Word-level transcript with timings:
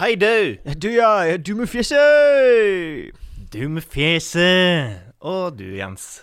Hei, 0.00 0.14
du! 0.16 0.56
Du, 0.80 0.88
ja. 0.88 1.36
Du 1.36 1.52
med 1.58 1.68
fjeset! 1.68 3.12
Du 3.52 3.60
med 3.68 3.84
fjeset. 3.84 5.02
Og 5.20 5.58
du, 5.58 5.66
Jens. 5.76 6.22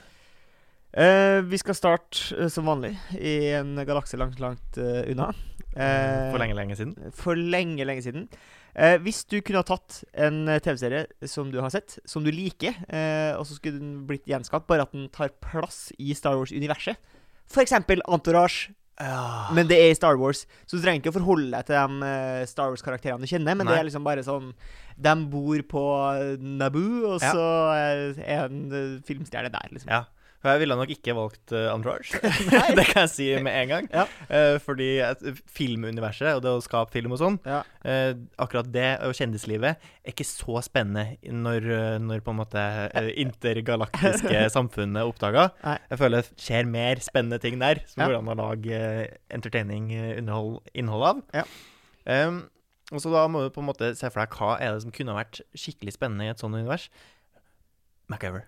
Eh, 0.98 1.38
vi 1.46 1.60
skal 1.62 1.78
starte 1.78 2.34
eh, 2.34 2.50
som 2.50 2.66
vanlig 2.66 2.96
i 3.14 3.52
en 3.60 3.76
galakse 3.86 4.18
langt, 4.18 4.40
langt 4.42 4.80
eh, 4.82 5.04
unna. 5.14 5.30
Eh, 5.76 6.32
For 6.34 6.42
lenge, 6.42 6.58
lenge 6.58 6.80
siden. 6.80 6.96
For 7.14 7.38
lenge, 7.38 7.86
lenge 7.86 8.02
siden. 8.08 8.26
Eh, 8.74 8.98
hvis 9.06 9.22
du 9.30 9.38
kunne 9.46 9.62
ha 9.62 9.68
tatt 9.70 10.00
en 10.18 10.50
TV-serie 10.50 11.06
som 11.30 11.54
du 11.54 11.60
har 11.62 11.70
sett, 11.74 12.00
som 12.10 12.26
du 12.26 12.32
liker, 12.34 12.74
eh, 12.90 13.38
og 13.38 13.46
så 13.46 13.60
skulle 13.60 13.78
den 13.78 13.94
blitt 14.10 14.26
gjenskapt, 14.30 14.66
bare 14.70 14.88
at 14.90 14.98
den 14.98 15.12
tar 15.14 15.30
plass 15.46 15.92
i 16.02 16.16
Star 16.18 16.42
Wars-universet 16.42 16.98
For 17.50 17.62
eksempel 17.62 18.02
Entourage, 18.10 18.74
Ja. 19.00 19.48
men 19.56 19.68
det 19.70 19.78
er 19.80 19.92
i 19.94 19.96
Star 19.96 20.18
Wars. 20.20 20.46
Så 20.68 20.76
du 20.78 20.84
trenger 20.84 21.00
ikke 21.00 21.14
å 21.14 21.20
forholde 21.22 21.52
deg 21.56 21.66
til 21.70 21.76
de 21.80 22.06
eh, 22.10 22.46
Star 22.52 22.68
Wars-karakterene 22.74 23.24
du 23.24 23.28
kjenner, 23.32 23.56
men 23.56 23.64
Nei. 23.66 23.74
det 23.74 23.80
er 23.80 23.88
liksom 23.88 24.04
bare 24.04 24.26
sånn 24.28 24.50
De 25.00 25.14
bor 25.32 25.62
på 25.72 25.84
Naboo, 26.44 27.14
og 27.16 27.22
Ja. 27.24 27.32
så 27.32 27.46
eh, 27.78 28.24
er 28.28 28.46
en 28.50 28.66
eh, 28.72 29.00
filmstjerne 29.08 29.52
der, 29.54 29.70
liksom. 29.72 29.90
ja. 29.94 30.04
For 30.40 30.54
jeg 30.54 30.62
ville 30.62 30.76
nok 30.80 30.92
ikke 30.94 31.14
valgt 31.18 31.52
uh, 31.52 31.66
Entourage. 31.74 32.16
det 32.78 32.86
kan 32.88 33.02
jeg 33.04 33.12
si 33.12 33.26
med 33.44 33.52
en 33.60 33.72
gang. 33.74 33.90
Ja. 33.92 34.06
uh, 34.32 34.56
fordi 34.64 34.88
et, 35.04 35.24
filmuniverset 35.52 36.32
og 36.38 36.44
det 36.46 36.54
å 36.56 36.62
skape 36.64 36.94
film 36.96 37.16
og 37.16 37.20
sånn, 37.20 37.40
Ja. 37.44 37.60
uh, 37.84 38.14
akkurat 38.40 38.70
det 38.72 38.88
og 39.04 39.16
kjendislivet 39.20 39.76
er 39.76 40.14
ikke 40.14 40.24
så 40.28 40.62
spennende 40.66 41.18
når, 41.28 41.66
eh, 41.76 41.98
når 42.02 42.22
på 42.26 42.32
en 42.34 42.40
måte 42.40 42.62
intergalaktiske 43.22 44.46
samfunnet 44.56 45.02
er 45.04 45.10
oppdaga. 45.12 45.44
Jeg 45.92 46.00
føler 46.02 46.24
det 46.24 46.42
skjer 46.46 46.70
mer 46.72 47.02
spennende 47.04 47.38
ting 47.44 47.60
der 47.62 47.84
som 47.92 48.02
Ja. 48.02 48.08
går 48.10 48.18
an 48.22 48.32
å 48.34 48.38
lage 48.40 48.80
eh, 48.80 49.12
entertaining 49.36 49.92
innhold, 49.94 50.64
innhold 50.74 51.06
av. 51.12 51.22
Ja. 51.36 51.44
Um, 52.10 52.40
og 52.90 53.04
så 53.04 53.12
da 53.14 53.28
må 53.30 53.44
du 53.44 53.52
på 53.54 53.62
en 53.62 53.68
måte 53.70 53.92
se 54.00 54.10
for 54.10 54.24
deg 54.24 54.34
hva 54.40 54.56
er 54.58 54.74
det 54.74 54.82
som 54.88 54.96
kunne 54.96 55.14
vært 55.14 55.44
skikkelig 55.54 55.94
spennende 56.00 56.26
i 56.26 56.32
et 56.32 56.42
sånt 56.42 56.58
univers. 56.58 56.88
MacGyver. 58.10 58.48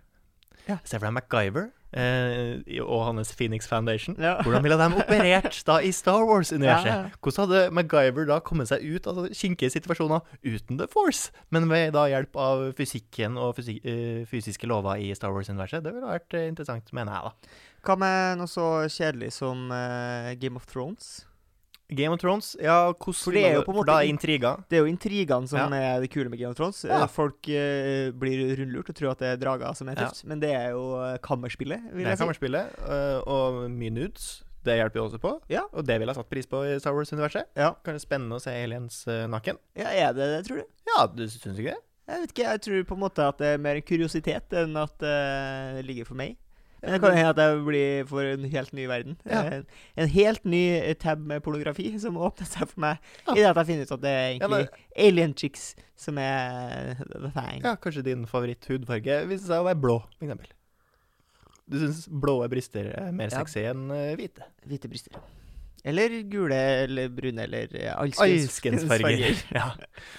Ja. 0.65 0.79
Se 0.81 0.97
for 0.97 1.05
deg 1.05 1.13
MacGyver 1.19 1.69
eh, 1.93 2.81
og 2.83 3.05
hans 3.07 3.33
Phoenix 3.35 3.67
Foundation. 3.67 4.15
Ja. 4.19 4.37
Hvordan 4.41 4.63
ville 4.63 4.77
de 4.79 4.99
operert 5.03 5.61
da 5.67 5.79
i 5.83 5.91
Star 5.95 6.25
Wars-universet? 6.27 6.89
Ja, 6.89 6.99
ja. 7.07 7.21
Hvordan 7.21 7.49
hadde 7.49 7.63
MacGyver 7.77 8.29
da 8.29 8.39
kommet 8.39 8.71
seg 8.71 8.85
ut 8.85 9.09
av 9.11 9.25
kinkige 9.35 9.73
situasjoner 9.73 10.21
uten 10.43 10.79
The 10.79 10.87
Force, 10.91 11.31
men 11.49 11.69
ved 11.71 11.93
da 11.97 12.07
hjelp 12.11 12.37
av 12.39 12.67
fysikken 12.77 13.39
og 13.41 13.57
fysik 13.59 13.81
eh, 13.85 14.21
fysiske 14.29 14.69
lover 14.69 15.01
i 15.01 15.11
Star 15.17 15.33
Wars-universet? 15.35 15.83
Det 15.85 15.95
ville 15.95 16.13
vært 16.13 16.37
eh, 16.37 16.47
interessant, 16.51 16.93
mener 16.95 17.17
jeg, 17.17 17.31
da. 17.31 17.59
Hva 17.81 17.97
med 17.97 18.37
noe 18.37 18.49
så 18.49 18.65
kjedelig 18.93 19.31
som 19.33 19.71
uh, 19.73 20.29
Game 20.37 20.59
of 20.59 20.67
Thrones? 20.69 21.23
Game 21.91 22.13
of 22.15 22.19
Thrones, 22.21 22.53
ja, 22.61 22.93
hvordan 22.93 23.33
det 23.35 23.41
er 23.45 23.55
jo 23.57 23.63
på 23.67 23.73
en 23.73 23.77
måte 23.81 23.91
da 23.91 23.97
er 23.99 24.07
intriga 24.07 24.51
intriger. 24.55 24.63
Det 24.71 24.77
er 24.77 24.81
jo 24.85 24.91
intrigene 24.91 25.47
som 25.51 25.59
Ja. 25.59 25.95
er 25.95 25.99
det 26.01 26.09
kule 26.13 26.29
med 26.29 26.39
Game 26.39 26.51
of 26.51 26.55
Thrones. 26.55 26.83
Ja. 26.87 27.01
Eh, 27.03 27.07
Folk 27.11 27.49
uh, 27.51 28.11
blir 28.15 28.55
rundlurt 28.59 28.89
og 28.89 28.95
tror 28.95 29.11
at 29.11 29.19
det 29.19 29.27
er 29.27 29.37
drager 29.41 29.75
som 29.75 29.89
er 29.89 29.95
Ja. 29.99 30.09
men 30.25 30.39
det 30.39 30.51
er 30.55 30.69
jo 30.71 30.95
eh, 31.03 31.17
kammerspillet, 31.17 31.81
vil 31.91 32.03
Det 32.05 32.11
jeg 32.11 32.17
si. 32.17 32.23
kan 32.23 32.51
man 32.51 32.55
eh, 32.55 33.21
og 33.27 33.69
mye 33.71 33.91
nudes. 33.91 34.43
Det 34.63 34.77
hjelper 34.77 34.99
jo 34.99 35.05
også 35.09 35.19
på, 35.19 35.41
Ja. 35.49 35.61
og 35.73 35.85
det 35.85 35.99
ville 35.99 36.13
jeg 36.13 36.15
satt 36.15 36.29
pris 36.29 36.45
på 36.45 36.63
i 36.63 36.79
Star 36.79 36.93
Wars-universet. 36.93 37.45
Ja. 37.57 37.73
Kan 37.83 37.95
det 37.95 38.01
spennende 38.01 38.35
å 38.37 38.41
se 38.41 38.51
aliens 38.51 39.07
uh, 39.07 39.27
naken. 39.27 39.57
ja, 39.75 39.89
er 39.89 40.13
det 40.13 40.27
det, 40.37 40.45
tror 40.47 40.57
du? 40.61 40.65
Ja, 40.95 41.07
du 41.07 41.23
syns 41.27 41.57
ikke 41.59 41.73
det? 41.73 41.81
Jeg 42.07 42.19
vet 42.21 42.31
ikke, 42.31 42.43
jeg 42.51 42.61
tror 42.61 42.83
på 42.83 42.93
en 42.93 42.99
måte 43.01 43.27
at 43.27 43.37
det 43.37 43.47
er 43.47 43.57
mer 43.57 43.79
kuriositet 43.81 44.53
enn 44.53 44.75
at 44.77 44.97
det 44.99 45.85
ligger 45.85 46.05
for 46.05 46.15
meg. 46.15 46.37
Det 46.81 46.97
kan 47.03 47.13
hende 47.13 47.29
at 47.29 47.37
jeg 47.41 47.59
blir 47.65 48.05
for 48.09 48.25
en 48.25 48.45
helt 48.49 48.71
ny 48.73 48.87
verden. 48.89 49.17
Ja. 49.29 49.41
En, 49.59 49.65
en 50.01 50.07
helt 50.09 50.45
ny 50.49 50.61
eh, 50.79 50.95
tab 50.97 51.19
med 51.29 51.43
pornografi 51.45 51.91
som 52.03 52.17
åpner 52.17 52.49
seg 52.49 52.71
for 52.71 52.81
meg 52.81 52.97
Ja. 53.27 53.35
i 53.35 53.41
det 53.43 53.49
at 53.51 53.59
jeg 53.61 53.69
finner 53.69 53.85
ut 53.85 53.93
at 53.97 54.01
det 54.05 54.13
er 54.15 54.31
Ja, 54.39 54.49
men, 54.49 54.65
alien 55.07 55.35
chicks 55.37 55.75
som 55.95 56.17
er 56.17 56.95
the 57.11 57.29
thing. 57.35 57.61
Ja, 57.61 57.75
kanskje 57.77 58.01
din 58.09 58.25
favoritt-hudfarge 58.29 59.21
viser 59.29 59.51
seg 59.51 59.61
å 59.61 59.67
være 59.69 59.81
blå, 59.83 59.99
for 60.17 60.25
eksempel. 60.25 60.49
Du 61.71 61.77
syns 61.79 62.01
blå 62.09 62.39
bryster 62.51 62.89
er 62.97 63.13
mer 63.15 63.29
sexy 63.31 63.61
enn 63.69 63.85
eh, 63.95 64.15
hvite? 64.19 64.49
Hvite 64.67 64.89
bryster. 64.91 65.21
Eller 65.83 66.13
gule 66.29 66.57
eller 66.83 67.09
brune 67.09 67.43
eller 67.43 67.75
eh, 67.75 67.93
alskens, 67.97 68.43
Alskens 68.43 68.83
farger. 68.87 69.43
ja. 69.49 69.71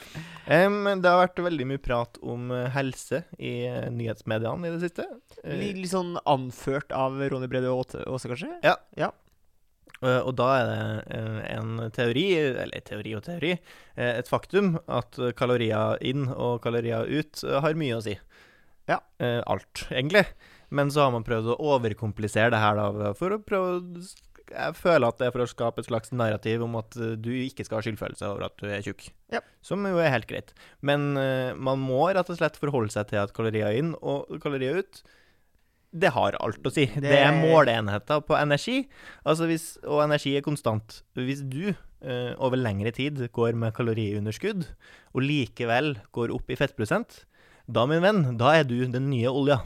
um, 0.67 0.89
det 0.99 1.11
har 1.11 1.21
vært 1.21 1.43
veldig 1.47 1.67
mye 1.71 1.83
prat 1.83 2.19
om 2.19 2.51
eh, 2.51 2.69
helse 2.75 3.23
i 3.39 3.55
nyhetsmediene 3.95 4.69
i 4.69 4.73
det 4.75 4.89
siste. 4.89 5.07
Litt, 5.47 5.79
litt 5.79 5.93
sånn 5.93 6.17
anført 6.27 6.95
av 6.97 7.21
Ronny 7.31 7.51
Brede 7.51 7.71
Aase, 7.71 8.03
kanskje? 8.33 8.57
Uh, 10.03 10.19
og 10.27 10.33
da 10.35 10.49
er 10.59 10.67
det 10.67 11.19
en 11.53 11.77
teori, 11.95 12.27
eller 12.65 12.83
teori 12.83 13.15
og 13.15 13.23
teori, 13.23 13.53
et 14.03 14.27
faktum 14.27 14.75
at 14.91 15.15
kalorier 15.39 16.01
inn 16.03 16.27
og 16.33 16.59
kalorier 16.65 17.07
ut 17.07 17.45
har 17.63 17.79
mye 17.79 18.01
å 18.01 18.03
si. 18.03 18.17
Ja. 18.91 18.99
Uh, 19.23 19.39
alt, 19.47 19.87
egentlig. 19.95 20.27
Men 20.73 20.91
så 20.91 21.05
har 21.05 21.15
man 21.15 21.27
prøvd 21.27 21.53
å 21.53 21.59
overkomplisere 21.75 22.51
det 22.55 22.61
her, 22.63 22.79
da, 22.81 23.13
for 23.15 23.37
å 23.37 23.43
prøve 23.45 23.77
å 23.77 24.03
Jeg 24.53 24.77
føler 24.79 25.09
at 25.09 25.19
det 25.21 25.27
er 25.29 25.35
for 25.35 25.45
å 25.45 25.49
skape 25.51 25.83
et 25.83 25.89
slags 25.89 26.13
narrativ 26.15 26.63
om 26.67 26.77
at 26.81 26.97
eh, 27.01 27.15
du 27.17 27.31
ikke 27.33 27.65
skal 27.67 27.81
ha 27.81 27.87
skyldfølelse 27.87 28.29
over 28.29 28.47
at 28.49 28.57
du 28.61 28.69
er 28.69 28.85
tjukk. 28.85 29.09
Ja. 29.33 29.41
Som 29.65 29.87
jo 29.89 29.97
er 30.03 30.13
helt 30.13 30.29
greit. 30.31 30.53
Men 30.85 31.13
uh, 31.17 31.57
man 31.57 31.81
må 31.83 32.05
rett 32.13 32.29
og 32.29 32.39
slett 32.39 32.61
forholde 32.61 32.93
seg 32.93 33.09
til 33.11 33.23
at 33.23 33.33
kalorier 33.37 33.79
inn 33.81 33.95
og 34.01 34.31
kalorier 34.45 34.83
ut 34.85 35.03
det 35.93 36.09
har 36.15 36.37
alt 36.41 36.65
å 36.65 36.73
si. 36.73 36.87
Det, 36.89 37.03
Det- 37.05 37.19
er 37.21 37.35
måleenheter 37.37 38.23
på 38.25 38.37
energi. 38.39 38.79
Altså 39.29 39.45
hvis, 39.51 39.67
og 39.85 40.01
energi 40.07 40.37
er 40.39 40.45
konstant. 40.45 41.03
Hvis 41.19 41.43
du 41.45 41.75
uh, 41.75 42.33
over 42.41 42.57
lengre 42.57 42.93
tid 42.97 43.21
går 43.33 43.53
med 43.61 43.75
kaloriunderskudd, 43.77 44.65
og 45.13 45.21
likevel 45.27 45.99
går 46.17 46.33
opp 46.33 46.49
i 46.49 46.57
fettprosent, 46.57 47.27
da, 47.69 47.85
min 47.87 48.03
venn, 48.03 48.25
da 48.41 48.57
er 48.59 48.65
du 48.65 48.79
den 48.89 49.11
nye 49.13 49.31
olja. 49.31 49.61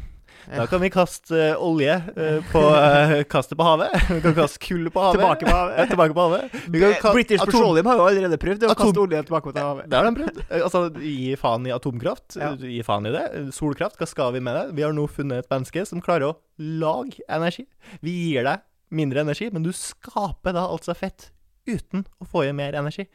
Da 0.47 0.67
kan 0.71 0.81
vi 0.81 0.91
kaste 0.95 1.35
eh, 1.37 1.63
olje 1.63 1.95
eh, 2.17 2.37
på 2.53 2.61
eh, 2.77 3.23
Kaste 3.35 3.57
på 3.59 3.65
havet. 3.67 3.95
Vi 4.11 4.21
kan 4.23 4.35
kaste 4.37 4.61
kull 4.63 4.91
på 4.95 5.03
havet. 5.03 5.19
Tilbake 5.21 5.49
på 5.49 5.55
havet. 5.57 5.79
Ja, 5.81 5.87
tilbake 5.91 6.15
på 6.19 6.27
havet. 6.27 6.57
Vi 6.71 6.81
kan 6.85 6.95
ka- 7.03 7.13
British 7.17 7.41
atom- 7.43 7.51
Petroleum 7.53 7.87
har 7.91 7.97
jo 8.01 8.07
allerede 8.11 8.39
prøvd 8.43 8.67
å 8.69 8.75
kaste 8.79 9.03
olje 9.03 9.23
tilbake 9.27 9.53
på 9.53 9.65
havet. 9.65 9.89
Det 9.91 9.99
har 10.01 10.07
de 10.11 10.15
prøvd. 10.21 10.41
Altså, 10.63 10.83
gi 11.03 11.35
faen 11.41 11.67
i 11.67 11.75
atomkraft. 11.75 12.37
Ja. 12.41 12.53
Gi 12.61 12.83
faen 12.87 13.07
i 13.11 13.15
det. 13.17 13.25
Solkraft, 13.57 13.99
hva 14.01 14.07
skal 14.11 14.35
vi 14.37 14.45
med 14.47 14.55
det? 14.61 14.65
Vi 14.79 14.87
har 14.87 14.95
nå 14.97 15.09
funnet 15.11 15.45
et 15.45 15.51
menneske 15.53 15.87
som 15.89 16.03
klarer 16.05 16.31
å 16.31 16.37
lage 16.59 17.23
energi. 17.29 17.67
Vi 18.07 18.15
gir 18.31 18.47
deg 18.47 18.63
mindre 18.95 19.25
energi, 19.27 19.51
men 19.53 19.67
du 19.67 19.73
skaper 19.75 20.55
da 20.55 20.69
altså 20.71 20.95
fett 20.95 21.33
uten 21.67 22.05
å 22.23 22.29
få 22.31 22.45
i 22.47 22.53
mer 22.55 22.77
energi. 22.79 23.09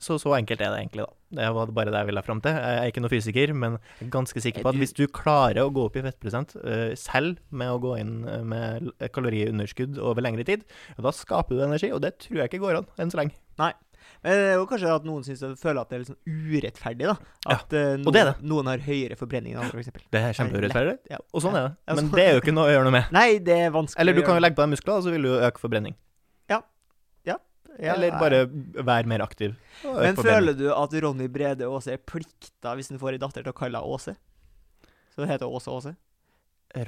Så 0.00 0.16
så 0.16 0.32
enkelt 0.32 0.62
er 0.64 0.72
det 0.72 0.78
egentlig, 0.80 1.04
da. 1.04 1.12
Det 1.36 1.48
var 1.54 1.70
bare 1.76 1.92
det 1.92 1.98
jeg 2.00 2.08
ville 2.08 2.22
fram 2.24 2.38
til. 2.40 2.56
Jeg 2.56 2.78
er 2.80 2.88
ikke 2.88 3.02
noen 3.04 3.12
fysiker, 3.12 3.50
men 3.52 3.74
jeg 4.00 4.06
er 4.06 4.12
ganske 4.14 4.40
sikker 4.42 4.64
på 4.64 4.72
at 4.72 4.78
hvis 4.80 4.94
du 4.96 5.02
klarer 5.12 5.60
å 5.60 5.72
gå 5.76 5.84
opp 5.90 5.98
i 6.00 6.04
fettprosent 6.06 6.54
eh, 6.64 6.94
selv 6.98 7.36
med 7.52 7.68
å 7.74 7.76
gå 7.82 7.92
inn 8.00 8.14
eh, 8.24 8.40
med 8.48 8.88
kaloriunderskudd 9.12 10.00
over 10.00 10.24
lengre 10.24 10.46
tid, 10.48 10.64
da 10.96 11.12
skaper 11.14 11.54
du 11.60 11.62
energi, 11.68 11.92
og 11.92 12.00
det 12.02 12.14
tror 12.24 12.40
jeg 12.42 12.50
ikke 12.50 12.62
går 12.64 12.80
an 12.80 12.88
enn 12.96 13.12
så 13.12 13.20
lenge. 13.20 13.36
Nei. 13.60 13.70
Men 14.24 14.32
det 14.36 14.48
er 14.50 14.56
jo 14.58 14.64
kanskje 14.68 14.90
at 14.96 15.04
noen 15.06 15.24
synes, 15.24 15.60
føler 15.60 15.80
at 15.82 15.92
det 15.92 15.96
er 15.96 16.02
litt 16.02 16.10
sånn 16.10 16.56
urettferdig, 16.56 17.06
da. 17.08 17.14
At 17.54 17.72
ja, 17.76 17.84
noen, 18.00 18.16
det 18.16 18.24
det. 18.30 18.34
noen 18.50 18.68
har 18.72 18.82
høyere 18.84 19.16
forbrenning 19.20 19.54
enn 19.54 19.62
andre, 19.64 19.84
f.eks. 19.84 20.08
Det 20.12 20.20
er 20.20 20.36
kjempeurettferdig. 20.36 20.96
Ja. 21.12 21.20
Og 21.32 21.44
sånn 21.44 21.56
er 21.60 21.68
det. 21.68 21.72
Men 21.92 22.02
sånn- 22.06 22.16
det 22.16 22.24
er 22.26 22.32
jo 22.36 22.42
ikke 22.42 22.56
noe 22.56 22.68
å 22.68 22.74
gjøre 22.74 22.88
noe 22.88 22.96
med. 22.96 23.12
Nei, 23.16 23.28
det 23.44 23.56
er 23.68 23.72
vanskelig 23.76 24.00
Eller 24.00 24.16
du 24.16 24.22
kan 24.24 24.36
jo 24.40 24.44
legge 24.44 24.56
på 24.56 24.64
deg 24.64 24.72
muskler, 24.74 24.96
og 24.96 25.04
så 25.04 25.12
vil 25.14 25.28
du 25.28 25.30
jo 25.34 25.40
øke 25.44 25.62
forbrenning. 25.62 25.96
Ja, 27.80 27.94
Eller 27.94 28.12
bare 28.20 28.42
være 28.84 29.08
mer 29.08 29.22
aktiv. 29.24 29.54
Men 29.84 30.18
føler 30.18 30.52
du 30.56 30.66
at 30.74 30.94
Ronny 31.02 31.30
Brede 31.32 31.64
Aase 31.64 31.94
er 31.94 32.02
plikta 32.04 32.74
hvis 32.76 32.90
han 32.92 33.00
får 33.00 33.16
ei 33.16 33.20
datter 33.22 33.46
til 33.46 33.54
å 33.54 33.56
kalle 33.56 33.80
henne 33.80 33.96
Åse? 33.96 34.16
Så 35.14 35.22
det 35.22 35.30
heter 35.30 35.48
Åse 35.48 35.72
Åse? 35.72 35.94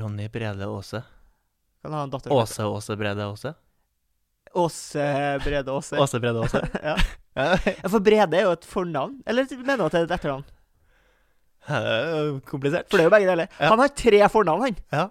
Ronny 0.01 0.29
Brede 0.33 0.69
Aase. 0.69 1.01
Kan 1.83 1.97
ha 1.97 2.05
en 2.05 2.13
datter 2.13 2.35
Åse 2.37 2.67
Åse 2.69 2.97
Brede 3.01 3.25
Aase. 3.25 3.55
Åse 4.53 5.07
Brede 5.45 5.73
Aase. 5.73 5.97
Åse 5.97 6.21
Brede 6.21 6.45
Aase. 6.45 6.61
ja. 6.91 6.97
For 7.89 8.05
Brede 8.05 8.37
er 8.37 8.51
jo 8.51 8.57
et 8.59 8.69
fornavn. 8.69 9.23
Eller 9.27 9.49
mener 9.63 9.81
du 9.81 9.87
at 9.89 9.97
det 9.97 10.03
er 10.03 10.11
et 10.11 10.17
etternavn? 10.19 10.45
er 11.73 12.41
komplisert. 12.53 12.91
For 12.91 12.99
det 12.99 13.07
er 13.07 13.09
jo 13.09 13.15
begge 13.15 13.31
deler. 13.31 13.49
Ja. 13.59 13.71
Han 13.73 13.83
har 13.83 13.95
tre 13.97 14.21
fornavn, 14.33 14.67
han. 14.67 14.83
Ja, 14.93 15.07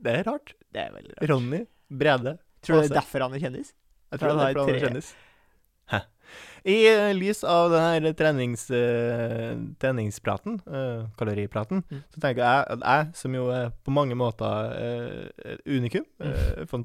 det 0.00 0.16
er 0.20 0.30
rart. 0.30 0.54
Det 0.70 0.86
er 0.86 0.94
veldig 0.94 1.16
rart. 1.16 1.28
Ronny 1.30 1.64
Brede 1.90 2.38
Tror 2.60 2.76
du 2.76 2.84
det 2.84 2.90
er 2.92 3.00
derfor 3.00 3.24
han 3.24 3.34
er 3.34 3.42
kjendis? 3.42 3.72
Jeg 4.10 4.20
tror 4.20 4.30
ja, 4.30 4.36
det 4.36 4.46
er 4.48 4.58
fordi 4.58 4.72
han 4.72 4.76
er 4.80 4.86
kjendis. 4.88 5.10
Hæ. 5.90 6.00
I 6.70 6.76
uh, 6.92 7.12
lys 7.16 7.40
av 7.48 7.70
den 7.72 7.80
her 8.04 8.12
trenings, 8.18 8.66
uh, 8.70 9.54
treningspraten, 9.80 10.58
uh, 10.68 11.06
kaloripraten, 11.18 11.80
Mm. 11.90 12.02
så 12.14 12.20
tenker 12.20 12.42
jeg 12.44 12.64
at 12.76 12.84
jeg, 12.84 13.08
som 13.14 13.34
jo 13.34 13.46
er 13.54 13.70
på 13.86 13.90
mange 13.96 14.14
måter 14.18 14.74
eh, 14.76 15.56
unikum 15.66 16.04
Mm. 16.20 16.84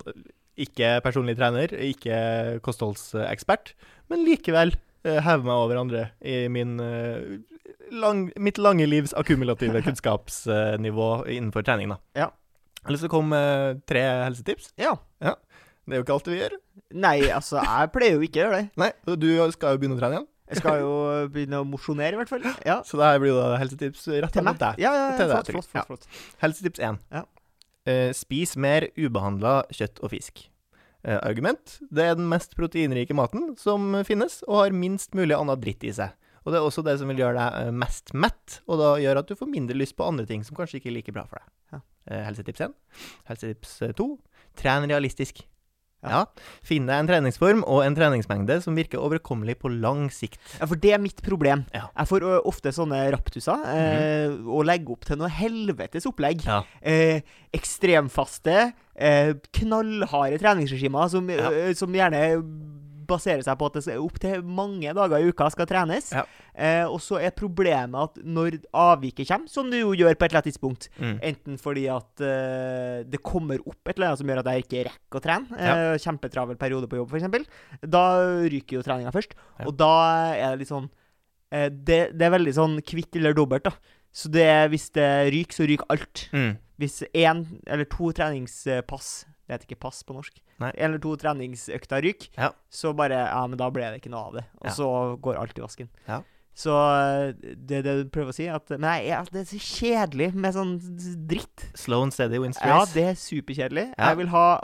Ikke 0.57 1.01
personlig 1.03 1.35
trener, 1.35 1.67
ikke 1.67 2.61
kostholdsekspert, 2.63 3.73
men 4.09 4.23
likevel 4.23 4.71
hever 5.03 5.43
meg 5.43 5.51
over 5.53 5.75
andre 5.81 6.05
i 6.23 6.47
min, 6.47 6.77
lang, 7.91 8.29
mitt 8.39 8.57
lange 8.57 8.87
livs 8.87 9.11
akkumulative 9.19 9.81
kunnskapsnivå 9.85 11.09
innenfor 11.27 11.61
trening. 11.67 11.91
da. 11.91 11.97
Ja. 12.15 12.29
Jeg 12.79 12.87
har 12.87 12.95
lyst 12.95 13.03
til 13.03 13.09
å 13.11 13.15
komme 13.17 13.35
med 13.35 13.81
tre 13.89 14.01
helsetips. 14.23 14.71
Ja. 14.79 14.95
Det 15.85 15.93
er 15.93 16.01
jo 16.01 16.05
ikke 16.05 16.15
alt 16.17 16.29
vi 16.31 16.39
gjør. 16.39 16.55
Nei, 17.05 17.17
altså, 17.29 17.59
jeg 17.61 17.91
pleier 17.93 18.15
jo 18.17 18.25
ikke 18.25 18.39
å 18.39 18.43
gjøre 18.45 18.61
det. 18.61 18.69
Nei, 18.81 18.89
du 19.05 19.27
skal 19.53 19.75
jo 19.75 19.81
begynne 19.81 19.97
å 19.97 20.01
trene 20.01 20.17
igjen. 20.17 20.31
Jeg 20.45 20.61
skal 20.61 20.81
jo 20.83 20.95
begynne 21.33 21.61
å 21.61 21.65
mosjonere, 21.65 22.13
i 22.13 22.19
hvert 22.19 22.31
fall. 22.31 22.43
Ja. 22.69 22.79
Så 22.85 22.99
det 22.99 23.07
her 23.07 23.21
blir 23.21 23.33
jo 23.33 23.37
da 23.39 23.55
helsetips 23.61 24.03
retta 24.13 24.33
Til 24.39 24.45
mot 24.45 24.59
deg. 24.61 24.81
Ja, 24.81 24.91
ja, 24.93 25.05
ja 25.13 25.29
flott, 25.29 25.49
flott, 25.53 25.69
flott, 25.71 25.87
flott. 25.89 26.19
Helsetips 26.43 26.81
1. 26.81 26.99
Ja. 27.13 27.23
Eh, 27.85 28.09
spis 28.17 28.55
mer 28.57 28.87
ubehandla 28.97 29.63
kjøtt 29.73 30.01
og 30.05 30.13
fisk. 30.13 30.45
Eh, 31.05 31.17
argument 31.21 31.79
det 31.93 32.05
er 32.09 32.17
den 32.17 32.29
mest 32.29 32.55
proteinrike 32.57 33.13
maten 33.17 33.53
som 33.61 33.93
finnes, 34.07 34.39
og 34.49 34.63
har 34.63 34.77
minst 34.77 35.17
mulig 35.17 35.37
annet 35.37 35.61
dritt 35.61 35.85
i 35.85 35.93
seg. 35.93 36.13
Og 36.45 36.53
det 36.53 36.59
er 36.59 36.65
også 36.65 36.83
det 36.85 36.95
som 37.01 37.09
vil 37.09 37.21
gjøre 37.21 37.37
deg 37.37 37.59
eh, 37.61 37.73
mest 37.73 38.13
mett, 38.17 38.59
og 38.69 38.81
da 38.81 38.93
gjør 39.01 39.21
at 39.21 39.29
du 39.29 39.37
får 39.37 39.49
mindre 39.49 39.77
lyst 39.77 39.97
på 39.97 40.05
andre 40.05 40.27
ting 40.29 40.45
som 40.45 40.57
kanskje 40.57 40.79
ikke 40.81 40.91
er 40.93 40.97
like 40.99 41.13
bra 41.13 41.25
for 41.29 41.41
deg. 41.41 41.51
Ja. 41.73 41.81
Eh, 42.09 42.23
helsetips 42.25 42.65
1. 42.67 42.77
Helsetips 43.29 43.75
2. 43.97 44.07
Tren 44.61 44.85
realistisk. 44.89 45.41
Ja. 46.11 46.21
Finn 46.65 46.87
deg 46.89 47.01
en 47.01 47.09
treningsform 47.09 47.63
og 47.63 47.83
en 47.85 47.97
treningsmengde 47.97 48.59
som 48.63 48.77
virker 48.77 49.01
overkommelig 49.01 49.57
på 49.61 49.71
lang 49.73 50.07
sikt. 50.13 50.39
Ja, 50.59 50.67
for 50.69 50.79
det 50.81 50.95
er 50.95 51.03
mitt 51.03 51.21
problem. 51.25 51.65
Ja. 51.75 51.87
Jeg 51.91 52.11
får 52.11 52.27
ofte 52.45 52.73
sånne 52.75 53.01
raptuser 53.15 53.65
eh, 53.71 54.31
og 54.45 54.65
legger 54.69 54.95
opp 54.95 55.05
til 55.07 55.19
noe 55.21 55.31
helvetes 55.31 56.07
opplegg. 56.09 56.45
Ja. 56.47 56.61
Eh, 56.81 57.25
ekstremfaste, 57.55 58.71
eh, 58.95 59.35
knallharde 59.59 60.41
treningsregimer 60.41 61.11
som, 61.11 61.29
som 61.77 61.95
gjerne 61.95 62.25
baserer 63.07 63.43
seg 63.45 63.57
på 63.59 63.67
at 63.69 63.77
det 63.85 63.95
opptil 64.01 64.41
mange 64.43 64.91
dager 64.97 65.21
i 65.23 65.29
uka 65.31 65.47
skal 65.53 65.67
trenes. 65.69 66.11
Ja. 66.15 66.23
Eh, 66.55 66.83
og 66.87 66.99
så 67.03 67.19
er 67.21 67.33
problemet 67.35 67.95
at 68.09 68.19
når 68.25 68.57
avviket 68.73 69.27
kommer, 69.29 69.51
som 69.51 69.69
det 69.71 69.81
jo 69.83 69.93
gjør 69.97 70.15
på 70.15 70.25
et 70.25 70.31
eller 70.31 70.41
annet 70.41 70.49
tidspunkt, 70.51 70.89
Mm. 70.99 71.17
enten 71.21 71.57
fordi 71.59 71.85
at 71.91 72.21
eh, 72.23 73.03
det 73.07 73.21
kommer 73.23 73.59
opp 73.65 73.87
et 73.89 73.95
eller 73.97 74.07
annet 74.13 74.19
som 74.21 74.27
gjør 74.31 74.39
at 74.43 74.51
jeg 74.53 74.63
ikke 74.65 74.83
rekker 74.89 75.19
å 75.19 75.23
trene, 75.25 75.59
eh, 75.59 75.97
kjempetravel 76.01 76.57
periode 76.57 76.87
på 76.91 76.97
jobb 77.01 77.11
f.eks., 77.13 77.47
da 77.85 78.05
ryker 78.49 78.77
jo 78.79 78.85
treninga 78.85 79.11
først. 79.13 79.35
Ja. 79.59 79.65
Og 79.67 79.75
da 79.77 79.91
er 80.35 80.51
det 80.55 80.63
litt 80.63 80.71
sånn 80.71 80.89
eh, 81.51 81.69
det, 81.69 81.99
det 82.17 82.25
er 82.29 82.33
veldig 82.37 82.53
sånn 82.57 82.79
kvitt 82.81 83.15
eller 83.19 83.33
dobbelt, 83.37 83.63
da. 83.67 83.75
Så 84.15 84.29
det, 84.31 84.47
hvis 84.71 84.89
det 84.95 85.09
ryker, 85.33 85.55
så 85.57 85.65
ryker 85.67 85.89
alt. 85.91 86.29
Mm. 86.31 86.53
Hvis 86.79 87.01
én 87.13 87.41
eller 87.67 87.85
to 87.91 88.11
treningspass 88.15 89.25
Det 89.47 89.53
heter 89.59 89.67
ikke 89.69 89.79
pass 89.79 90.01
på 90.03 90.15
norsk. 90.15 90.39
Nei. 90.59 90.71
En 90.77 90.89
eller 90.89 90.99
to 91.03 91.15
treningsøkter 91.21 92.01
ryker, 92.01 92.29
Ja. 92.37 92.49
så 92.71 92.95
bare 92.95 93.11
Ja, 93.27 93.45
men 93.47 93.57
da 93.57 93.69
ble 93.69 93.81
det 93.91 94.01
ikke 94.01 94.09
noe 94.11 94.25
av 94.27 94.33
det. 94.33 94.45
Og 94.61 94.65
Ja. 94.65 94.71
så 94.71 95.19
går 95.21 95.37
alt 95.37 95.57
i 95.57 95.61
vasken. 95.61 95.89
Ja. 96.07 96.21
Så 96.55 96.71
det 97.41 97.83
det 97.83 97.83
du 97.83 98.09
prøver 98.09 98.29
å 98.31 98.33
si, 98.33 98.47
at 98.47 98.69
Men 98.69 98.81
nei, 98.81 99.01
det 99.31 99.41
er 99.41 99.57
så 99.57 99.59
kjedelig 99.59 100.33
med 100.33 100.53
sånn 100.55 100.79
dritt. 101.27 101.65
Slow 101.75 102.01
and 102.03 102.13
steady 102.13 102.39
wins 102.39 102.57
Ja, 102.63 102.85
det 102.85 103.03
er 103.03 103.13
superkjedelig. 103.13 103.93
Jeg 103.97 104.17
vil 104.17 104.27
ha 104.27 104.61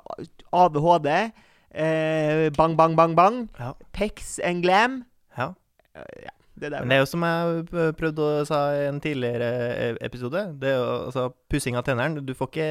ADHD. 0.54 1.32
Eh, 1.74 2.50
bang, 2.50 2.76
bang, 2.76 2.96
bang, 2.96 3.16
bang. 3.16 3.50
Ja. 3.60 3.74
Pex 3.94 4.40
and 4.44 4.64
glam. 4.64 5.06
ja. 5.38 5.54
Eh, 5.96 6.04
ja, 6.24 6.30
det 6.62 6.72
der. 6.72 6.86
Men 6.86 6.94
det 6.94 7.00
er 7.00 7.04
jo 7.04 7.10
som 7.10 7.26
jeg 7.26 7.92
prøvde 8.00 8.28
å 8.28 8.46
sa 8.48 8.62
i 8.78 8.86
en 8.90 9.02
tidligere 9.04 9.50
eh, 9.72 10.00
episode, 10.06 10.46
det 10.62 10.72
er 10.72 10.80
jo 10.80 10.88
altså 11.08 11.28
pussing 11.52 11.78
av 11.80 11.86
tennene. 11.88 12.24
Du 12.26 12.34
får 12.38 12.52
ikke 12.52 12.70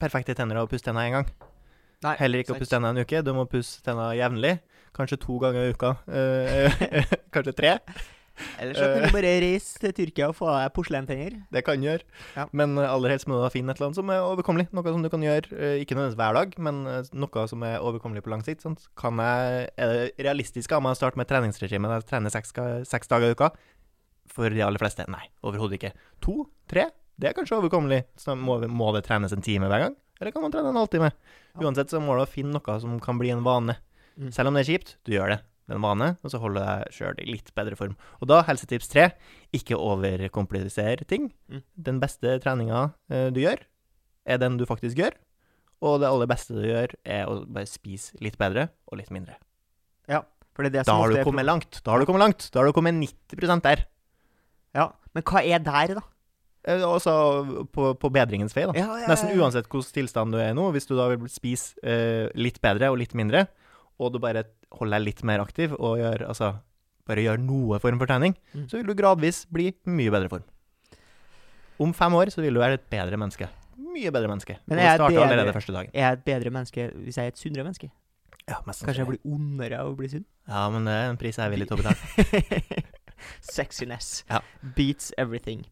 perfekte 0.00 0.36
tenner 0.38 0.60
av 0.60 0.68
å 0.68 0.72
pusse 0.72 0.86
tenna 0.86 1.06
én 1.06 1.18
gang. 1.18 1.30
Nei, 2.00 2.14
Heller 2.16 2.40
ikke 2.40 2.54
å 2.56 2.60
pusse 2.60 2.72
tenna 2.72 2.94
en 2.94 3.02
uke. 3.02 3.20
Du 3.24 3.34
må 3.36 3.44
pusse 3.50 3.82
tenna 3.84 4.10
jevnlig. 4.16 4.56
Kanskje 4.96 5.20
to 5.20 5.36
ganger 5.42 5.68
i 5.68 5.74
uka. 5.74 5.92
Eh, 6.08 6.80
kanskje 7.34 7.56
tre. 7.56 7.74
Eller 8.60 8.76
så 8.76 8.88
kan 8.90 9.06
du 9.06 9.14
bare 9.14 9.32
reise 9.42 9.80
til 9.82 9.94
Tyrkia 9.96 10.28
og 10.30 10.36
få 10.38 10.50
deg 10.52 10.72
porselentenner. 10.76 11.38
Det 11.52 11.62
kan 11.66 11.80
du 11.80 11.88
gjøre. 11.88 12.06
Ja. 12.36 12.46
Men 12.56 12.76
eh, 12.78 12.88
aller 12.90 13.14
helst 13.14 13.28
må 13.30 13.38
du 13.38 13.46
finne 13.52 13.74
et 13.74 13.80
eller 13.80 13.90
annet 13.90 14.00
som 14.00 14.12
er 14.14 14.24
overkommelig. 14.24 14.68
Noe 14.76 14.94
som 14.94 15.04
du 15.04 15.10
kan 15.12 15.24
gjøre, 15.24 15.50
eh, 15.56 15.76
ikke 15.82 15.96
nødvendigvis 15.96 16.20
hver 16.20 16.38
dag, 16.38 16.54
men 16.68 16.80
eh, 16.90 17.10
noe 17.24 17.46
som 17.52 17.66
er 17.66 17.78
overkommelig 17.78 18.24
på 18.26 18.32
lang 18.34 18.44
sikt. 18.46 18.66
Kan 19.00 19.22
jeg, 19.24 19.68
er 19.74 19.92
det 19.94 20.28
realistisk 20.28 20.76
av 20.76 20.84
meg 20.84 20.96
å 20.96 21.00
starte 21.00 21.20
med 21.20 21.30
treningsregime 21.30 21.90
der 21.90 22.02
jeg 22.02 22.10
trener 22.12 22.34
seks, 22.34 22.54
seks 22.90 23.12
dager 23.12 23.32
i 23.32 23.38
uka? 23.38 23.52
For 24.30 24.52
de 24.52 24.62
aller 24.62 24.80
fleste, 24.80 25.06
nei. 25.10 25.24
Overhodet 25.46 25.80
ikke. 25.80 25.94
To? 26.26 26.44
Tre? 26.70 26.86
Det 27.20 27.30
er 27.30 27.36
kanskje 27.36 27.58
overkommelig. 27.58 28.04
Så 28.20 28.36
må, 28.38 28.60
må 28.70 28.92
det 28.96 29.04
trenes 29.08 29.34
en 29.34 29.44
time 29.44 29.68
hver 29.70 29.88
gang? 29.88 29.98
Eller 30.20 30.32
kan 30.34 30.44
man 30.44 30.52
trene 30.52 30.70
en 30.72 30.78
halvtime? 30.78 31.10
Uansett 31.60 31.92
så 31.92 32.00
må 32.02 32.14
du 32.16 32.26
finne 32.30 32.54
noe 32.56 32.80
som 32.82 32.98
kan 33.02 33.18
bli 33.20 33.32
en 33.34 33.44
vane. 33.44 33.76
Mm. 34.20 34.30
Selv 34.36 34.50
om 34.50 34.56
det 34.56 34.66
er 34.66 34.72
kjipt, 34.74 34.94
du 35.08 35.14
gjør 35.14 35.34
det. 35.34 35.40
En 35.70 35.82
vane, 35.84 36.12
og 36.24 36.32
så 36.32 36.40
holder 36.42 36.66
deg 36.66 36.94
sjøl 36.96 37.18
i 37.22 37.28
litt 37.30 37.52
bedre 37.56 37.78
form. 37.78 37.96
Og 38.20 38.30
da, 38.30 38.40
helsetips 38.48 38.90
tre, 38.90 39.10
ikke 39.56 39.78
overkomplisere 39.78 41.06
ting. 41.08 41.30
Mm. 41.50 41.62
Den 41.90 42.00
beste 42.02 42.36
treninga 42.42 42.88
eh, 43.12 43.28
du 43.34 43.42
gjør, 43.44 43.62
er 44.26 44.40
den 44.42 44.58
du 44.60 44.66
faktisk 44.68 44.98
gjør. 45.00 45.16
Og 45.80 46.00
det 46.02 46.10
aller 46.10 46.28
beste 46.28 46.56
du 46.56 46.64
gjør, 46.66 46.92
er 47.08 47.30
å 47.30 47.40
bare 47.48 47.68
spise 47.70 48.18
litt 48.24 48.36
bedre 48.40 48.68
og 48.90 49.00
litt 49.00 49.12
mindre. 49.14 49.38
Ja, 50.10 50.24
For 50.52 50.66
det 50.66 50.72
er 50.72 50.80
det 50.80 50.86
som 50.86 50.96
Da 50.96 51.02
har 51.04 51.14
du 51.14 51.24
kommet 51.24 51.48
langt. 51.48 51.80
Da 51.84 51.94
har 51.94 52.02
du 52.02 52.08
kommet 52.08 52.24
langt. 52.26 52.48
Da 52.52 52.60
har 52.60 52.68
du 52.68 52.76
kommet 52.76 52.98
90% 52.98 53.64
der. 53.64 53.86
Ja, 54.76 54.90
Men 55.16 55.24
hva 55.26 55.42
er 55.42 55.62
der, 55.64 55.94
da? 55.98 56.02
Også 56.60 56.90
Altså 56.92 57.64
på, 57.72 57.94
på 57.96 58.10
bedringens 58.12 58.52
vei, 58.54 58.66
da. 58.68 58.74
Ja, 58.76 58.98
ja, 59.00 59.08
Nesten 59.08 59.32
uansett 59.40 59.70
hvilken 59.70 59.94
tilstand 59.96 60.34
du 60.34 60.38
er 60.38 60.52
i 60.52 60.56
nå, 60.56 60.68
hvis 60.74 60.86
du 60.86 60.92
da 60.98 61.08
vil 61.08 61.24
spise 61.32 61.80
eh, 61.80 62.28
litt 62.36 62.60
bedre 62.60 62.90
og 62.92 63.00
litt 63.00 63.16
mindre, 63.16 63.46
og 64.00 64.14
du 64.14 64.18
bare 64.22 64.46
holder 64.72 64.96
deg 64.98 65.06
litt 65.10 65.22
mer 65.28 65.42
aktiv 65.44 65.74
og 65.76 65.98
gjør, 66.00 66.24
altså, 66.32 66.54
bare 67.10 67.24
gjør 67.26 67.40
noe 67.44 67.78
form 67.82 67.98
for 68.00 68.08
trening, 68.10 68.34
Mm. 68.54 68.66
så 68.70 68.78
vil 68.80 68.86
du 68.90 68.94
gradvis 68.98 69.44
bli 69.52 69.70
mye 69.86 70.10
bedre 70.14 70.30
form. 70.32 70.44
Om 71.80 71.92
fem 71.96 72.12
år 72.18 72.30
så 72.32 72.42
vil 72.44 72.54
du 72.56 72.60
være 72.60 72.76
et 72.80 72.90
bedre 72.92 73.16
menneske. 73.20 73.48
Mye 73.80 74.10
bedre 74.12 74.28
menneske. 74.28 74.56
Men 74.68 74.78
er 74.78 74.90
jeg, 74.96 75.00
bedre- 75.00 75.52
første 75.56 75.72
dagen. 75.74 75.90
Er 75.94 76.00
jeg 76.10 76.12
et 76.18 76.24
bedre 76.24 76.50
menneske 76.54 76.90
hvis 77.04 77.16
jeg 77.16 77.24
er 77.24 77.32
et 77.34 77.38
sunnere 77.40 77.64
menneske? 77.64 77.90
Ja, 78.48 78.56
mest 78.66 78.82
Kanskje 78.84 79.04
jeg 79.04 79.08
blir 79.08 79.20
ondere 79.32 79.78
av 79.78 79.92
å 79.92 79.96
bli 79.96 80.08
sunn? 80.08 80.24
Ja, 80.48 80.68
men 80.70 80.84
det 80.88 80.92
er 80.96 81.10
en 81.10 81.16
pris 81.20 81.36
jeg 81.36 81.44
er 81.46 81.50
villig 81.54 81.68
til 81.68 81.76
å 81.76 81.82
betale. 81.82 82.82
Sexiness 83.40 84.24
Ja. 84.30 84.40
beats 84.76 85.12
everything. 85.18 85.64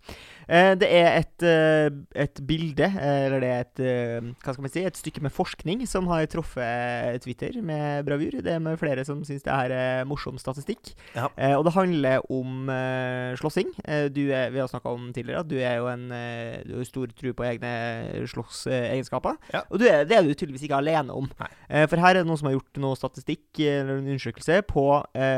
Eh, 0.49 0.75
det 0.81 0.89
er 0.91 1.19
et, 1.19 1.43
eh, 1.45 1.91
et 2.25 2.41
bilde, 2.47 2.85
eh, 2.89 3.27
eller 3.27 3.41
det 3.41 3.49
er 3.53 3.61
et 3.61 3.81
eh, 3.81 4.29
Hva 4.43 4.53
skal 4.55 4.63
man 4.65 4.71
si? 4.73 4.85
Et 4.85 4.97
stykke 4.97 5.21
med 5.23 5.33
forskning 5.33 5.87
som 5.87 6.07
har 6.09 6.25
truffet 6.27 7.21
Twitter 7.23 7.61
med 7.63 8.07
bravur. 8.07 8.31
Det 8.43 8.47
er 8.55 8.59
med 8.59 8.79
flere 8.81 9.05
som 9.05 9.21
syns 9.25 9.43
det 9.45 9.53
her 9.53 9.71
er 9.77 10.05
morsom 10.09 10.39
statistikk. 10.41 10.95
Ja. 11.15 11.29
Eh, 11.37 11.55
og 11.59 11.65
det 11.69 11.75
handler 11.75 12.25
om 12.33 12.69
eh, 12.73 13.37
slåssing. 13.37 13.75
Du 14.15 14.23
er, 14.33 14.49
vi 14.51 14.59
har 14.63 14.69
snakka 14.69 14.89
om 14.95 15.13
tidligere 15.13 15.41
at 15.45 15.49
du 15.49 15.57
er 15.59 15.77
jo 15.83 15.87
en 15.93 16.09
Du 16.09 16.77
har 16.79 16.85
stor 16.89 17.07
tro 17.13 17.33
på 17.37 17.45
egne 17.45 18.27
slåssegenskaper. 18.29 19.37
Ja. 19.53 19.63
Og 19.71 19.79
du 19.81 19.87
er, 19.89 20.05
det 20.09 20.17
er 20.17 20.23
du 20.27 20.33
tydeligvis 20.35 20.65
ikke 20.69 20.79
alene 20.81 21.13
om. 21.15 21.29
Eh, 21.69 21.87
for 21.91 22.01
her 22.01 22.15
er 22.17 22.23
det 22.23 22.27
noen 22.29 22.39
som 22.41 22.49
har 22.51 22.57
gjort 22.57 22.81
noe 22.83 22.97
statistikk, 22.99 23.45
eller 23.61 23.99
en 23.99 24.09
undersøkelse, 24.09 24.63
på 24.69 24.87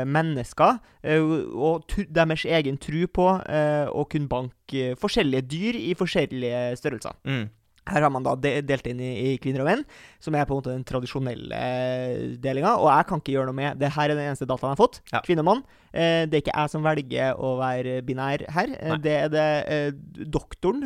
mennesker 0.07 0.79
og 1.57 1.85
tr 1.89 2.00
deres 2.09 2.45
egen 2.45 2.77
tru 2.81 3.05
på 3.11 3.27
eh, 3.45 3.87
å 3.87 4.05
kunne 4.09 4.31
banke 4.31 4.93
forskjellige 5.01 5.47
dyr 5.51 5.79
i 5.79 5.93
forskjellige 5.97 6.61
størrelser. 6.79 7.17
Mm. 7.27 7.49
Her 7.89 8.05
har 8.05 8.11
man 8.13 8.21
da 8.23 8.35
delt 8.37 8.85
inn 8.87 8.99
i, 9.01 9.37
kvinner 9.41 9.63
og 9.63 9.69
menn, 9.71 9.83
som 10.21 10.35
er 10.37 10.45
på 10.45 10.53
en 10.53 10.59
måte 10.61 10.73
den 10.75 10.83
tradisjonelle 10.85 11.57
eh, 11.57 12.35
delinga. 12.37 12.75
Og 12.77 12.91
jeg 12.91 13.07
kan 13.09 13.23
ikke 13.23 13.33
gjøre 13.33 13.49
noe 13.49 13.57
med 13.57 13.79
det. 13.81 13.89
her 13.95 14.09
er 14.11 14.13
den 14.15 14.27
eneste 14.29 14.45
dataen 14.45 14.69
jeg 14.69 14.77
har 14.77 14.81
fått. 14.83 14.99
Ja. 15.11 15.21
Kvinne 15.25 15.41
og 15.41 15.49
mann. 15.49 15.63
Eh, 15.91 16.23
det 16.29 16.37
er 16.37 16.43
ikke 16.43 16.53
jeg 16.55 16.71
som 16.71 16.85
velger 16.85 17.41
å 17.41 17.55
være 17.59 17.97
binær 18.05 18.45
her. 18.53 18.75
Eh, 18.77 18.93
Nei. 18.93 18.99
det 19.01 19.15
er 19.17 19.33
det 19.33 19.47
doktoren 20.31 20.85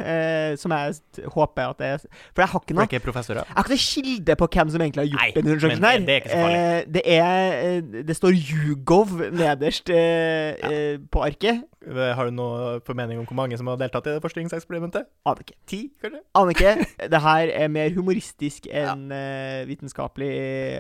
som 0.58 0.72
jeg 0.72 1.28
håper 1.36 1.74
at 1.74 1.82
det 1.82 1.88
er 1.94 2.04
For 2.34 2.44
jeg 2.44 2.50
har 2.54 2.64
ikke 2.64 2.76
noe 2.76 2.86
jeg 2.88 3.02
har 3.04 3.66
ikke 3.66 3.76
noe 3.76 3.82
kilde 3.86 4.36
på 4.40 4.48
hvem 4.56 4.72
som 4.74 4.84
egentlig 4.86 5.04
har 5.04 5.12
gjort 5.12 5.22
Nei, 5.22 5.32
den 5.36 5.52
undersøkelsen. 5.52 5.86
her. 5.86 6.00
det 6.06 6.16
er 6.16 6.22
ikke 6.22 6.32
så 6.32 6.42
farlig. 6.42 6.64
Eh, 6.64 6.84
det 6.96 7.04
er 7.20 8.04
Det 8.10 8.18
står 8.18 8.40
Hugov 8.50 9.14
nederst 9.36 9.90
eh, 9.94 10.98
på 11.12 11.24
arket. 11.26 11.64
Har 11.86 12.30
du 12.30 12.34
noe 12.34 12.80
formening 12.88 13.20
om 13.22 13.28
hvor 13.30 13.38
mange 13.38 13.58
som 13.60 13.70
har 13.70 13.78
deltatt 13.78 14.08
i 14.10 14.16
det 14.16 14.24
forskningseksperimentet? 14.24 15.08
Aner 15.28 15.44
ikke. 15.46 15.58
Ti, 15.70 15.82
kanskje? 16.02 16.22
Aner 16.40 16.56
ikke. 16.56 16.74
Det 17.14 17.22
her 17.22 17.54
er 17.54 17.72
mer 17.72 17.94
humoristisk 17.96 18.66
enn 18.72 19.08
ja. 19.14 19.64
vitenskapelig 19.70 20.32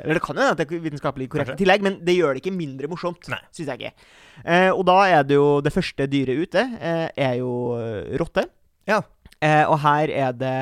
Eller 0.02 0.18
det 0.18 0.24
kan 0.26 0.38
jo 0.38 0.42
hende 0.42 0.56
at 0.56 0.62
det 0.62 0.68
er 0.68 0.86
vitenskapelig 0.88 1.30
korrekt 1.32 1.56
i 1.56 1.60
tillegg, 1.62 1.86
men 1.86 2.00
det 2.06 2.18
gjør 2.18 2.36
det 2.36 2.44
ikke 2.44 2.56
mindre 2.56 2.90
morsomt. 2.92 3.30
Syns 3.54 3.70
jeg 3.70 3.78
ikke. 3.78 3.94
Eh, 4.44 4.72
og 4.72 4.84
da 4.88 4.98
er 5.08 5.24
det 5.28 5.38
jo 5.38 5.62
Det 5.64 5.74
første 5.74 6.08
dyret 6.12 6.42
ute 6.44 6.66
eh, 6.80 7.08
er 7.16 7.38
jo 7.40 7.52
eh, 7.80 8.16
rotte. 8.20 8.46
Ja. 8.90 9.02
Eh, 9.42 9.64
og 9.68 9.80
her 9.84 10.12
er 10.12 10.36
det 10.36 10.56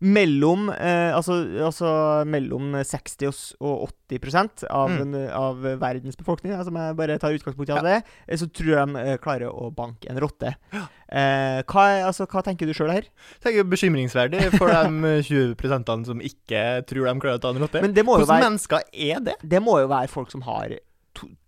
mellom 0.00 0.68
eh, 0.70 1.10
altså, 1.16 1.34
altså 1.66 1.88
mellom 2.30 2.72
60 2.86 3.56
og 3.60 3.88
80% 4.10 4.62
av, 4.70 4.90
Mm. 4.98 5.14
av 5.34 5.56
verdens 5.80 6.16
befolkning, 6.16 6.52
altså, 6.54 6.68
som 6.70 6.76
jeg 6.78 6.96
bare 6.96 7.18
tar 7.18 7.34
utgangspunkt 7.34 7.68
i 7.68 7.74
av 7.74 7.82
Ja. 7.82 7.82
det, 7.82 8.04
eh, 8.28 8.36
så 8.38 8.46
tror 8.46 8.70
jeg 8.76 8.86
de 8.94 9.02
eh, 9.02 9.16
klarer 9.18 9.50
å 9.50 9.72
banke 9.74 10.08
en 10.10 10.20
rotte. 10.22 10.54
Eh, 10.72 11.62
hva, 11.66 11.84
altså, 12.06 12.26
hva 12.30 12.42
tenker 12.46 12.66
du 12.66 12.72
sjøl 12.72 12.92
her? 12.92 13.02
Jeg 13.42 13.42
tenker 13.42 13.64
bekymringsverdig 13.64 14.52
for 14.56 14.68
de 14.68 15.22
20% 15.30 16.06
som 16.06 16.20
ikke 16.20 16.84
tror 16.86 17.06
de 17.10 17.20
klarer 17.20 17.38
å 17.38 17.42
ta 17.42 17.50
en 17.50 17.58
rotte. 17.64 17.82
Hvordan 17.82 18.26
være, 18.28 18.44
mennesker 18.46 18.80
er 18.92 19.20
det? 19.20 19.34
det 19.42 19.60
må 19.62 19.80
jo 19.82 19.88
være 19.90 20.08
folk 20.08 20.30
som 20.30 20.42
har 20.42 20.78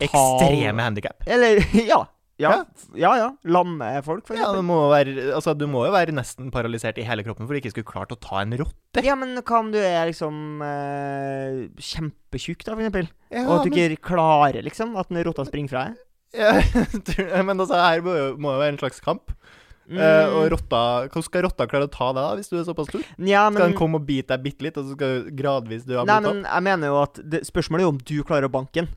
Ekstreme 0.00 0.83
handikap. 0.83 1.23
Eller 1.26 1.61
ja. 1.92 2.04
Ja, 2.40 2.50
Ja. 2.50 2.64
ja. 2.97 3.11
ja. 3.20 3.28
Lamme 3.44 3.90
folk, 4.06 4.25
for 4.26 4.35
Ja, 4.38 4.49
eksempel. 4.49 4.64
må 4.70 4.78
være, 4.90 5.14
altså, 5.37 5.54
du 5.56 5.66
må 5.70 5.85
jo 5.87 5.92
være 5.94 6.14
nesten 6.16 6.50
paralysert 6.54 6.99
i 6.99 7.04
hele 7.06 7.23
kroppen 7.26 7.47
for 7.47 7.54
du 7.54 7.61
ikke 7.61 7.75
skulle 7.75 7.90
klart 7.92 8.14
å 8.14 8.18
ta 8.20 8.40
en 8.42 8.56
rotte. 8.59 9.04
Ja, 9.04 9.14
men 9.20 9.37
hva 9.38 9.59
om 9.61 9.70
du 9.75 9.78
er 9.78 10.09
liksom 10.11 10.62
eh, 10.64 11.68
kjempetjukk, 11.78 12.64
da, 12.64 12.75
for 12.75 12.82
eksempel? 12.85 13.11
Ja, 13.30 13.44
og 13.47 13.59
at 13.61 13.66
du 13.68 13.70
men- 13.76 13.97
ikke 13.97 14.09
klarer, 14.12 14.62
liksom, 14.66 14.97
at 14.99 15.11
en 15.12 15.23
rotta 15.28 15.44
springer 15.49 15.68
fra 15.75 15.85
deg? 15.90 15.99
Ja, 16.40 17.42
men 17.49 17.59
altså, 17.59 17.75
her 17.75 18.02
må 18.06 18.14
jo, 18.16 18.26
må 18.38 18.52
jo 18.54 18.61
være 18.62 18.75
en 18.76 18.78
slags 18.82 19.00
kamp. 19.04 19.32
Mm. 19.90 19.99
Eh, 19.99 20.28
og 20.38 20.44
rotta 20.52 20.80
Hvordan 21.11 21.25
skal 21.26 21.42
rotta 21.49 21.64
klare 21.66 21.88
å 21.88 21.90
ta 21.90 22.12
deg, 22.14 22.23
da, 22.23 22.35
hvis 22.38 22.47
du 22.52 22.54
er 22.61 22.66
såpass 22.68 22.87
stor? 22.92 23.02
Nja, 23.18 23.49
Skal 23.50 23.73
den 23.73 23.78
komme 23.80 23.99
og 23.99 24.04
bite 24.06 24.30
deg 24.37 24.44
bitte 24.44 24.62
litt, 24.62 24.76
og 24.78 24.87
så 24.87 24.94
skal 24.94 25.16
du 25.25 25.30
gradvis 25.35 25.82
dø 25.88 25.97
av 25.99 26.06
men 26.06 26.44
jeg 26.47 26.62
mener 26.62 26.92
jo 26.92 27.00
at 27.02 27.18
det, 27.26 27.40
Spørsmålet 27.49 27.82
er 27.82 27.88
jo 27.88 27.94
om 27.97 27.99
du 27.99 28.14
klarer 28.23 28.47
å 28.47 28.52
banke 28.54 28.85
den. 28.85 28.90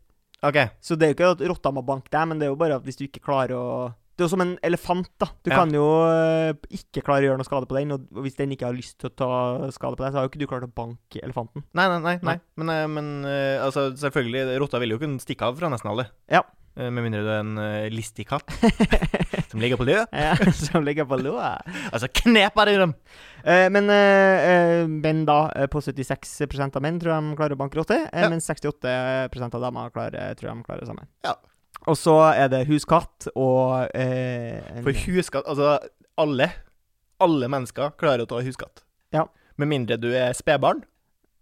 OK. 0.43 0.59
Så 0.83 0.97
det 0.99 1.07
er 1.07 1.11
jo 1.13 1.17
ikke 1.17 1.31
at 1.37 1.43
rotta 1.53 1.71
må 1.71 1.83
banke 1.87 2.11
deg, 2.13 2.27
men 2.29 2.39
det 2.39 2.47
er 2.47 2.51
jo 2.53 2.59
bare 2.59 2.75
at 2.79 2.83
hvis 2.87 2.97
du 2.99 3.05
ikke 3.07 3.23
klarer 3.23 3.55
å 3.57 3.67
Det 4.13 4.21
er 4.21 4.27
jo 4.27 4.33
som 4.35 4.43
en 4.43 4.57
elefant, 4.61 5.07
da. 5.17 5.25
Du 5.41 5.49
Ja. 5.49 5.55
kan 5.57 5.71
jo 5.73 5.85
øh, 6.05 6.53
ikke 6.69 7.01
klare 7.01 7.23
å 7.23 7.27
gjøre 7.31 7.39
noe 7.41 7.47
skade 7.47 7.65
på 7.65 7.77
den, 7.79 7.91
og 7.95 8.03
hvis 8.21 8.35
den 8.37 8.51
ikke 8.53 8.67
har 8.67 8.75
lyst 8.77 8.99
til 9.01 9.09
å 9.09 9.15
ta 9.17 9.29
skade 9.73 9.97
på 9.97 10.03
deg, 10.05 10.11
så 10.13 10.19
har 10.19 10.27
jo 10.27 10.29
ikke 10.29 10.41
du 10.43 10.45
klart 10.51 10.67
å 10.67 10.69
banke 10.69 11.17
elefanten. 11.23 11.63
Nei, 11.73 11.87
nei, 11.89 11.97
nei. 11.97 12.17
nei. 12.21 12.35
Nei. 12.35 12.39
Men, 12.61 12.69
eh, 12.69 12.87
men 12.93 13.07
eh, 13.25 13.57
altså, 13.63 13.87
selvfølgelig, 13.97 14.59
rotta 14.61 14.77
vil 14.83 14.93
jo 14.93 14.99
kunne 15.01 15.17
stikke 15.23 15.47
av 15.49 15.57
fra 15.57 15.71
nesten 15.73 15.89
alle. 15.89 16.05
Ja. 16.29 16.43
Eh, 16.75 16.89
Med 16.89 17.03
mindre 17.05 17.21
du 17.21 17.29
er 17.29 17.41
en 17.43 17.57
uh, 17.59 17.85
listig 17.93 18.25
katt 18.29 18.49
som 19.51 19.61
ligger 19.61 19.77
på 19.77 19.85
lua. 19.85 20.05
Ja, 20.09 20.33
Som 20.57 20.85
ligger 20.87 21.05
på 21.05 21.19
låa. 21.21 21.55
Altså, 21.93 22.09
knep 22.23 22.57
av 22.57 22.65
dem! 22.71 22.95
Uh, 23.45 23.67
men 23.73 23.89
uh, 23.91 24.89
menn 24.89 25.23
da, 25.29 25.67
på 25.69 25.81
76 25.83 26.33
av 26.65 26.81
menn 26.81 26.97
tror 27.01 27.13
de 27.19 27.35
klarer 27.37 27.57
å 27.57 27.59
banke 27.61 27.77
rotte, 27.77 27.99
eh, 28.09 28.23
Ja. 28.25 28.29
mens 28.33 28.49
68% 28.49 29.57
av 29.59 29.61
damer 29.67 29.93
klarer, 29.93 30.33
tror 30.39 30.49
de 30.53 30.65
klarer 30.65 30.81
det 30.85 30.89
samme. 30.89 31.05
Ja. 31.27 31.35
Og 31.85 31.97
så 31.99 32.15
er 32.31 32.47
det 32.47 32.63
huskatt 32.69 33.27
og 33.35 33.89
For 33.91 34.99
huskatt 35.03 35.49
Altså, 35.51 35.73
alle, 36.15 36.47
alle 37.19 37.49
mennesker 37.51 37.91
klarer 37.99 38.23
å 38.23 38.29
ta 38.29 38.39
huskatt. 38.45 38.85
Ja. 39.11 39.25
Med 39.59 39.67
mindre 39.69 39.97
du 39.99 40.07
er 40.15 40.31
spedbarn, 40.37 40.81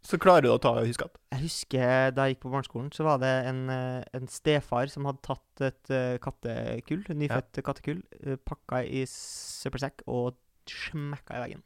så 0.06 0.18
klarer 0.22 0.48
du 0.48 0.52
å 0.52 0.60
ta 0.62 0.74
huskatt. 0.80 1.20
Jeg 1.32 1.44
husker 1.46 2.14
da 2.16 2.26
jeg 2.26 2.36
gikk 2.36 2.44
på 2.46 2.54
barneskolen, 2.54 2.90
så 2.96 3.06
var 3.06 3.20
det 3.22 3.32
en, 3.50 3.64
eh, 3.70 4.04
en 4.18 4.30
stefar 4.32 4.90
som 4.90 5.06
hadde 5.10 5.22
tatt 5.26 5.66
et 5.68 5.94
eh, 5.94 6.18
kattekull, 6.22 7.04
et 7.06 7.20
nyfødt 7.22 7.62
kattekull, 7.66 8.02
uh, 8.26 8.38
pakka 8.42 8.82
i 8.86 9.04
søppelsekk 9.10 10.06
og 10.10 10.40
smekka 10.70 11.38
i 11.38 11.44
veggen. 11.46 11.66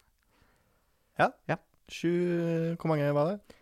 Ja. 1.19 1.29
ja. 1.47 1.61
Sju 1.91 2.75
Hvor 2.75 2.89
mange 2.91 3.07
var 3.13 3.31
det? 3.31 3.55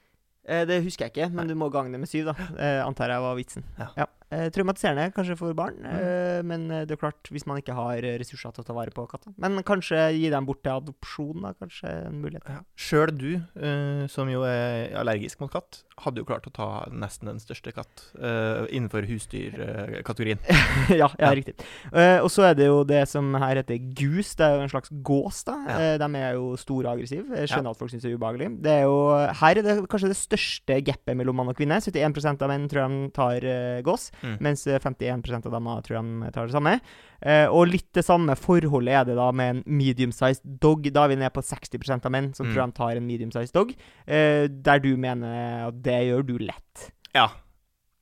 Eh, 0.43 0.65
det 0.67 0.81
husker 0.83 1.05
jeg 1.05 1.13
ikke, 1.13 1.29
men 1.31 1.47
du 1.47 1.55
må 1.55 1.69
gange 1.71 1.93
det 1.93 2.01
med 2.01 2.09
syv, 2.11 2.31
da. 2.31 2.33
Eh, 2.63 2.81
antar 2.83 3.13
jeg 3.13 3.23
var 3.23 3.37
vitsen. 3.39 3.65
Ja. 3.79 3.87
Eh, 3.95 4.09
traumatiserende 4.53 5.11
kanskje 5.15 5.37
for 5.39 5.53
barn, 5.57 5.75
Mm. 5.83 5.85
eh, 5.99 6.41
men 6.43 6.65
eh, 6.71 6.85
det 6.85 6.95
er 6.97 7.01
klart, 7.01 7.29
hvis 7.31 7.45
man 7.49 7.57
ikke 7.61 7.73
har 7.77 7.97
eh, 8.03 8.17
ressurser 8.21 8.53
til 8.53 8.63
å 8.63 8.67
ta 8.67 8.73
vare 8.77 8.91
på 8.93 9.05
katter 9.09 9.33
Men 9.37 9.57
kanskje 9.63 9.99
gi 10.17 10.29
dem 10.33 10.45
bort 10.45 10.63
til 10.63 10.73
adopsjon, 10.75 11.41
da. 11.43 11.53
Kanskje 11.59 11.91
en 12.07 12.21
mulighet. 12.21 12.43
Ja. 12.49 12.59
Sjøl 12.75 13.11
du, 13.17 13.31
eh, 13.59 14.07
som 14.07 14.29
jo 14.29 14.43
er 14.47 14.93
allergisk 14.99 15.39
mot 15.41 15.51
katt, 15.51 15.83
hadde 16.03 16.17
jo 16.23 16.25
klart 16.25 16.47
å 16.49 16.53
ta 16.53 16.67
nesten 16.91 17.29
den 17.29 17.39
største 17.39 17.71
katt 17.75 18.07
eh, 18.17 18.65
innenfor 18.73 19.05
husdyrkategorien. 19.07 20.39
ja, 20.89 21.07
ja, 21.07 21.09
Ja. 21.19 21.31
riktig. 21.35 21.55
Eh, 21.93 22.19
og 22.23 22.29
så 22.33 22.47
er 22.49 22.55
det 22.57 22.67
jo 22.67 22.83
det 22.87 23.03
som 23.09 23.33
her 23.39 23.55
heter 23.61 23.77
gus. 23.95 24.33
Det 24.35 24.45
er 24.47 24.57
jo 24.57 24.63
en 24.65 24.71
slags 24.71 24.89
gås, 25.05 25.43
da. 25.47 25.55
Ja. 25.67 25.77
Eh, 25.93 25.97
de 26.01 26.09
er 26.19 26.33
jo 26.37 26.53
store 26.59 26.89
og 26.89 26.97
aggressive. 26.97 27.27
Jeg 27.37 27.49
skjønner 27.51 27.71
at 27.75 27.79
folk 27.79 27.91
syns 27.93 28.03
det 28.05 28.11
er 28.11 28.17
ubehagelig. 28.17 28.49
Det 28.63 28.71
er 28.79 28.83
jo, 28.87 28.97
her 29.43 29.59
er 29.61 29.65
det 29.65 29.75
kanskje 29.91 30.11
det 30.13 30.19
største 30.19 30.79
gapet 30.85 31.17
mellom 31.19 31.35
mann 31.39 31.51
og 31.53 31.57
kvinne. 31.57 31.77
71% 31.83 32.41
av 32.43 32.49
menn 32.51 32.67
tror 32.71 32.89
de 32.89 33.09
tar 33.15 33.45
eh, 33.47 33.81
gås, 33.85 34.09
Mm. 34.23 34.37
mens 34.39 34.65
eh, 34.67 34.79
51% 34.79 35.45
av 35.45 35.51
damer 35.51 35.81
tror 35.83 35.97
de 35.99 36.31
tar 36.31 36.47
det 36.47 36.53
samme. 36.55 36.79
Eh, 37.21 37.45
og 37.51 37.67
litt 37.67 37.89
det 37.93 38.05
samme 38.07 38.35
forholdet 38.39 38.93
er 39.01 39.05
det 39.09 39.15
da 39.19 39.25
med 39.35 39.49
en 39.57 39.63
medium-sized 39.67 40.41
dog. 40.63 40.87
Da 40.95 41.03
er 41.03 41.09
vi 41.11 41.15
nede 41.19 41.33
på 41.35 41.43
60% 41.43 42.05
av 42.07 42.11
menn 42.11 42.33
som 42.33 42.47
Mm. 42.47 42.53
tror 42.55 42.65
de 42.65 42.71
tar 42.79 42.95
en 42.97 43.07
medium-sized 43.07 43.51
dog, 43.53 43.73
eh, 44.07 44.47
der 44.47 44.79
du 44.79 44.95
mener 44.97 45.67
at 45.67 45.81
det 45.83 45.99
gjør 46.07 46.25
du 46.25 46.37
lett. 46.39 46.91
Ja. 47.13 47.27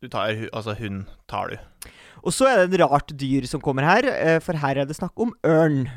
Du 0.02 0.08
tar 0.10 0.30
Altså, 0.54 0.74
hund 0.78 1.06
tar 1.28 1.50
du. 1.50 1.58
Og 2.24 2.32
så 2.34 2.46
er 2.48 2.68
det 2.68 2.80
et 2.80 2.90
rart 2.90 3.08
dyr 3.18 3.46
som 3.48 3.62
kommer 3.62 3.84
her, 3.84 4.06
eh, 4.06 4.40
for 4.40 4.54
her 4.54 4.78
er 4.78 4.86
det 4.86 4.96
snakk 4.96 5.14
om 5.18 5.34
ørn. 5.44 5.90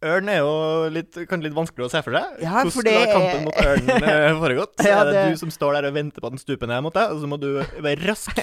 Ørn 0.00 0.30
er 0.32 0.38
jo 0.40 0.52
litt, 0.94 1.12
kanskje 1.28 1.50
litt 1.50 1.56
vanskelig 1.56 1.84
å 1.84 1.90
se 1.92 2.00
for 2.06 2.16
seg. 2.16 2.38
Ja, 2.40 2.62
for 2.64 2.72
Hvordan 2.78 2.86
det 2.88 3.00
har 3.00 3.10
kampen 3.12 3.42
mot 3.44 3.58
ørnen 3.60 4.06
eh, 4.08 4.28
foregått? 4.44 4.78
Ja, 4.86 5.00
er 5.02 5.10
det, 5.12 5.24
du 5.34 5.40
som 5.42 5.52
står 5.52 5.76
der 5.76 5.90
og 5.90 5.96
venter 5.98 6.24
på 6.24 6.30
at 6.30 6.36
den 6.38 6.40
stuper 6.40 6.70
ned 6.70 6.86
mot 6.86 6.96
deg, 6.96 7.12
og 7.12 7.20
så 7.20 7.28
må 7.28 7.36
du 7.42 7.50
være 7.84 8.00
rask? 8.08 8.32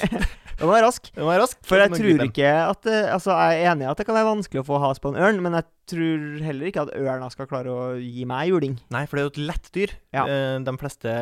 Du 0.57 0.63
må 0.65 0.71
være 0.73 0.87
rask. 0.87 1.05
Du 1.13 1.19
må 1.21 1.27
være 1.29 1.43
rask 1.43 1.59
For 1.69 1.77
jeg 1.77 1.91
tror 1.93 2.21
ikke 2.23 2.47
at 2.49 2.87
Altså, 2.89 3.29
jeg 3.29 3.59
er 3.61 3.67
enig 3.75 3.85
i 3.85 3.89
at 3.91 3.99
det 3.99 4.07
kan 4.07 4.15
være 4.17 4.25
vanskelig 4.25 4.63
å 4.63 4.65
få 4.65 4.79
has 4.81 4.97
på 4.97 5.11
en 5.11 5.19
ørn, 5.21 5.37
men 5.45 5.53
jeg 5.53 5.67
tror 5.91 6.23
heller 6.47 6.71
ikke 6.71 6.81
at 6.87 6.93
ørna 6.97 7.27
skal 7.29 7.45
klare 7.51 7.69
å 7.69 7.83
gi 8.01 8.25
meg 8.25 8.49
juling. 8.49 8.73
Nei, 8.89 9.03
for 9.05 9.19
det 9.19 9.21
er 9.21 9.27
jo 9.27 9.33
et 9.35 9.39
lett 9.51 9.69
dyr. 9.77 9.93
Ja. 10.17 10.23
Eh, 10.25 10.55
de 10.65 10.73
fleste 10.81 11.13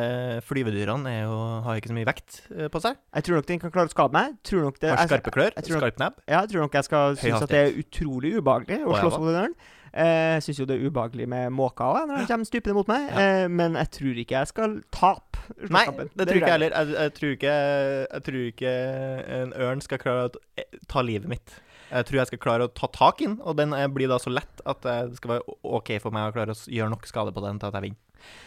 flyvedyrene 0.48 1.12
jo, 1.18 1.36
har 1.68 1.76
ikke 1.78 1.92
så 1.92 1.96
mye 1.98 2.08
vekt 2.08 2.40
eh, 2.56 2.70
på 2.72 2.80
seg. 2.82 2.96
Jeg 3.12 3.28
tror 3.28 3.38
nok 3.42 3.50
den 3.52 3.60
kan 3.62 3.74
klare 3.76 3.92
å 3.92 3.94
skade 3.94 4.16
meg. 4.16 4.40
Tror 4.48 4.64
nok 4.70 4.80
det, 4.80 4.94
Har 4.96 5.10
skarpe 5.12 5.34
klør, 5.36 5.52
jeg 5.52 5.68
nok- 5.68 5.84
skarp 5.84 6.00
nebb. 6.02 6.18
ja, 6.24 6.40
jeg 6.40 6.54
tror 6.54 6.64
nok 6.66 6.80
jeg 6.80 6.88
skal 6.88 7.20
synes 7.20 7.44
at 7.46 7.52
det 7.52 7.60
er 7.60 7.80
utrolig 7.84 8.32
ubehagelig 8.40 8.80
å 8.88 8.96
slåss 9.02 9.20
mot 9.20 9.34
en 9.34 9.42
ørn. 9.44 9.58
Eh, 9.96 10.34
Jeg 10.36 10.42
syns 10.44 10.58
jo 10.60 10.66
det 10.68 10.76
er 10.76 10.86
ubehagelig 10.90 11.26
med 11.32 11.52
måker 11.56 11.84
òg, 11.88 12.06
når 12.10 12.18
de 12.20 12.26
kommer 12.28 12.44
stupende 12.48 12.74
mot 12.76 12.88
meg, 12.90 13.06
Ja. 13.10 13.20
eh, 13.44 13.48
men 13.48 13.74
jeg 13.80 13.90
tror 13.96 14.18
ikke 14.22 14.36
jeg 14.38 14.50
skal 14.52 14.74
tape 14.92 15.22
Nei, 15.70 15.84
det 15.86 16.26
tror 16.26 16.36
ikke 16.36 16.50
jeg 16.50 16.56
heller. 16.56 16.72
Jeg, 16.74 16.88
jeg, 16.96 17.12
tror 17.16 17.30
ikke, 17.36 17.54
jeg 18.12 18.22
tror 18.26 18.42
ikke 18.50 18.72
en 19.40 19.52
ørn 19.66 19.80
skal 19.84 19.98
klare 20.02 20.26
å 20.28 20.64
ta 20.90 21.04
livet 21.06 21.28
mitt. 21.30 21.54
Jeg 21.86 22.04
tror 22.08 22.18
jeg 22.18 22.26
skal 22.32 22.38
klare 22.42 22.66
å 22.66 22.72
ta 22.74 22.88
tak 22.92 23.20
i 23.22 23.28
den, 23.28 23.38
og 23.46 23.56
den 23.60 23.72
eh, 23.72 23.86
blir 23.88 24.10
da 24.10 24.18
så 24.18 24.32
lett 24.34 24.60
at 24.66 24.84
eh, 24.90 25.04
det 25.12 25.20
skal 25.20 25.36
være 25.36 25.56
OK 25.78 25.92
for 26.02 26.10
meg 26.14 26.28
å 26.28 26.34
klare 26.34 26.52
å 26.56 26.58
gjøre 26.66 26.90
nok 26.92 27.06
skade 27.06 27.32
på 27.32 27.44
den 27.46 27.60
til 27.62 27.70
at 27.70 27.78
jeg 27.78 27.86
vinner. 27.88 28.02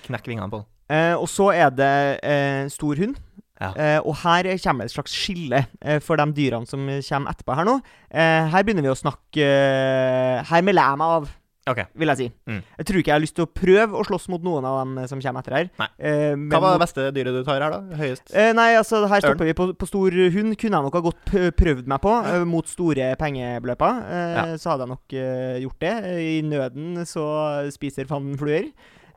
Knekk 0.09 0.27
vingene 0.27 0.51
på 0.51 0.59
den. 0.61 0.67
Eh, 0.91 1.15
og 1.15 1.27
så 1.31 1.49
er 1.55 1.69
det 1.71 1.91
eh, 2.25 2.67
stor 2.73 2.99
hund. 2.99 3.15
Ja. 3.59 3.73
Eh, 3.75 3.97
og 4.07 4.15
her 4.21 4.47
kommer 4.63 4.87
et 4.87 4.91
slags 4.93 5.11
skille 5.15 5.65
eh, 5.83 5.99
for 6.03 6.15
de 6.19 6.25
dyrene 6.35 6.67
som 6.67 6.79
kommer 6.87 7.31
etterpå 7.33 7.55
her 7.59 7.67
nå. 7.67 7.73
Eh, 8.11 8.45
her 8.53 8.63
begynner 8.63 8.85
vi 8.87 8.91
å 8.93 8.95
snakke 8.95 9.43
eh, 9.43 10.43
Her 10.47 10.63
melder 10.63 10.85
jeg 10.93 10.99
meg 11.01 11.15
av, 11.17 11.27
OK. 11.71 11.79
vil 11.95 12.07
jeg 12.11 12.17
si. 12.17 12.27
Mm. 12.49 12.61
Jeg 12.79 12.85
tror 12.89 12.99
ikke 13.01 13.11
jeg 13.11 13.15
har 13.15 13.23
lyst 13.23 13.35
til 13.39 13.45
å 13.45 13.51
prøve 13.53 13.99
å 13.99 14.05
slåss 14.07 14.27
mot 14.33 14.43
noen 14.43 14.65
av 14.65 14.79
dem 14.83 15.07
som 15.11 15.21
kommer 15.21 15.39
etter 15.45 15.55
her. 15.57 15.69
Nei. 15.79 15.87
Eh, 15.99 16.33
Hva 16.33 16.37
men 16.37 16.61
var 16.65 16.77
det 16.77 16.83
beste 16.85 17.07
dyret 17.15 17.33
du 17.37 17.43
tar 17.47 17.61
her, 17.61 17.71
da? 17.77 17.97
Høyest? 18.01 18.33
Eh, 18.33 18.51
nei, 18.57 18.69
altså 18.79 19.03
her 19.07 19.21
stopper 19.23 19.45
vi 19.49 19.53
på, 19.57 19.69
på 19.77 19.87
stor 19.89 20.11
hund. 20.11 20.57
Kunne 20.57 20.77
jeg 20.79 20.87
nok 20.89 20.93
ha 20.99 21.03
godt 21.09 21.33
prøvd 21.57 21.87
meg 21.87 22.01
på 22.01 22.15
eh, 22.25 22.43
mot 22.49 22.67
store 22.67 23.11
pengebeløper. 23.19 24.03
Eh, 24.09 24.35
Ja. 24.39 24.45
Så 24.57 24.69
hadde 24.73 24.85
jeg 24.87 24.93
nok 24.95 25.13
eh, 25.13 25.59
gjort 25.63 25.79
det. 25.79 25.95
I 26.19 26.41
nøden 26.45 27.05
så 27.07 27.25
spiser 27.73 28.05
fanden 28.09 28.37
fluer. 28.39 28.69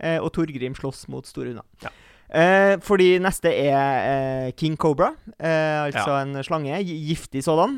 Eh, 0.02 0.18
og 0.18 0.32
Torgrim 0.34 0.74
slåss 0.74 1.04
mot 1.12 1.26
store 1.28 1.52
hunder. 1.52 1.64
Ja. 1.82 1.90
Eh, 2.32 2.78
fordi 2.80 3.18
neste 3.20 3.50
er 3.52 4.46
eh, 4.46 4.52
King 4.56 4.74
Cobra. 4.80 5.10
Eh, 5.36 5.84
altså 5.90 6.14
Ja. 6.16 6.22
en 6.22 6.38
slange. 6.42 6.78
gi- 6.80 6.96
Giftig 7.10 7.42
sådan. 7.44 7.76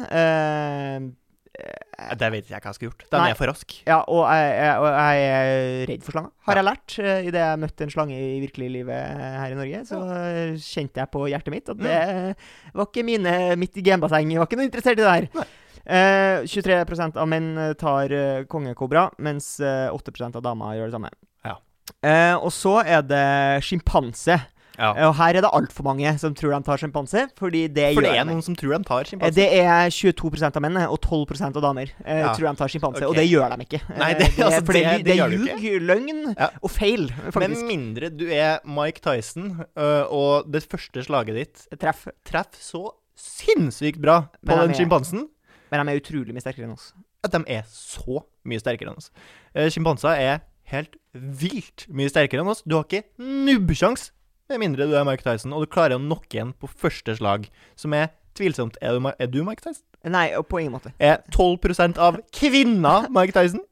Eh, 1.59 1.81
Eh, 1.95 2.15
Det 2.19 2.31
vet 2.33 2.49
jeg 2.51 2.59
ikke 2.59 2.67
hva 2.67 2.73
jeg 2.73 2.75
skulle 2.75 2.91
gjort. 2.91 3.05
Den 3.11 3.21
Nei. 3.23 3.31
er 3.31 3.37
for 3.39 3.47
rask. 3.47 3.75
ja, 3.87 3.99
og 4.11 4.25
jeg, 4.27 4.55
jeg, 4.59 4.95
jeg 4.99 5.27
er 5.31 5.87
redd 5.91 6.03
for 6.03 6.13
slanger. 6.17 6.31
Har 6.47 6.55
Ja. 6.55 6.63
jeg 6.63 6.67
lært 6.67 6.95
uh, 6.99 7.29
idet 7.29 7.43
jeg 7.45 7.61
møtte 7.63 7.85
en 7.87 7.93
slange 7.95 8.17
i 8.19 8.41
virkelig 8.43 8.71
livet 8.75 9.21
her 9.39 9.53
i 9.53 9.55
Norge. 9.55 9.83
Så 9.87 10.01
ja. 10.03 10.57
kjente 10.59 11.01
jeg 11.01 11.11
på 11.15 11.23
hjertet 11.31 11.55
mitt 11.55 11.69
at 11.71 11.79
det 11.79 11.99
var 12.75 12.89
ikke 12.89 13.05
mine, 13.07 13.35
mitt 13.57 13.79
genbasseng. 13.79 14.33
Jeg 14.35 14.43
var 14.43 14.49
ikke 14.51 14.59
noe 14.59 14.67
interessert 14.67 14.99
i 14.99 15.05
det 15.05 15.13
her. 15.15 15.29
Nei. 15.39 15.47
Eh, 15.85 16.43
23% 16.49 17.17
av 17.21 17.29
menn 17.29 17.49
eh, 17.61 17.73
tar 17.79 18.09
kongekobra, 18.51 19.11
mens 19.23 19.61
eh, 19.61 19.87
8% 19.93 20.35
av 20.41 20.43
damer 20.43 20.75
gjør 20.79 20.91
det 20.91 20.97
samme. 20.99 21.11
Ja. 21.45 21.57
Eh, 22.03 22.35
og 22.41 22.51
så 22.57 22.79
er 22.83 23.03
det 23.07 23.25
sjimpanse. 23.63 24.41
Ja. 24.79 24.91
Eh, 24.97 25.07
Og 25.09 25.15
her 25.17 25.37
er 25.37 25.41
det 25.45 25.51
altfor 25.55 25.85
mange 25.87 26.13
som 26.19 26.35
tror 26.35 26.51
de 26.55 26.63
tar 26.67 26.77
sjimpanse, 26.83 27.29
fordi 27.39 27.69
det 27.73 27.95
For 27.95 28.03
det 28.03 28.15
er 28.19 28.25
noen 28.27 28.43
som 28.43 28.57
tror 28.57 28.75
de 28.77 28.85
tar 28.85 29.01
Eh, 29.05 29.11
sjimpanse. 29.13 29.35
Det 29.35 29.47
er 29.61 29.91
22% 29.91 30.57
av 30.57 30.63
menn 30.63 30.77
og 30.89 30.99
12 31.01 31.45
av 31.57 31.63
damer 31.63 31.93
eh, 32.05 32.19
Ja. 32.25 32.33
tror 32.35 32.49
de 32.51 32.57
tar 32.57 32.69
sjimpanse, 32.69 33.07
og 33.07 33.15
det 33.15 33.29
gjør 33.31 33.55
de 33.57 33.65
ikke. 33.65 33.81
Nei, 33.99 34.13
det, 34.15 34.31
det- 34.37 34.45
altså, 34.45 34.65
for 34.67 34.73
det, 34.73 34.83
det- 34.85 34.97
det 34.99 35.05
det 35.05 35.17
gjør 35.17 35.25
er 35.25 35.31
du 35.31 35.63
ljug, 35.63 35.83
løgn 35.87 36.35
Ja. 36.39 36.49
og 36.63 36.71
feil, 36.71 37.13
Med 37.37 37.51
mindre 37.69 38.11
du 38.11 38.27
er 38.31 38.59
Mike 38.65 39.01
Tyson, 39.01 39.65
øh, 39.77 40.05
og 40.11 40.51
det 40.51 40.65
første 40.69 41.05
slaget 41.05 41.35
ditt 41.35 41.67
Treff. 41.79 42.07
Treff 42.25 42.59
så 42.59 42.91
sinnssykt 43.17 44.01
bra 44.03 44.23
på 44.45 44.51
Men 44.57 44.69
den 44.69 44.75
sjimpansen 44.75 45.29
Men 45.71 45.87
de 45.87 45.93
er 45.93 46.01
utrolig 46.01 46.35
mye 46.35 46.43
sterkere 46.43 46.65
enn 46.67 46.73
oss. 46.75 46.93
at 47.25 47.31
de 47.33 47.45
er 47.49 47.63
så 47.71 48.23
mye 48.45 48.59
sterkere 48.61 48.91
enn 48.91 48.99
oss. 48.99 49.11
Sjimpanser 49.55 50.11
uh, 50.11 50.19
er 50.21 50.41
helt 50.65 50.97
vilt 51.15 51.87
mye 51.89 52.09
sterkere 52.11 52.41
enn 52.43 52.49
oss. 52.51 52.63
Du 52.67 52.75
har 52.77 52.85
ikke 52.85 53.05
nubbsjans 53.19 54.11
med 54.51 54.61
mindre 54.61 54.89
du 54.89 54.95
er 54.99 55.07
Mike 55.09 55.25
Tyson, 55.25 55.55
og 55.55 55.65
du 55.65 55.71
klarer 55.73 55.97
å 55.97 56.03
knocke 56.03 56.41
en 56.41 56.53
på 56.61 56.69
første 56.69 57.17
slag, 57.17 57.49
som 57.81 57.95
er 57.97 58.11
tvilsomt. 58.37 58.77
Er 58.83 58.99
du, 58.99 59.11
er 59.19 59.31
du 59.31 59.43
Mike 59.47 59.65
Tyson? 59.65 59.85
Nei, 60.05 60.29
på 60.49 60.61
ingen 60.61 60.75
måte. 60.75 60.93
Er 60.99 61.23
12% 61.33 62.01
av 62.03 62.21
kvinner 62.35 63.09
Mike 63.15 63.37
Tyson? 63.37 63.63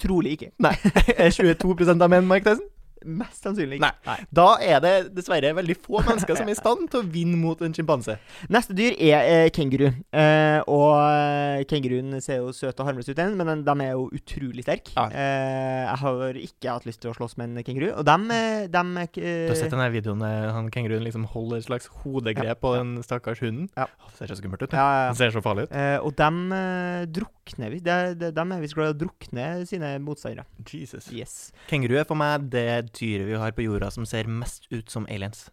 Trolig 0.00 0.36
ikke. 0.36 0.50
Nei. 0.64 0.74
Er 1.16 1.30
22 1.32 1.94
av 1.94 2.10
menn 2.10 2.28
Mike 2.28 2.48
Tyson? 2.48 2.66
Mest 3.04 3.44
sannsynlig 3.44 3.76
ikke. 3.78 3.90
Nei. 4.08 4.16
Da 4.34 4.46
er 4.64 4.80
det 4.80 4.92
dessverre 5.16 5.50
veldig 5.58 5.76
få 5.84 6.00
mennesker 6.06 6.38
som 6.38 6.48
er 6.48 6.54
i 6.54 6.58
stand 6.58 6.86
til 6.92 7.02
å 7.02 7.06
vinne 7.12 7.36
mot 7.36 7.60
en 7.64 7.74
sjimpanse. 7.76 8.16
Neste 8.52 8.76
dyr 8.76 8.96
er 8.96 9.28
eh, 9.28 9.48
kenguru. 9.54 9.86
Eh, 9.92 10.60
og 10.72 10.94
eh, 11.04 11.64
kenguruen 11.68 12.16
ser 12.24 12.40
jo 12.40 12.52
søt 12.56 12.80
og 12.80 12.88
harmløs 12.88 13.08
ut, 13.10 13.14
igjen, 13.18 13.36
men 13.40 13.64
de 13.66 13.74
er 13.84 13.92
jo 13.92 14.06
utrolig 14.16 14.64
sterke. 14.64 14.94
Ja. 14.96 15.06
Eh, 15.12 15.82
jeg 15.84 16.00
har 16.04 16.40
ikke 16.44 16.72
hatt 16.78 16.88
lyst 16.88 17.02
til 17.04 17.12
å 17.12 17.16
slåss 17.18 17.36
med 17.40 17.52
en 17.58 17.66
kenguru. 17.66 17.90
Og 17.98 18.04
dem, 18.08 18.26
eh, 18.32 18.64
dem 18.72 18.96
eh, 19.02 19.08
Du 19.14 19.52
har 19.52 19.60
sett 19.60 19.74
den 19.76 19.84
videoen 19.94 20.24
der 20.24 20.50
han 20.56 20.70
kenguruen 20.74 21.04
liksom 21.04 21.28
holder 21.34 21.60
et 21.60 21.68
slags 21.68 21.90
hodegrep 22.02 22.54
Ja, 22.54 22.58
på 22.60 22.74
den 22.78 22.96
stakkars 23.04 23.40
hunden? 23.44 23.68
Ja. 23.76 23.86
Det 24.08 24.16
ser 24.22 24.32
så 24.32 24.40
skummelt 24.40 24.62
ut. 24.64 24.72
ja, 24.72 24.88
ja, 25.04 25.08
Det 25.12 25.18
ser 25.20 25.34
så 25.36 25.42
farlig 25.44 25.68
ut. 25.68 25.72
Eh, 25.76 25.98
og 26.00 26.14
dem 26.16 26.44
eh, 26.56 27.04
drukner 27.10 27.33
visst. 27.46 27.84
De, 27.84 28.14
de, 28.18 28.30
de, 28.34 28.44
er 28.44 28.62
visst 28.62 28.76
glad 28.78 28.92
i 28.92 28.94
å 28.94 29.00
drukne 29.04 29.48
sine 29.68 29.94
motstandere. 30.02 30.46
Jesus. 30.66 31.10
Yes. 31.12 31.52
Kenguru 31.70 31.98
er 32.00 32.08
for 32.08 32.18
meg 32.18 32.48
det 32.52 32.94
dyret 32.96 33.28
vi 33.28 33.38
har 33.40 33.52
på 33.52 33.66
jorda 33.66 33.90
som 33.94 34.06
ser 34.08 34.30
mest 34.30 34.68
ut 34.72 34.90
som 34.90 35.06
aliens. 35.10 35.50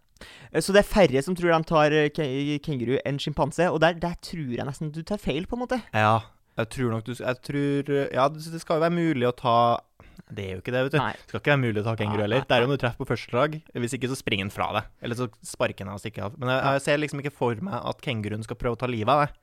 Eh, 0.51 0.62
Så 0.62 0.74
det 0.74 0.83
er 0.83 0.89
færre 0.91 1.24
som 1.24 1.36
tror 1.36 1.51
de 1.53 1.63
tar 1.67 1.91
eh, 1.91 2.60
kenguru 2.63 2.98
enn 3.05 3.19
sjimpanse, 3.21 3.69
og 3.71 3.81
der, 3.83 3.98
der 4.00 4.17
tror 4.21 4.53
jeg 4.57 4.67
nesten 4.67 4.91
du 4.93 5.03
tar 5.03 5.21
feil, 5.21 5.48
på 5.50 5.57
en 5.57 5.65
måte. 5.65 5.81
Ja, 5.93 6.21
jeg 6.60 6.69
tror 6.74 6.91
nok 6.91 7.05
du 7.07 7.13
Jeg 7.15 7.38
tror 7.48 7.89
Ja, 8.12 8.27
det 8.27 8.60
skal 8.62 8.77
jo 8.77 8.83
være 8.83 8.93
mulig 8.93 9.24
å 9.24 9.31
ta 9.31 9.79
Det 10.27 10.43
er 10.43 10.57
jo 10.57 10.62
ikke 10.62 10.74
det, 10.75 10.81
vet 10.86 10.95
du. 10.95 11.00
Nei. 11.00 11.13
Det 11.15 11.31
skal 11.31 11.39
ikke 11.41 11.53
være 11.53 11.62
mulig 11.63 11.81
å 11.81 11.86
ta 11.88 11.95
kenguru 12.00 12.24
heller. 12.25 12.43
Det 12.48 12.57
er 12.57 12.65
om 12.67 12.71
du 12.71 12.79
treffer 12.79 13.03
på 13.03 13.07
første 13.10 13.31
slag. 13.31 13.55
Hvis 13.74 13.95
ikke, 13.98 14.10
så 14.12 14.17
springer 14.19 14.48
den 14.48 14.53
fra 14.53 14.67
deg. 14.77 14.89
Eller 15.03 15.19
så 15.19 15.27
sparker 15.43 15.83
den 15.83 15.91
av 15.91 16.00
og 16.00 16.03
stikker 16.03 16.27
av. 16.27 16.36
Men 16.39 16.51
jeg, 16.53 16.75
jeg 16.77 16.83
ser 16.86 17.01
liksom 17.01 17.24
ikke 17.24 17.33
for 17.36 17.63
meg 17.67 17.75
at 17.91 18.03
kenguruen 18.05 18.45
skal 18.45 18.60
prøve 18.60 18.77
å 18.77 18.81
ta 18.83 18.88
livet 18.91 19.12
av 19.12 19.25
deg. 19.25 19.39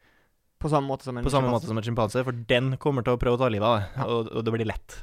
På 0.58 0.70
samme 0.72 0.90
måte 0.90 1.06
som 1.06 1.16
en 1.16 1.24
På 1.26 1.30
samme 1.30 1.46
sjimpanse. 1.48 1.54
måte 1.54 1.70
som 1.70 1.78
en 1.78 1.86
sjimpanse, 1.86 2.24
for 2.26 2.44
den 2.50 2.76
kommer 2.82 3.06
til 3.06 3.14
å 3.14 3.20
prøve 3.20 3.38
å 3.38 3.42
ta 3.44 3.50
livet 3.52 3.68
av 3.68 3.78
deg. 3.78 3.96
Ja. 3.98 4.08
Og, 4.10 4.32
og 4.34 4.44
det 4.46 4.54
blir 4.56 4.68
lett. 4.68 4.98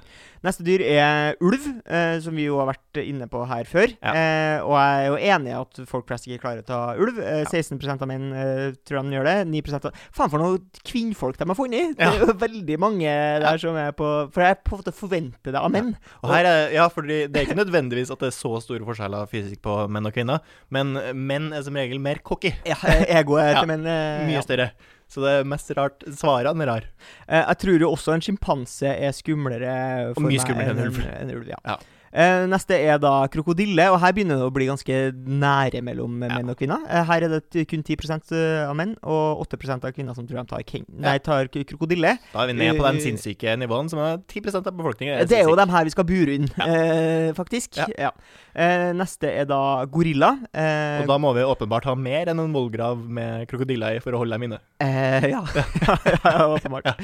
Neste 0.45 0.61
dyr 0.65 0.81
er 0.85 1.37
ulv, 1.41 1.63
eh, 1.89 2.19
som 2.21 2.35
vi 2.37 2.43
jo 2.45 2.59
har 2.59 2.67
vært 2.69 2.99
inne 3.01 3.25
på 3.31 3.39
her 3.49 3.65
før. 3.65 3.93
Ja. 4.03 4.11
Eh, 4.13 4.57
og 4.61 4.75
jeg 4.77 4.99
er 4.99 5.07
jo 5.07 5.15
enig 5.33 5.49
i 5.49 5.55
at 5.57 5.79
folk 5.89 6.05
flest 6.09 6.27
ikke 6.27 6.43
klarer 6.43 6.61
å 6.61 6.67
ta 6.67 6.79
ulv. 7.01 7.17
Eh, 7.23 7.45
16 7.49 7.79
av 7.95 8.05
menn 8.09 8.27
eh, 8.35 8.75
tror 8.85 9.01
de 9.01 9.15
gjør 9.17 9.29
det. 9.29 9.35
9 9.49 9.77
av 9.79 9.87
Faen, 10.13 10.29
for 10.29 10.41
noen 10.43 10.67
kvinnfolk 10.85 11.39
de 11.39 11.47
har 11.49 11.57
funnet! 11.57 11.95
Det 11.97 12.05
er 12.05 12.21
jo 12.21 12.35
veldig 12.43 12.77
mange 12.83 13.15
der 13.45 13.61
som 13.61 13.77
er 13.79 13.95
på 13.97 14.09
For 14.35 14.45
jeg 14.45 14.59
på 14.65 14.75
en 14.75 14.83
måte 14.83 14.93
forventer 14.95 15.55
det 15.55 15.61
av 15.61 15.71
menn. 15.73 15.93
Er, 16.27 16.51
ja, 16.75 16.85
fordi 16.93 17.23
Det 17.31 17.41
er 17.41 17.47
ikke 17.47 17.61
nødvendigvis 17.63 18.11
at 18.13 18.21
det 18.21 18.29
er 18.29 18.37
så 18.37 18.53
store 18.61 18.85
forskjeller 18.85 19.31
fysisk 19.31 19.63
på 19.65 19.79
menn 19.89 20.11
og 20.11 20.13
kvinner, 20.13 20.43
men 20.73 20.93
menn 21.17 21.49
er 21.55 21.65
som 21.65 21.77
regel 21.79 22.01
mer 22.03 22.21
cocky. 22.25 22.53
Ja, 22.67 22.77
egoet 23.07 23.49
Ja, 23.55 23.63
til 23.63 23.71
menn 23.71 23.87
eh, 23.89 24.25
Mye 24.27 24.37
ja. 24.41 24.45
større. 24.45 24.69
Så 25.11 25.21
det 25.23 25.33
er 25.39 25.47
mest 25.47 25.69
rart. 25.77 26.05
Svarene 26.17 26.65
er 26.65 26.71
rare. 26.71 26.89
Eh, 27.27 27.41
jeg 27.43 27.59
tror 27.61 27.83
jo 27.85 27.91
også 27.93 28.15
en 28.15 28.23
sjimpanse 28.25 28.89
er 28.95 29.13
skumlere 29.15 29.75
for 30.15 30.25
meg 30.25 30.39
enn 30.65 30.81
ulv. 30.87 31.01
enn 31.13 31.35
ulv 31.35 31.51
ja. 31.53 31.59
Ja. 31.65 31.77
Eh, 32.15 32.45
neste 32.47 32.77
er 32.79 32.97
da 33.03 33.25
krokodille, 33.27 33.89
og 33.91 33.97
her 33.99 34.13
begynner 34.15 34.39
det 34.39 34.45
å 34.47 34.53
bli 34.55 34.67
ganske 34.69 34.99
nære 35.11 35.81
mellom 35.83 36.21
Ja. 36.23 36.29
menn 36.37 36.49
og 36.53 36.55
kvinner. 36.57 36.79
Eh, 36.87 37.03
her 37.09 37.25
er 37.27 37.33
det 37.41 37.67
kun 37.67 37.83
10% 37.83 38.31
av 38.69 38.75
menn 38.79 38.93
og 39.03 39.41
8% 39.43 39.83
av 39.83 39.91
kvinner 39.91 40.15
som 40.15 40.25
tror 40.25 40.39
de 40.39 40.45
tar, 40.47 40.63
king, 40.63 40.85
nei, 40.95 41.17
tar 41.19 41.49
krokodille. 41.51 42.13
Da 42.31 42.43
er 42.45 42.47
vi 42.47 42.53
ned 42.53 42.79
på 42.79 42.85
de 42.87 42.93
Uh, 42.95 43.03
sinnssyke 43.03 43.57
nivåen 43.59 43.89
som 43.91 43.99
er 43.99 44.17
10% 44.31 44.65
av 44.71 44.73
befolkningen. 44.79 45.27
Det 45.27 45.39
er 45.41 45.43
jo 45.49 45.55
dem 45.59 45.69
her 45.75 45.83
vi 45.83 45.89
skal 45.91 46.05
bure 46.07 46.35
inn, 46.39 46.47
eh, 46.63 47.33
faktisk. 47.35 47.75
Ja. 47.83 47.87
Ja. 47.99 48.11
Eh, 48.55 48.93
neste 48.95 49.27
er 49.35 49.45
da 49.45 49.85
gorilla. 49.85 50.39
Eh, 50.53 51.01
Og 51.01 51.07
da 51.07 51.17
må 51.19 51.33
vi 51.35 51.41
åpenbart 51.43 51.83
ha 51.83 51.95
mer 51.95 52.27
enn 52.31 52.39
en 52.39 52.53
vollgrav 52.53 52.97
med 53.05 53.45
krokodiller 53.49 53.97
i 53.97 53.99
for 53.99 54.11
å 54.15 54.17
holde 54.23 54.31
dem 54.39 54.43
inne. 54.47 54.59
Eh, 54.79 55.29
ja. 55.31 55.43
ja, 55.83 55.97
ja, 56.23 56.47
åpenbart. 56.47 56.95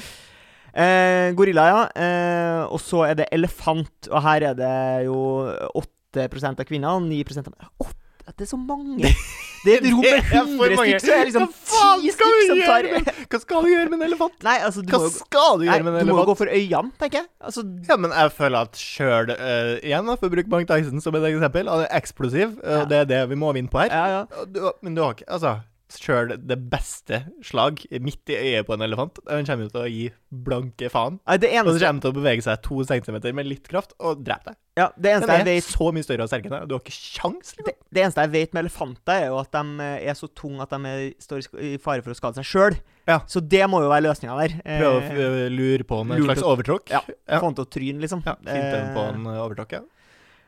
Eh, 0.74 1.32
gorilla, 1.36 1.66
ja. 1.68 1.82
Eh, 1.96 2.62
og 2.72 2.80
så 2.80 3.04
er 3.10 3.16
det 3.22 3.30
elefant, 3.36 4.08
og 4.12 4.22
her 4.24 4.42
er 4.51 4.54
det 4.56 5.06
jo 5.10 5.18
8% 6.16 6.60
av 6.62 6.68
kvinner 6.70 6.96
og 6.96 7.04
9 7.10 7.24
av 7.42 7.50
menn. 7.51 7.72
Oh, 7.84 7.92
Det 8.32 8.46
er 8.46 8.51
så 8.54 8.58
mange! 8.60 9.12
Det 9.62 9.75
er 9.75 9.84
et 9.84 9.92
rom 9.94 10.00
med 10.01 10.24
Det 10.25 10.34
er 10.34 10.40
100 10.42 10.72
stykker, 10.74 11.01
så 11.04 11.12
er 11.13 11.20
det 11.20 11.25
liksom 11.28 11.44
Hva 11.46 11.58
faen 11.70 12.00
10 12.01 12.13
skal 12.16 12.32
vi 12.34 12.46
stykker 12.48 12.48
som 12.50 12.62
tar 12.66 12.88
med 12.90 13.10
Hva 13.30 13.40
skal 13.44 13.62
du 13.62 13.68
gjøre 13.70 13.90
med 13.92 13.98
en 14.00 14.06
elefant? 14.08 14.38
Nei, 14.48 14.56
altså, 14.66 14.82
du 14.82 14.90
Hva 14.90 15.00
må 15.04 15.10
skal 15.13 15.60
du 15.60 15.66
gjøre 15.68 15.84
med 15.86 15.92
en 15.92 15.98
elefant? 16.00 16.10
du 16.10 16.18
må 16.18 16.24
gå 16.32 16.36
for 16.40 16.50
øynene, 16.56 16.92
tenker 16.98 17.20
jeg. 17.20 17.28
Altså, 17.46 17.63
Ja, 17.92 17.98
men 18.01 18.16
jeg 18.18 18.32
føler 18.40 18.66
at 18.66 18.80
sjøl 18.82 19.30
Igjen, 19.36 20.10
da, 20.10 20.16
for 20.18 20.32
å 20.32 20.34
bruke 20.34 20.50
Bank 20.50 20.66
Dyson 20.72 21.04
som 21.06 21.13
et 21.20 21.28
eksempel. 21.30 21.70
Han 21.70 21.84
er 21.86 21.94
eksplosiv, 22.00 22.56
og 22.58 22.74
Ja. 22.80 22.86
det 22.90 22.98
er 23.04 23.06
det 23.12 23.20
vi 23.30 23.38
må 23.44 23.51
vinne 23.54 23.70
på 23.70 23.84
her. 23.84 23.94
ja, 23.94 24.08
ja. 24.16 24.46
Du, 24.50 24.63
men 24.82 24.96
du 24.98 25.04
har 25.06 25.13
ikke 25.13 25.30
Altså, 25.30 25.54
sjøl 26.00 26.36
det 26.38 26.57
beste 26.71 27.19
slag 27.43 27.81
midt 28.00 28.31
i 28.31 28.38
øyet 28.38 28.67
på 28.67 28.75
en 28.77 28.86
elefant, 28.86 29.19
den 29.27 29.48
kommer 29.50 29.67
jo 29.67 29.71
til 29.74 29.81
å 29.81 29.89
gi 29.91 30.05
blanke 30.31 30.88
faen. 30.93 31.17
Nei, 31.27 31.38
Det 31.41 31.50
eneste... 31.51 31.74
Og 31.74 31.75
så 31.75 31.83
kommer 31.83 31.98
den 31.98 32.03
til 32.05 32.13
å 32.13 32.17
bevege 32.21 32.45
seg 32.45 32.62
to 32.63 32.83
centimeter 32.88 33.36
med 33.36 33.50
litt 33.50 33.67
kraft 33.67 33.91
og 34.00 34.24
drepe 34.24 34.53
deg. 34.53 34.57
ja, 34.80 34.88
det 34.95 35.04
Den 35.04 35.12
eneste 35.17 35.36
jeg 35.36 35.41
er 35.43 35.49
vet 35.49 35.67
så 35.67 35.89
mye 35.91 36.08
større 36.08 36.23
og 36.23 36.32
sterkere 36.32 36.51
enn 36.54 36.56
deg. 36.62 36.69
Du 36.71 36.75
har 36.77 36.84
ikke 36.86 36.95
sjans, 36.95 37.54
liksom. 37.58 37.67
det, 37.67 37.75
det 37.91 38.06
eneste 38.06 38.25
jeg 38.25 38.34
vet 38.38 38.56
med 38.56 38.63
elefanter, 38.65 39.13
er 39.17 39.27
jo 39.34 39.39
at 39.41 39.51
de 39.58 39.86
eh, 39.89 40.10
er 40.12 40.19
så 40.21 40.32
tunge 40.41 40.63
at 40.63 40.71
de 40.77 40.93
er, 40.95 41.06
står 41.27 41.47
i 41.60 41.73
fare 41.84 42.06
for 42.06 42.15
å 42.15 42.19
skade 42.21 42.39
seg 42.39 42.47
sjøl. 42.47 42.80
Ja. 43.10 43.19
Så 43.27 43.41
det 43.41 43.63
må 43.67 43.82
jo 43.84 43.89
være 43.91 44.06
løsninga 44.08 44.36
der. 44.43 44.60
Eh, 44.63 44.80
Prøve 44.84 45.25
å 45.27 45.47
lure 45.51 45.88
på 45.89 46.04
en 46.06 46.13
lure 46.15 46.30
slags 46.32 46.45
overtråkk. 46.47 46.91
Ja. 46.93 47.01
Ja. 47.25 47.39
Få 47.41 47.49
han 47.49 47.58
til 47.58 47.65
å 47.65 47.71
tryne, 47.77 48.04
liksom. 48.06 48.21
Ja, 48.27 48.38
Finte 48.45 48.86
på 48.95 49.08
Eh, 49.10 49.15
en 49.17 49.25
overtråkk, 49.34 49.75
ja. 49.80 49.82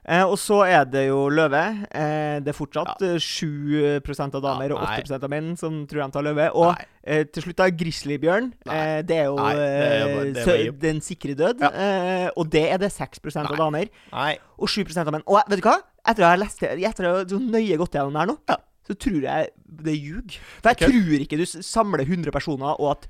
Eh, 0.03 0.23
og 0.27 0.35
så 0.39 0.59
er 0.67 0.83
det 0.89 1.05
jo 1.07 1.27
løve. 1.31 1.61
Eh, 1.87 2.39
det 2.43 2.51
er 2.51 2.57
fortsatt 2.57 3.03
ja. 3.03 3.13
7 3.19 4.01
av 4.03 4.41
damer 4.43 4.73
Ja, 4.73 4.75
og 4.75 4.83
nei. 4.83 4.97
8 4.99 5.19
av 5.19 5.31
menn 5.31 5.53
som 5.59 5.83
tror 5.87 6.03
de 6.03 6.15
tar 6.15 6.25
løve. 6.27 6.49
Og 6.59 6.75
eh, 7.03 7.23
til 7.31 7.45
slutt 7.47 7.61
da 7.61 7.69
grizzlybjørn. 7.71 8.51
Eh, 8.67 8.99
det 9.07 9.17
er 9.21 9.29
jo 9.31 9.37
Nei, 9.39 9.53
det 9.55 9.69
er 9.69 10.15
bare- 10.17 10.27
eh, 10.27 10.33
det 10.33 10.57
er 10.57 10.75
den 10.83 11.01
sikre 11.01 11.37
død. 11.39 11.63
Ja. 11.63 11.71
Eh, 11.71 12.29
og 12.35 12.51
det 12.51 12.65
er 12.71 12.77
det 12.83 12.91
6 12.91 13.23
av 13.39 13.55
damer. 13.57 13.87
Nei. 14.11 14.37
Og 14.59 14.67
7 14.67 14.83
av 14.97 15.13
menn. 15.13 15.23
Og 15.25 15.39
vet 15.47 15.61
du 15.61 15.69
hva? 15.69 15.79
Etter 16.05 16.25
å 16.25 16.31
ha 16.33 16.35
lest 16.35 16.59
det, 16.59 16.75
etter 16.83 17.07
å 17.07 17.17
ha 17.17 17.23
så 17.23 17.39
nøye 17.39 17.77
gått 17.79 17.95
gjennom 17.95 18.11
det 18.11 18.19
her 18.19 18.27
nå, 18.33 18.37
så 18.83 18.95
tror 18.99 19.21
jeg 19.23 19.51
det 19.63 19.95
ljug. 19.95 20.35
For 20.59 20.73
jeg 20.73 20.81
okay. 20.81 20.91
tror 20.91 21.23
ikke 21.23 21.39
du 21.39 21.45
samler 21.63 22.03
100 22.03 22.33
personer, 22.35 22.75
og 22.75 22.97
at 22.97 23.07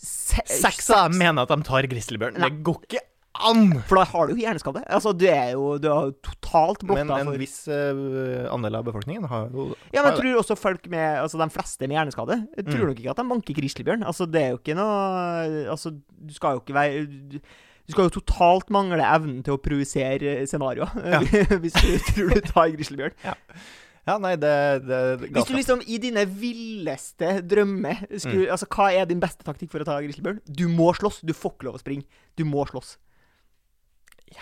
se 0.00 0.40
Seks 0.44 0.88
mener 1.12 1.44
at 1.44 1.52
de 1.52 1.62
tar 1.64 1.88
grizzlybjørn. 1.88 2.40
Det 2.40 2.64
går 2.64 2.80
ikke 2.88 3.04
an! 3.50 3.82
For 3.88 3.98
da 4.00 4.04
har 4.10 4.26
du 4.26 4.32
jo 4.34 4.40
hjerneskade. 4.40 4.82
Altså, 4.88 5.12
du 5.16 5.24
er 5.28 5.52
jo 5.52 5.76
Du 5.82 5.88
er 5.92 6.10
totalt 6.24 6.82
Men 6.88 7.10
en 7.10 7.26
for 7.30 7.38
viss 7.40 7.58
uh, 7.68 8.46
andel 8.54 8.78
av 8.80 8.84
befolkningen 8.88 9.26
har 9.30 9.48
jo 9.52 9.68
Ja, 9.94 10.02
men 10.02 10.12
jeg 10.12 10.18
tror 10.22 10.40
også 10.40 10.56
folk 10.58 10.88
med 10.92 11.20
Altså 11.22 11.38
de 11.42 11.48
fleste 11.54 11.86
med 11.88 11.96
hjerneskade 11.98 12.40
Jeg 12.56 12.66
tror 12.70 12.82
Mm. 12.82 12.88
nok 12.92 13.00
ikke 13.04 13.10
at 13.14 13.20
de 13.22 13.28
banker 13.30 13.54
grizzlybjørn. 13.60 14.04
Altså, 14.08 14.26
det 14.30 14.42
er 14.42 14.50
jo 14.54 14.58
ikke 14.62 14.76
noe 14.78 15.70
Altså, 15.76 15.92
du 15.96 16.34
skal 16.34 16.56
jo 16.58 16.64
ikke 16.64 16.74
være 16.80 17.06
Du 17.36 17.38
du 17.86 17.92
skal 17.94 18.08
jo 18.08 18.16
totalt 18.18 18.70
mangle 18.74 18.98
evnen 19.06 19.44
til 19.46 19.54
å 19.54 19.60
provosere 19.62 20.40
scenarioer 20.50 20.90
Ja. 21.12 21.20
hvis 21.62 21.76
du 21.78 21.92
tror 22.08 22.32
du 22.34 22.40
tar 22.48 22.72
grizzlybjørn. 22.74 23.14
Ja, 23.22 23.34
ja. 24.08 24.16
nei, 24.18 24.32
det, 24.42 24.50
det, 24.88 24.98
det 25.20 25.28
Hvis 25.36 25.46
du 25.46 25.52
liksom 25.54 25.84
i 25.86 26.00
dine 26.02 26.24
villeste 26.26 27.36
drømmer 27.46 28.02
Mm. 28.10 28.48
Altså, 28.50 28.66
hva 28.74 28.88
er 28.90 29.06
din 29.06 29.20
beste 29.22 29.46
taktikk 29.46 29.70
for 29.70 29.84
å 29.84 29.86
ta 29.86 30.00
grizzlybjørn? 30.02 30.40
Du 30.50 30.64
må 30.66 30.88
slåss. 30.98 31.20
Du 31.22 31.30
får 31.36 31.54
ikke 31.54 31.68
lov 31.68 31.78
å 31.78 31.82
springe. 31.84 32.02
Du 32.34 32.42
må 32.48 32.64
slåss. 32.66 32.96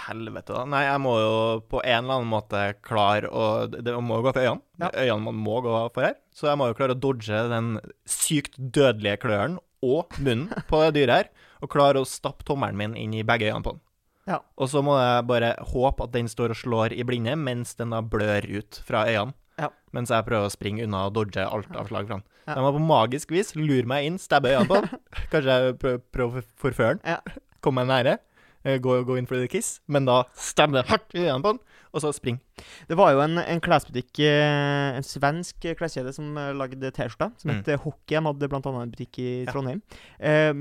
Helvete, 0.05 0.53
da. 0.53 0.65
Nei, 0.69 0.83
jeg 0.87 1.01
må 1.05 1.15
jo 1.21 1.37
på 1.71 1.81
en 1.83 2.05
eller 2.05 2.19
annen 2.19 2.31
måte 2.31 2.63
klare 2.85 3.31
å 3.31 3.45
Det 3.73 3.95
må 4.05 4.19
jo 4.21 4.27
gå 4.27 4.33
for 4.35 4.43
øynene. 4.43 4.65
Ja. 4.83 4.91
Øynene 4.93 5.31
man 5.31 5.39
må 5.47 5.61
gå 5.65 5.77
for 5.95 6.09
her. 6.09 6.19
Så 6.35 6.51
jeg 6.51 6.61
må 6.61 6.69
jo 6.71 6.77
klare 6.79 6.97
å 6.97 7.01
dodge 7.01 7.45
den 7.53 7.79
sykt 8.09 8.59
dødelige 8.59 9.23
kløren 9.25 9.59
og 9.85 10.17
munnen 10.19 10.51
på 10.69 10.83
det 10.85 10.93
dyret 10.99 11.17
her. 11.17 11.33
Og 11.65 11.73
klare 11.73 12.03
å 12.03 12.09
stappe 12.09 12.45
tommelen 12.49 12.77
min 12.81 12.99
inn 13.01 13.17
i 13.17 13.25
begge 13.27 13.49
øynene 13.49 13.65
på 13.65 13.77
den. 13.77 13.85
Ja. 14.29 14.41
Og 14.57 14.71
så 14.73 14.81
må 14.85 14.97
jeg 14.97 15.25
bare 15.29 15.55
håpe 15.73 16.07
at 16.07 16.13
den 16.15 16.29
står 16.33 16.55
og 16.55 16.61
slår 16.61 16.95
i 16.97 17.05
blinde 17.07 17.37
mens 17.37 17.75
den 17.79 17.93
da 17.93 18.01
blør 18.01 18.47
ut 18.49 18.81
fra 18.87 19.05
øynene. 19.09 19.37
Ja. 19.61 19.69
Mens 19.95 20.11
jeg 20.11 20.27
prøver 20.27 20.49
å 20.49 20.53
springe 20.53 20.83
unna 20.83 21.05
og 21.09 21.15
dodge 21.15 21.45
alt 21.47 21.71
av 21.79 21.87
slag 21.87 22.09
fra 22.09 22.19
den. 22.19 22.29
Ja. 22.45 22.57
De 22.57 22.65
må 22.65 22.73
på 22.75 22.83
magisk 22.83 23.31
vis 23.33 23.55
lure 23.57 23.87
meg 23.89 24.09
inn, 24.09 24.21
stabbe 24.21 24.51
øynene 24.51 24.69
på 24.69 24.81
den. 24.83 25.03
Kanskje 25.33 25.59
jeg 25.59 25.77
prøver, 25.81 26.01
prøver 26.17 26.41
å 26.43 26.47
forføre 26.61 26.97
den. 26.97 27.05
Ja. 27.15 27.43
Komme 27.65 27.85
meg 27.85 27.93
nære. 27.93 28.17
Eh, 28.65 28.79
Gå, 28.79 29.05
gå 29.05 29.19
inn 29.21 29.27
for 29.31 29.37
the 29.41 29.49
kiss, 29.49 29.81
men 29.89 30.05
da 30.09 30.23
stabbe 30.35 30.83
hardt 30.89 31.15
i 31.15 31.25
øynene 31.27 31.43
på 31.45 31.53
den, 31.55 31.61
og 31.95 32.01
så 32.03 32.11
spring. 32.15 32.41
Det 32.89 32.97
var 32.99 33.13
jo 33.15 33.21
en, 33.23 33.39
en 33.39 33.61
klesbutikk, 33.63 34.19
eh, 34.27 34.97
en 34.99 35.05
svensk 35.07 35.61
kleskjede, 35.79 36.11
som 36.17 36.37
eh, 36.39 36.53
lagde 36.57 36.91
T-skjorter. 36.91 37.31
Som 37.39 37.51
Mm. 37.53 37.61
het 37.63 37.81
Hockey. 37.85 38.17
De 38.19 38.23
hadde 38.25 38.49
annet 38.51 38.67
en 38.83 38.91
butikk 38.91 39.19
i 39.23 39.45
Ja. 39.45 39.53
Trondheim. 39.53 39.83
Eh, 40.19 40.53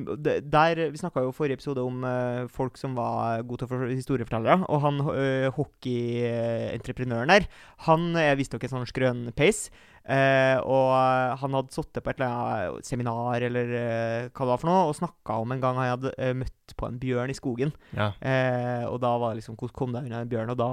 der, 0.41 0.75
Vi 0.91 0.97
snakka 1.01 1.23
jo 1.25 1.31
forrige 1.33 1.57
episode 1.57 1.81
om 1.81 2.03
eh, 2.05 2.45
folk 2.53 2.77
som 2.77 2.93
var 2.95 3.41
gode 3.43 3.65
til 3.65 3.67
å 3.77 3.89
historiefortellere. 3.95 4.65
Og 4.69 4.81
han 4.81 4.99
eh, 5.15 5.49
hockeyentreprenøren 5.57 7.31
der, 7.33 7.47
han 7.87 8.15
er 8.19 8.35
visstnok 8.39 8.63
en 8.67 8.73
sånn 8.77 8.89
skrønpeis. 8.89 9.67
Eh, 10.03 10.57
og 10.67 10.89
eh, 10.97 11.33
han 11.39 11.53
hadde 11.55 11.71
sittet 11.71 12.03
på 12.03 12.11
et 12.11 12.17
eller 12.19 12.33
annet 12.73 12.87
seminar 12.89 13.45
eller 13.47 13.69
eh, 13.79 14.25
hva 14.35 14.43
det 14.43 14.49
var 14.51 14.59
for 14.59 14.67
noe, 14.71 14.89
og 14.89 14.97
snakka 14.97 15.37
om 15.39 15.53
en 15.55 15.61
gang 15.63 15.79
han 15.79 15.91
hadde 15.93 16.11
eh, 16.19 16.33
møtt 16.35 16.73
på 16.79 16.89
en 16.89 16.97
bjørn 16.99 17.31
i 17.31 17.37
skogen. 17.37 17.71
Ja. 17.95 18.09
Eh, 18.19 18.83
og 18.89 18.99
da 19.03 19.13
var 19.21 19.31
det 19.31 19.39
liksom 19.43 19.55
Hvordan 19.59 19.77
kom 19.79 19.95
deg 19.95 20.09
unna 20.09 20.23
en 20.25 20.31
bjørn? 20.33 20.51
Og 20.51 20.59
da 20.59 20.69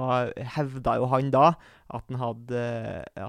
hevda 0.57 0.97
jo 0.99 1.07
han 1.13 1.31
da 1.31 1.45
at 1.91 2.03
han 2.11 2.19
hadde 2.19 2.65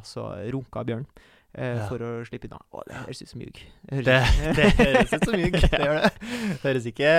altså 0.00 0.32
runka 0.54 0.84
bjørn. 0.90 1.06
Ja. 1.52 1.82
for 1.84 2.00
å 2.00 2.06
slippe 2.24 2.48
unna. 2.48 2.56
Å, 2.72 2.80
det 2.88 2.94
høres 2.96 3.18
ut 3.20 3.28
som 3.28 3.42
ljug. 3.44 3.58
Det 3.90 4.04
Det, 4.06 4.68
høres- 4.78 5.10
ut 5.12 5.26
som 5.28 5.34
ljug. 5.36 5.58
Det 5.60 5.80
gjør 5.82 5.98
det. 6.00 6.10
Det 6.22 6.62
høres 6.62 6.86
ikke 6.88 7.10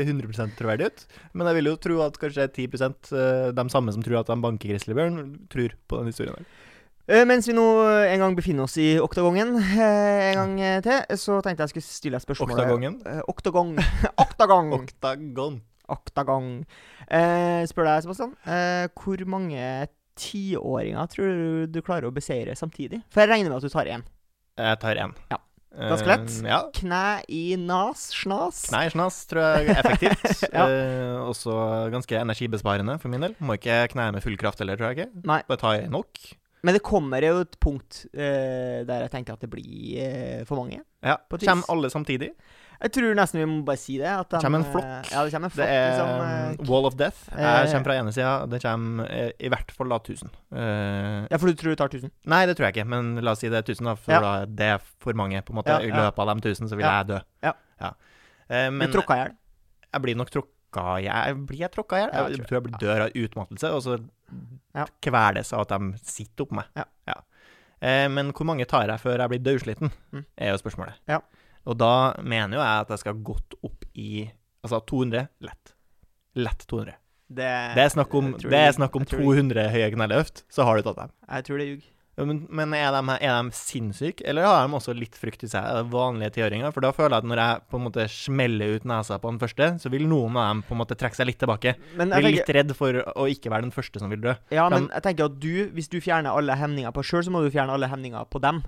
100 0.00 0.56
troverdig 0.58 0.88
ut. 0.90 1.04
Men 1.38 1.46
jeg 1.46 1.56
vil 1.60 1.70
jo 1.70 1.74
tro 1.86 2.00
at 2.02 2.18
kanskje 2.18 2.48
10 2.50 2.66
eh, 2.66 3.52
de 3.54 3.64
samme 3.70 3.94
som 3.94 4.02
tror 4.02 4.18
at 4.24 4.32
de 4.32 4.36
banker 4.42 4.72
Grizzlybjørn, 4.72 5.20
tror 5.54 5.76
på 5.86 6.00
den 6.02 6.10
historien 6.10 6.34
der. 6.34 6.50
Eh, 7.06 7.22
mens 7.22 7.46
vi 7.46 7.54
nå 7.54 7.64
en 7.86 8.18
gang 8.24 8.34
befinner 8.34 8.66
oss 8.66 8.74
i 8.82 8.96
oktagongen 8.98 9.54
eh, 9.62 10.32
en 10.32 10.38
gang 10.40 10.54
eh, 10.58 10.78
til, 10.82 11.18
så 11.22 11.38
tenkte 11.44 11.62
jeg 11.62 11.76
skulle 11.76 11.86
stille 11.86 12.18
deg 12.18 12.24
spørsmålet 12.24 12.58
Oktagongen. 12.58 12.96
Eh, 13.06 13.20
oktagong. 13.30 13.76
Oktagong. 14.24 14.72
Oktagon. 14.80 15.60
Oktagong. 15.94 16.48
Eh, 17.06 17.62
spør 17.70 17.86
deg, 17.92 18.02
Sebastian. 18.02 18.32
Eh, 18.42 18.88
hvor 18.98 19.22
mange 19.30 19.86
tiåringer 20.18 21.12
tror 21.12 21.30
du 21.30 21.76
du 21.76 21.78
klarer 21.86 22.08
å 22.08 22.14
beseire 22.14 22.56
samtidig? 22.58 23.04
For 23.14 23.22
jeg 23.22 23.30
regner 23.30 23.52
med 23.52 23.60
at 23.60 23.68
du 23.68 23.70
tar 23.70 23.90
én. 23.92 24.02
Jeg 24.58 24.80
tar 24.82 24.98
én. 25.04 25.14
Ja. 25.30 25.38
Ganske 25.76 26.08
lett. 26.08 26.32
Uh, 26.40 26.48
ja. 26.48 26.58
Kne 26.74 27.02
i 27.28 27.42
nas, 27.60 28.08
snas. 28.16 28.64
Nei, 28.72 28.86
snas 28.90 29.20
tror 29.30 29.44
jeg 29.44 29.70
er 29.76 29.82
effektivt. 29.82 30.42
Ja. 30.56 30.64
uh, 30.64 31.28
også 31.28 31.54
ganske 31.92 32.18
energibesparende 32.18 32.96
for 32.98 33.12
min 33.12 33.28
del. 33.28 33.38
Må 33.44 33.60
ikke 33.60 33.84
kne 33.92 34.08
med 34.16 34.24
full 34.24 34.38
kraft 34.40 34.64
heller, 34.64 34.80
tror 34.80 34.90
jeg 34.90 34.98
ikke. 34.98 35.22
Nei. 35.28 35.38
Bare 35.46 35.60
tar 35.60 35.84
i 35.84 35.86
nok. 35.92 36.24
Men 36.64 36.76
det 36.76 36.82
kommer 36.84 37.22
jo 37.22 37.40
et 37.44 37.58
punkt 37.62 38.04
eh, 38.12 38.82
der 38.86 39.06
jeg 39.06 39.12
tenker 39.12 39.36
at 39.36 39.42
det 39.44 39.50
blir 39.52 39.98
eh, 40.02 40.44
for 40.48 40.58
mange. 40.62 40.80
Ja. 41.04 41.18
Kommer 41.30 41.68
alle 41.72 41.90
samtidig. 41.92 42.32
Jeg 42.76 42.92
tror 42.92 43.14
nesten 43.16 43.40
vi 43.40 43.46
må 43.48 43.60
bare 43.64 43.80
si 43.80 43.96
det. 44.00 44.08
At 44.10 44.32
de, 44.34 44.40
Kommer 44.42 44.60
en 44.60 44.66
eh, 44.66 44.72
flokk. 44.74 45.12
Ja, 45.12 45.22
det 45.24 45.32
kommer 45.32 45.48
en 45.48 45.56
Det 45.56 45.68
er 45.68 45.86
liksom, 45.92 46.10
um, 46.10 46.24
eh, 46.26 46.70
Wall 46.70 46.88
of 46.88 46.96
Death. 46.98 47.22
Jeg 47.32 47.46
eh, 47.46 47.70
kommer 47.72 47.88
fra 47.88 47.96
ene 48.00 48.12
sida. 48.16 48.32
Det 48.52 48.60
kommer 48.64 49.12
eh, 49.12 49.30
i 49.38 49.52
hvert 49.52 49.72
fall 49.78 49.94
da 49.94 50.00
1000. 50.02 50.34
Uh, 50.52 50.58
ja, 51.30 51.38
for 51.38 51.48
du 51.48 51.56
tror 51.60 51.72
du 51.72 51.80
tar 51.80 51.92
1000? 51.92 52.12
Nei, 52.32 52.42
det 52.50 52.58
tror 52.58 52.68
jeg 52.68 52.76
ikke, 52.76 52.88
men 52.92 53.14
la 53.24 53.36
oss 53.36 53.44
si 53.44 53.52
det 53.52 53.62
er 53.62 53.64
1000, 53.64 53.92
da. 53.92 53.96
For 54.00 54.16
Ja. 54.16 54.20
da 54.24 54.34
er 54.42 54.52
det 54.60 54.74
for 55.04 55.16
mange, 55.16 55.40
på 55.46 55.54
en 55.54 55.60
måte. 55.62 55.72
Ja, 55.72 55.80
I 55.80 55.94
løpet 55.94 56.20
av 56.24 56.34
de 56.34 56.52
1000 56.52 56.72
så 56.72 56.76
vil 56.76 56.88
jeg 56.88 57.10
dø. 57.12 57.22
Ja. 57.46 57.56
ja. 57.80 57.94
Uh, 58.50 58.68
men 58.74 58.90
du 58.90 58.98
tråkka 58.98 59.16
i 59.16 59.24
hjel? 59.24 59.36
jeg 59.96 60.04
blir 60.04 60.18
nok 60.18 60.30
tråkka 60.34 60.55
i 60.98 61.02
hjel. 61.06 61.38
Blir 61.46 61.58
jeg 61.58 61.72
tråkka 61.72 61.96
i 61.96 62.00
hjel? 62.04 62.12
Jeg 62.12 62.36
jeg 62.38 62.46
tror 62.46 62.56
jeg 62.60 62.62
blir 62.66 62.78
dør 62.82 63.04
av 63.06 63.10
utmattelse, 63.22 63.70
og 63.72 63.82
så 63.82 63.96
Ja. 64.74 64.86
kveles 65.02 65.52
av 65.52 65.60
at 65.60 65.68
de 65.68 65.98
sitter 66.02 66.44
oppå 66.44 66.52
meg. 66.56 66.66
Ja. 66.76 67.14
Eh, 67.80 68.08
men 68.08 68.32
hvor 68.32 68.46
mange 68.46 68.66
tar 68.66 68.86
jeg 68.88 68.98
før 69.00 69.18
jeg 69.18 69.28
blir 69.28 69.42
dødsliten, 69.44 69.90
Mm. 70.12 70.24
er 70.38 70.50
jo 70.52 70.56
spørsmålet. 70.58 70.94
Ja. 71.08 71.20
Og 71.66 71.76
da 71.78 72.14
mener 72.22 72.56
jo 72.56 72.62
jeg 72.62 72.80
at 72.80 72.88
jeg 72.88 72.98
skal 72.98 73.14
godt 73.14 73.54
opp 73.64 73.84
i 73.94 74.30
Altså 74.64 74.80
200 74.84 75.28
lett. 75.40 75.74
Lett 76.34 76.66
200. 76.66 76.94
Det, 77.28 77.74
Det 77.74 77.78
er 77.84 77.88
snakk 77.88 78.12
om, 78.14 78.32
det 78.32 78.52
er 78.52 78.72
snakk 78.72 78.96
om 78.96 79.02
jeg 79.04 79.08
tror 79.08 79.18
det- 79.18 79.54
200 79.54 79.70
høye 79.70 79.90
kneløft, 79.94 80.42
så 80.50 80.64
har 80.64 80.76
du 80.76 80.82
tatt 80.82 80.96
dem. 80.96 81.10
Jeg 81.28 81.44
tror 81.44 81.58
det 81.58 81.62
er 81.66 81.70
ljug. 81.76 81.82
Ja, 81.82 81.92
Men, 82.16 82.46
men 82.48 82.72
er, 82.72 82.94
de, 82.96 83.16
er 83.20 83.42
de 83.44 83.52
sinnssyke, 83.52 84.24
eller 84.24 84.46
har 84.48 84.62
de 84.68 84.72
også 84.78 84.94
litt 84.96 85.18
frykt 85.20 85.42
i 85.44 85.50
seg? 85.52 85.60
Er 85.68 85.82
det 85.82 85.90
vanlige 85.92 86.30
tiåringer? 86.38 86.72
For 86.72 86.80
da 86.80 86.92
føler 86.96 87.12
jeg 87.18 87.24
at 87.26 87.28
når 87.28 87.42
jeg 87.42 87.64
på 87.68 87.76
en 87.76 87.84
måte 87.84 88.06
smeller 88.08 88.72
ut 88.78 88.86
nesa 88.88 89.18
på 89.20 89.28
den 89.34 89.40
første, 89.42 89.68
så 89.82 89.92
vil 89.92 90.06
noen 90.08 90.38
av 90.40 90.48
dem 90.54 90.62
på 90.64 90.72
en 90.72 90.80
måte 90.80 90.96
trekke 90.96 91.18
seg 91.18 91.28
litt 91.28 91.38
tilbake. 91.42 91.74
Blir 91.92 92.14
jeg 92.16 92.24
litt 92.24 92.40
tenker, 92.46 92.58
redd 92.62 92.72
for 92.78 93.02
å 93.12 93.28
ikke 93.28 93.52
være 93.52 93.68
den 93.68 93.74
første 93.76 94.00
som 94.00 94.08
vil 94.14 94.24
dø. 94.24 94.32
ja, 94.56 94.64
men 94.72 94.88
de- 94.88 94.94
jeg 94.96 95.06
tenker 95.10 95.28
at 95.28 95.36
du, 95.44 95.52
hvis 95.76 95.92
du 95.92 95.98
fjerner 96.00 96.32
alle 96.32 96.56
hemninger 96.56 96.96
på 96.96 97.04
sjøl, 97.04 97.22
så 97.28 97.30
må 97.36 97.44
du 97.44 97.50
fjerne 97.52 97.76
alle 97.76 97.92
hemninger 97.92 98.24
på 98.32 98.40
dem. 98.40 98.62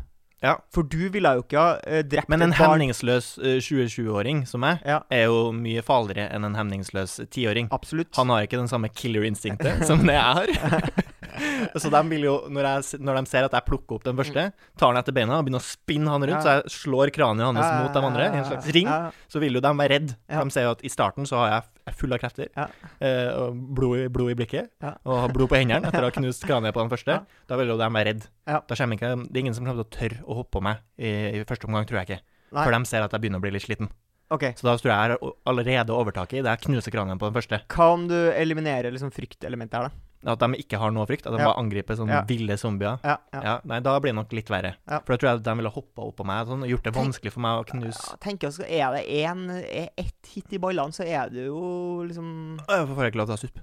Ja. 0.45 0.53
For 0.71 0.85
du 0.87 1.09
ville 1.11 1.33
jo 1.35 1.41
ikke 1.43 1.59
ha 1.59 1.71
eh, 1.83 2.05
drept 2.07 2.29
Men 2.31 2.45
en 2.45 2.53
barn. 2.53 2.77
hemningsløs 2.79 3.33
eh, 3.43 3.57
20-20-åring 3.65 4.45
som 4.47 4.61
meg, 4.63 4.85
Ja, 4.87 5.01
er 5.11 5.25
jo 5.33 5.49
mye 5.57 5.83
farligere 5.83 6.29
enn 6.37 6.45
en 6.47 6.55
hemningsløs 6.55 7.17
tiåring. 7.35 7.67
absolutt. 7.75 8.13
Han 8.21 8.29
har 8.31 8.45
ikke 8.47 8.61
den 8.61 8.69
samme 8.71 8.87
killer-instinktet 8.93 9.83
som 9.89 10.05
det 10.07 10.15
jeg 10.15 10.23
har. 10.23 10.53
så 11.83 11.91
de 11.93 12.01
vil 12.11 12.27
jo, 12.27 12.35
når, 12.53 12.69
jeg, 12.69 13.01
når 13.05 13.19
de 13.21 13.31
ser 13.31 13.47
at 13.49 13.57
jeg 13.59 13.67
plukker 13.69 13.99
opp 13.99 14.05
den 14.09 14.19
første, 14.19 14.45
tar 14.79 14.93
den 14.95 15.01
etter 15.03 15.17
beina 15.17 15.39
og 15.39 15.47
begynner 15.47 15.63
å 15.63 15.67
spinne 15.69 16.13
han 16.15 16.27
rundt, 16.29 16.45
så 16.45 16.55
jeg 16.59 16.75
slår 16.77 17.13
kraniet 17.15 17.49
hans 17.49 17.83
mot 17.83 17.95
de 17.97 18.03
andre 18.11 18.29
i 18.29 18.41
en 18.43 18.49
slags 18.49 18.71
ring, 18.77 18.89
så 19.31 19.43
vil 19.43 19.59
jo 19.59 19.65
de 19.65 19.73
være 19.83 19.93
redd. 19.97 20.15
De 20.31 20.47
ser 20.55 20.67
jo 20.69 20.73
at 20.77 20.85
i 20.85 20.93
starten 20.93 21.29
så 21.29 21.41
har 21.43 21.53
jeg 21.55 21.69
er 21.89 21.97
full 21.97 22.13
av 22.13 22.21
krefter, 22.21 22.49
Ja. 22.57 22.67
eh, 23.01 23.51
blod 23.79 23.99
i, 24.03 24.09
blod 24.13 24.31
i 24.35 24.39
blikket, 24.39 24.69
Ja. 24.85 24.95
og 25.09 25.23
har 25.25 25.33
blod 25.33 25.49
på 25.49 25.57
hendene 25.57 25.89
etter 25.89 26.05
å 26.05 26.11
ha 26.11 26.17
knust 26.19 26.45
kraniet 26.45 26.75
på 26.77 26.83
den 26.85 26.91
første. 26.93 27.21
Ja. 27.21 27.45
Da 27.49 27.57
vil 27.57 27.69
jo 27.73 27.79
de 27.81 27.89
være 27.89 28.11
redd. 28.13 28.27
Da 28.45 28.61
kommer 28.77 28.99
ikke, 28.99 29.15
det 29.29 29.37
er 29.37 29.45
ingen 29.47 29.55
som 29.57 29.65
kommer 29.65 29.81
til 29.83 29.89
å 29.89 29.95
tørre 29.97 30.21
å 30.29 30.37
hoppe 30.43 30.53
på 30.59 30.63
meg 30.69 30.83
i, 30.99 31.41
i 31.41 31.45
første 31.49 31.65
omgang, 31.71 31.87
tror 31.89 32.03
jeg 32.03 32.11
ikke. 32.11 32.21
Nei. 32.53 32.65
Før 32.65 32.77
de 32.79 32.85
ser 32.89 33.03
at 33.05 33.13
jeg 33.13 33.21
begynner 33.25 33.41
å 33.41 33.45
bli 33.45 33.51
litt 33.57 33.65
sliten. 33.65 33.89
Okay. 34.31 34.53
Så 34.53 34.67
da 34.69 34.75
tror 34.77 34.93
jeg 34.93 34.93
jeg 34.93 35.17
har 35.17 35.33
allerede 35.49 35.95
overtaket 35.97 36.41
i 36.41 36.43
det 36.45 36.53
jeg 36.53 36.67
knuser 36.67 36.93
kraniet 36.93 37.17
på 37.21 37.31
den 37.31 37.37
første. 37.39 37.63
Hva 37.73 37.87
om 37.95 38.03
du 38.11 38.17
eliminerer 38.33 38.93
liksom 38.93 39.09
fryktelementet 39.15 39.79
her, 39.79 39.89
da? 39.89 40.08
At 40.27 40.41
de 40.43 40.47
ikke 40.59 40.79
har 40.83 40.91
noe 40.91 41.07
frykt, 41.07 41.27
at 41.27 41.33
de 41.33 41.39
Ja. 41.39 41.45
bare 41.53 41.59
angriper 41.63 41.95
sånne 41.95 42.11
Ja. 42.11 42.23
ville 42.27 42.57
zombier. 42.59 42.99
Ja, 43.05 43.17
ja. 43.33 43.61
Nei, 43.65 43.79
da 43.81 43.99
blir 44.01 44.11
det 44.11 44.17
nok 44.17 44.33
litt 44.33 44.49
verre. 44.51 44.75
For 44.89 45.15
da 45.15 45.17
tror 45.17 45.31
jeg 45.37 45.43
de 45.45 45.55
ville 45.55 45.71
hoppa 45.71 46.03
opp 46.09 46.17
på 46.17 46.25
meg 46.27 46.47
sånn, 46.49 46.63
og 46.65 46.69
gjort 46.69 46.83
det 46.83 46.93
Tenk- 46.95 47.07
vanskelig 47.07 47.33
for 47.33 47.41
meg 47.41 47.53
å 47.61 47.67
knuse 47.71 48.11
Ja, 48.11 48.17
tenker 48.21 48.51
jeg, 48.51 48.81
Er 48.83 48.93
det 48.97 49.09
en, 49.25 49.51
er 49.51 49.89
ett 49.97 50.27
hit 50.35 50.53
i 50.53 50.59
ballene, 50.59 50.91
så 50.93 51.07
er 51.07 51.29
det 51.31 51.47
jo 51.47 52.03
liksom 52.09 52.59
Hvorfor 52.67 52.95
får 52.97 53.03
jeg 53.05 53.13
ikke 53.13 53.19
lov 53.23 53.27
til 53.27 53.35
å 53.35 53.39
ha 53.39 53.47
supp? 53.47 53.59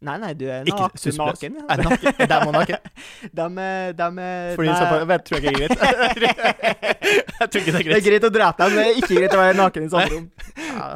Nei, 0.00 0.16
nei, 0.16 0.32
du 0.32 0.44
er 0.48 0.62
Ikke 0.64 0.92
suspløs. 0.94 1.42
naken. 1.42 1.56
Er 1.68 1.76
naken? 1.82 2.28
De 2.28 2.34
også 2.38 2.52
naken? 2.52 2.78
De 3.34 3.48
de 3.98 4.54
Fordi 4.54 4.68
på, 4.70 5.06
vet, 5.08 5.24
tror 5.24 5.40
jeg 5.40 5.50
ikke 5.50 5.64
er 5.64 5.66
greit. 5.66 5.78
jeg 7.40 7.50
tror 7.50 7.60
ikke 7.60 7.72
det 7.72 7.74
er 7.74 7.82
Det 7.82 7.96
er 7.96 8.00
greit. 8.00 8.04
greit 8.04 8.22
å 8.22 8.30
drepe 8.30 8.58
dem, 8.58 8.74
men 8.76 8.78
det 8.78 8.86
er 8.86 9.00
ikke 9.02 9.16
greit 9.18 9.34
å 9.34 9.40
være 9.42 9.56
naken 9.58 9.82
i 9.82 9.88
samme 9.88 10.10
rom. 10.12 10.30
Ja, 10.56 10.94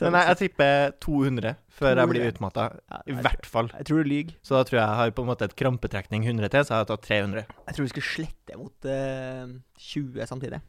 Men 0.00 0.12
nei, 0.12 0.24
jeg 0.30 0.36
tipper 0.38 0.92
200 1.04 1.54
før 1.74 1.98
jeg 1.98 2.10
blir 2.10 2.22
200. 2.22 2.34
utmatta. 2.34 2.66
I 3.10 3.16
hvert 3.18 3.48
fall. 3.50 3.70
jeg 3.74 3.88
tror 3.88 4.02
du 4.02 4.10
lyver. 4.10 4.36
Så 4.46 4.56
da 4.56 4.62
tror 4.68 4.78
jeg 4.78 4.84
jeg 4.84 5.00
har 5.00 5.16
på 5.16 5.24
en 5.24 5.30
måte 5.32 5.48
et 5.48 5.56
krampetrekning 5.58 6.26
100 6.26 6.52
til, 6.52 6.66
så 6.66 6.74
jeg 6.74 6.84
har 6.84 6.90
tatt 6.92 7.08
300. 7.08 7.44
Jeg 7.66 7.76
tror 7.76 7.88
du 7.88 7.92
skulle 7.94 8.12
slette 8.12 8.60
mot 8.60 8.88
uh, 8.88 9.56
20 9.90 10.30
samtidig. 10.30 10.62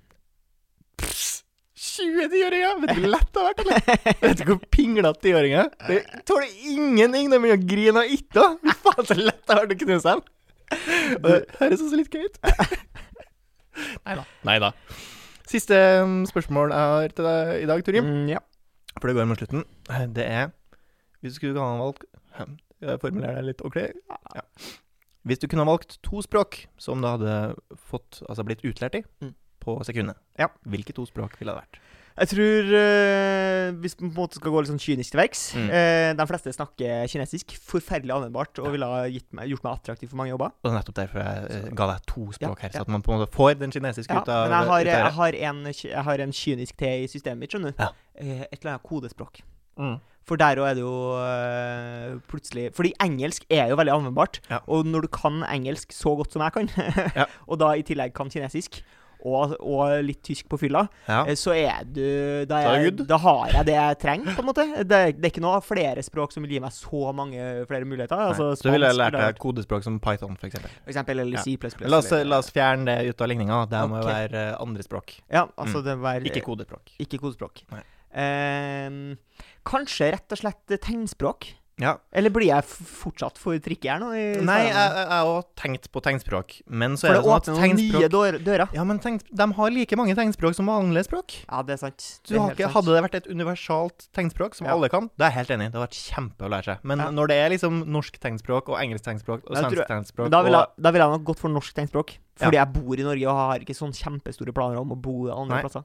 20 1.85 2.29
tiåringer! 2.31 2.79
Vet 2.81 2.95
du 2.95 3.01
hvor 3.03 3.11
lett 3.13 3.31
det 3.35 3.41
har 3.41 3.49
vært, 3.49 3.61
eller? 3.63 4.05
Vet 4.23 4.39
du 4.39 4.45
hvor 4.49 4.61
pinglete 4.71 5.21
tiåringer 5.23 5.69
Det 5.87 5.99
tåler 6.27 6.47
ingenting! 6.71 7.29
De 7.31 7.39
begynner 7.39 7.59
å 7.59 7.67
grine 7.69 8.03
av 8.03 8.15
ikke. 8.15 8.45
Fy 8.63 8.75
faen, 8.85 9.09
så 9.09 9.17
lett 9.19 9.41
det 9.43 9.53
har 9.53 9.61
vært 9.61 9.75
å 9.75 9.79
knuse 9.83 10.13
dem. 10.15 10.23
Og 11.19 11.27
Det 11.27 11.39
høres 11.59 11.83
også 11.85 11.99
litt 11.99 12.15
gøy 12.15 12.25
ut. 12.25 12.39
Nei 14.07 14.17
da. 14.17 14.25
Nei 14.47 14.57
da. 14.63 14.71
Siste 15.45 15.77
um, 16.01 16.21
spørsmål 16.29 16.73
jeg 16.73 16.91
har 16.95 17.15
til 17.17 17.27
deg 17.27 17.51
i 17.59 17.67
dag, 17.69 17.83
Torim. 17.85 18.07
Mm, 18.07 18.29
ja. 18.33 18.41
for 18.97 19.11
det 19.11 19.17
går 19.19 19.27
mot 19.29 19.41
slutten. 19.41 19.65
Det 20.15 20.25
er 20.25 20.49
Hvis 21.25 21.39
du 21.39 21.47
kunne 21.47 21.65
ha 21.65 21.77
valgt 21.81 22.05
Skal 22.35 22.91
jeg 22.93 23.01
formulere 23.01 23.35
det 23.41 23.45
litt 23.49 23.61
ordentlig? 23.65 23.95
Ja. 24.35 24.45
Hvis 25.25 25.39
du 25.41 25.47
kunne 25.49 25.65
ha 25.65 25.71
valgt 25.71 25.97
to 26.05 26.21
språk 26.21 26.67
som 26.77 27.01
du 27.01 27.07
hadde 27.09 27.55
fått, 27.89 28.21
altså 28.29 28.45
blitt 28.45 28.61
utlært 28.67 28.99
i 28.99 29.03
Mm. 29.23 29.33
på 29.65 29.79
sekundet, 29.83 30.15
Ja. 30.37 30.47
hvilke 30.69 30.93
to 30.93 31.05
språk 31.09 31.39
ville 31.39 31.51
det 31.55 31.63
vært? 31.63 31.79
Jeg 32.15 32.27
tror 32.31 32.69
eh, 32.79 33.71
Hvis 33.81 33.99
man 33.99 34.11
på 34.11 34.15
en 34.15 34.21
måte 34.23 34.35
skal 34.39 34.51
gå 34.53 34.61
litt 34.61 34.69
sånn 34.69 34.79
kynisk 34.79 35.11
til 35.11 35.19
verks 35.19 35.41
Mm. 35.57 35.69
eh, 35.69 36.13
De 36.13 36.25
fleste 36.29 36.53
snakker 36.53 37.07
kinesisk. 37.11 37.57
Forferdelig 37.59 38.13
anvendbart 38.13 38.59
og 38.63 38.71
ville 38.71 38.85
ha 38.85 39.01
meg, 39.33 39.49
gjort 39.49 39.63
meg 39.65 39.73
attraktiv 39.81 40.09
for 40.09 40.15
mange 40.21 40.29
jobber. 40.31 40.53
Og 40.63 40.63
det 40.63 40.71
er 40.71 40.77
nettopp 40.79 40.95
derfor 41.01 41.19
jeg 41.19 41.65
eh, 41.65 41.69
ga 41.75 41.87
deg 41.91 42.05
to 42.07 42.21
språk 42.31 42.55
Ja, 42.61 42.61
her, 42.61 42.69
ja. 42.71 42.77
så 42.79 42.81
at 42.81 42.87
man 42.87 43.01
på 43.01 43.11
en 43.11 43.19
måte 43.19 43.33
får 43.33 43.59
den 43.59 43.71
kinesiske 43.71 44.13
Ja, 44.13 44.21
ut 44.21 44.29
av 44.29 44.49
men 44.49 44.59
jeg 44.61 44.67
har, 44.69 44.83
jeg, 44.85 45.13
har 45.13 45.33
en, 45.49 45.65
jeg 45.73 46.03
har 46.03 46.19
en 46.21 46.31
kynisk 46.31 46.77
T 46.77 46.85
i 47.03 47.07
systemet 47.07 47.37
mitt, 47.39 47.51
skjønner 47.51 47.75
du. 47.75 47.83
Ja. 47.83 47.89
Et 48.15 48.61
eller 48.63 48.77
annet 48.77 48.83
kodespråk. 48.83 49.41
Mm. 49.77 49.99
For 50.25 50.37
der 50.41 50.57
òg 50.57 50.71
er 50.71 50.73
det 50.79 50.81
jo 50.81 50.95
eh, 51.21 52.15
plutselig 52.31 52.71
Fordi 52.73 52.93
engelsk 53.05 53.45
er 53.53 53.69
jo 53.69 53.77
veldig 53.77 53.93
anvendbart. 53.93 54.39
Ja. 54.49 54.59
Og 54.67 54.85
når 54.89 55.05
du 55.05 55.11
kan 55.13 55.43
engelsk 55.45 55.93
så 55.93 56.15
godt 56.17 56.33
som 56.33 56.41
jeg 56.41 56.53
kan, 56.55 56.69
Ja. 57.19 57.25
og 57.47 57.59
da 57.61 57.73
i 57.77 57.83
tillegg 57.85 58.13
kan 58.17 58.29
kinesisk, 58.33 58.81
og, 59.25 59.55
og 59.65 60.03
litt 60.05 60.19
tysk 60.21 60.45
på 60.51 60.57
fylla, 60.61 60.83
Ja. 61.09 61.23
eh, 61.25 61.33
så 61.39 61.53
er 61.57 61.85
du 61.89 62.45
da, 62.45 62.59
good. 62.83 63.07
da 63.09 63.17
har 63.23 63.53
jeg 63.55 63.65
det 63.71 63.73
jeg 63.77 63.97
trenger, 64.03 64.35
på 64.37 64.43
en 64.43 64.49
måte. 64.51 64.65
Det, 64.85 64.99
det 65.17 65.25
er 65.25 65.31
ikke 65.31 65.41
noe 65.41 65.61
flere 65.65 66.03
språk 66.05 66.33
som 66.35 66.45
vil 66.45 66.53
gi 66.57 66.59
meg 66.61 66.75
så 66.75 67.09
mange 67.17 67.47
flere 67.69 67.87
muligheter. 67.89 68.21
Altså, 68.27 68.51
spansk, 68.53 68.67
så 68.67 68.73
ville 68.75 68.91
jeg 68.91 68.99
lært 68.99 69.17
deg 69.17 69.39
kodespråk 69.41 69.85
som 69.87 69.97
Python, 70.03 70.37
f.eks. 70.37 70.59
For 70.61 70.93
eksempel, 70.93 71.23
eller 71.25 71.39
Ja. 71.39 71.45
C++. 71.45 71.57
La, 71.89 71.97
oss- 72.03 72.13
la 72.25 72.37
oss 72.43 72.51
fjerne 72.53 72.85
det 72.85 73.09
ut 73.15 73.21
av 73.25 73.31
ligninga. 73.33 73.63
Det 73.71 73.81
må 73.89 74.01
jo 74.03 74.05
være 74.11 74.45
andre 74.61 74.85
språk. 74.85 75.17
Ja, 75.33 75.47
altså 75.57 75.81
Mm. 75.81 75.85
det 75.89 75.97
være, 76.05 76.29
Ikke 76.29 76.45
kodespråk. 76.45 76.93
Ikke 77.01 77.17
kodespråk. 77.21 77.65
Nei. 77.73 77.81
Ehm, 78.15 79.17
kanskje 79.67 80.11
rett 80.15 80.31
og 80.35 80.39
slett 80.41 80.79
tegnspråk? 80.81 81.53
Ja. 81.75 81.97
Eller 82.15 82.31
blir 82.31 82.47
jeg 82.47 82.63
fortsatt 82.63 83.35
for 83.35 83.57
trikke 83.59 83.89
her 83.91 84.03
i 84.15 84.39
Nei, 84.47 84.61
jeg 84.69 84.75
har 85.09 85.27
også 85.27 85.49
tenkt 85.59 85.89
på 85.91 85.99
tegnspråk, 86.05 86.61
men 86.71 86.93
så 86.95 87.09
For 87.09 87.09
er 87.09 87.17
det 87.17 87.23
det 87.25 87.27
sånn 87.27 87.35
at 87.35 87.49
noen 87.51 87.81
nye 87.81 88.07
dør 88.13 88.37
dører. 88.45 88.69
Ja, 88.77 88.85
men 88.87 89.01
tegn, 89.03 89.19
de 89.27 89.47
har 89.57 89.73
like 89.75 89.97
mange 89.99 90.15
tegnspråk 90.15 90.55
som 90.55 90.71
vanlige 90.71 91.03
språk. 91.09 91.35
Ja, 91.49 91.59
det 91.67 91.75
er 91.75 91.81
sant. 91.83 92.05
Du 92.23 92.31
Det 92.31 92.39
er 92.39 92.55
ikke, 92.55 92.71
hadde 92.77 92.95
det 92.95 93.03
vært 93.03 93.17
et 93.19 93.27
universalt 93.27 94.07
tegnspråk 94.15 94.55
som 94.55 94.67
Ja. 94.67 94.71
alle 94.77 94.87
kan, 94.87 95.11
da 95.19 95.25
er 95.27 95.31
jeg 95.35 95.37
helt 95.41 95.51
enig. 95.59 95.67
Det 95.73 95.79
har 95.81 95.87
vært 95.89 95.99
kjempe 95.99 96.47
å 96.47 96.49
lære 96.55 96.63
seg. 96.63 96.77
Men 96.83 96.97
Ja. 96.99 97.11
når 97.11 97.27
det 97.27 97.35
er 97.43 97.49
liksom 97.49 97.83
norsk 97.91 98.19
tegnspråk 98.23 98.69
og 98.71 98.79
engelsk 98.79 99.03
tegnspråk 99.03 99.43
og 99.43 99.57
svensk 99.57 99.75
jeg- 99.75 99.87
tegnspråk 99.91 100.29
da 100.31 100.43
ville 100.43 100.55
jeg, 100.63 100.93
vil 100.93 101.01
jeg 101.01 101.11
nok 101.11 101.23
gått 101.25 101.39
for 101.39 101.49
norsk 101.49 101.73
tegnspråk. 101.75 102.17
Fordi 102.39 102.55
jeg 102.55 102.71
bor 102.71 102.95
i 102.95 103.03
Norge 103.03 103.27
og 103.27 103.35
har 103.35 103.59
ikke 103.59 103.75
sånn 103.75 103.91
kjempestore 103.91 104.53
planer 104.53 104.79
om 104.79 104.91
å 104.91 104.95
bo 105.01 105.27
andre 105.29 105.55
Nei. 105.55 105.61
plasser. 105.61 105.83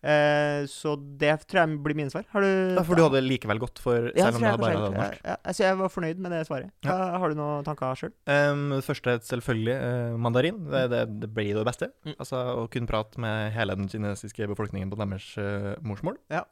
Eh, 0.00 0.64
så 0.72 0.94
det 0.96 1.32
tror 1.44 1.60
jeg 1.60 1.78
blir 1.84 1.96
mine 1.98 2.12
svar. 2.12 2.24
Har 2.32 2.44
du 2.44 2.50
Ja, 2.78 2.84
for 2.86 2.96
du 2.96 3.02
hadde 3.04 3.20
likevel 3.24 3.60
gått 3.60 3.80
for, 3.82 4.08
ja, 4.14 4.28
selv 4.28 4.38
om 4.38 4.40
tror 4.40 4.46
du 4.46 4.48
jeg 4.48 4.62
bare 4.62 4.78
hadde 4.78 4.92
norsk. 4.96 5.18
Ja, 5.20 5.30
ja, 5.34 5.36
altså, 5.44 5.64
jeg 5.66 5.78
var 5.80 5.92
fornøyd 5.92 6.22
med 6.24 6.34
det 6.34 6.42
svaret. 6.48 6.70
Hva, 6.86 6.98
Har 7.20 7.32
du 7.32 7.40
noen 7.40 7.66
tanker 7.66 8.00
sjøl? 8.00 8.14
Um, 8.24 8.66
det 8.76 8.84
første 8.86 9.16
er 9.16 9.24
selvfølgelig 9.28 9.76
uh, 9.76 10.18
mandarin. 10.26 10.62
Det, 10.72 10.84
det, 10.94 11.02
det 11.24 11.32
blir 11.36 11.52
det 11.58 11.66
beste. 11.68 11.90
Mm. 12.06 12.14
Altså 12.16 12.44
Å 12.62 12.68
kunne 12.72 12.90
prate 12.90 13.20
med 13.20 13.52
hele 13.56 13.76
den 13.76 13.90
kinesiske 13.92 14.48
befolkningen 14.54 14.92
på 14.92 15.00
deres 15.02 15.28
uh, 15.36 15.74
morsmål. 15.84 16.16
Ja. 16.32 16.46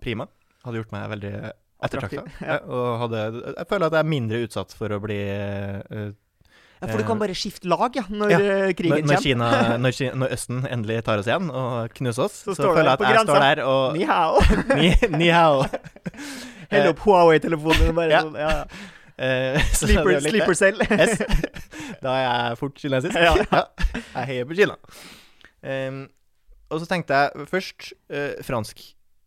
Prima. 0.00 0.30
Hadde 0.64 0.80
gjort 0.80 0.94
meg 0.94 1.10
veldig 1.12 1.34
ettertrakta. 1.82 2.24
Ja. 2.40 2.56
Ja, 2.56 2.58
og 2.70 2.90
hadde, 3.04 3.22
jeg 3.52 3.68
føler 3.68 3.88
at 3.88 3.96
jeg 3.98 4.06
er 4.06 4.12
mindre 4.14 4.44
utsatt 4.46 4.74
for 4.78 4.94
å 4.94 5.00
bli 5.02 5.18
Ja, 5.18 6.12
for 6.90 6.98
du 6.98 7.04
kan 7.06 7.20
bare 7.20 7.34
skifte 7.38 7.68
lag, 7.70 7.94
ja, 7.94 8.02
når 8.10 8.32
Ja, 8.32 8.38
krigen 8.78 8.96
når, 8.96 9.04
når, 9.06 9.14
kommer. 9.14 9.26
Kina, 9.26 9.50
når, 9.84 9.96
Kina, 9.98 10.14
når 10.22 10.32
Østen 10.36 10.62
endelig 10.66 10.96
tar 11.06 11.22
oss 11.22 11.28
igjen 11.30 11.50
og 11.50 11.92
knuser 11.98 12.24
oss, 12.26 12.40
Så 12.46 12.56
så, 12.58 12.72
føler 12.72 12.90
jeg 12.90 12.98
at 12.98 13.04
jeg 13.06 13.26
står 13.28 13.44
der 13.46 13.62
og 13.66 13.84
Ni 13.98 14.08
hao. 14.08 14.42
Ni, 14.74 14.90
ni 15.18 15.30
hao. 15.32 15.62
Hell 16.72 16.90
opp 16.90 17.04
Huawei-telefonen. 17.04 17.94
Bare 17.96 18.10
Ja. 18.16 18.24
sånn, 18.26 18.40
ja, 18.40 18.50
ja. 18.62 18.90
Eh, 19.22 19.58
er 19.60 20.20
Sleeper, 20.24 20.54
cell. 20.58 20.80
Yes. 20.88 21.20
Da 22.02 22.16
er 22.16 22.22
jeg 22.24 22.58
fort 22.58 22.74
kinesisk. 22.80 23.14
Ja. 23.14 23.66
Jeg 24.16 24.26
heier 24.30 24.48
på 24.48 24.56
Kina. 24.58 24.74
Um, 25.62 26.06
og 26.72 26.80
så 26.82 26.88
tenkte 26.90 27.14
jeg 27.14 27.46
først 27.52 27.92
uh, 28.10 28.40
fransk 28.42 28.80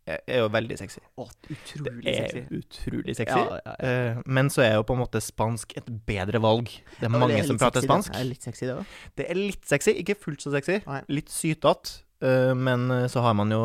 er, 0.06 0.38
jo 0.38 0.48
veldig 0.54 0.76
sexy. 0.78 1.00
Å, 1.18 1.26
Det 1.50 1.92
er 2.06 2.28
sexy. 2.30 2.42
utrolig 2.60 3.14
sexy. 3.18 3.36
Ja, 3.38 3.58
ja, 3.58 3.60
ja. 3.66 3.74
Eh, 3.88 4.20
men 4.38 4.50
så 4.52 4.62
er 4.62 4.74
jo 4.76 4.84
på 4.86 4.94
en 4.96 5.02
måte 5.02 5.20
spansk 5.22 5.74
et 5.80 5.88
bedre 6.08 6.40
valg. 6.42 6.70
Det 7.00 7.08
er 7.08 7.12
mange 7.12 7.28
det 7.32 7.40
er 7.42 7.48
som 7.48 7.58
prater 7.60 7.82
sexy, 7.82 7.90
spansk. 7.90 8.12
Det 8.14 8.20
er 8.22 8.28
litt 8.30 8.46
sexy, 8.46 8.66
det 8.68 8.76
òg. 8.76 8.92
Det 9.18 9.26
er 9.32 9.40
litt 9.40 9.66
sexy, 9.66 9.96
ikke 10.02 10.16
fullt 10.22 10.46
så 10.46 10.52
sexy. 10.54 10.78
Nei. 10.86 11.00
Litt 11.18 11.32
sytete. 11.34 11.98
eh, 12.22 12.52
men 12.54 12.86
eh, 12.94 13.08
så 13.12 13.24
har 13.26 13.34
man 13.34 13.50
jo 13.50 13.60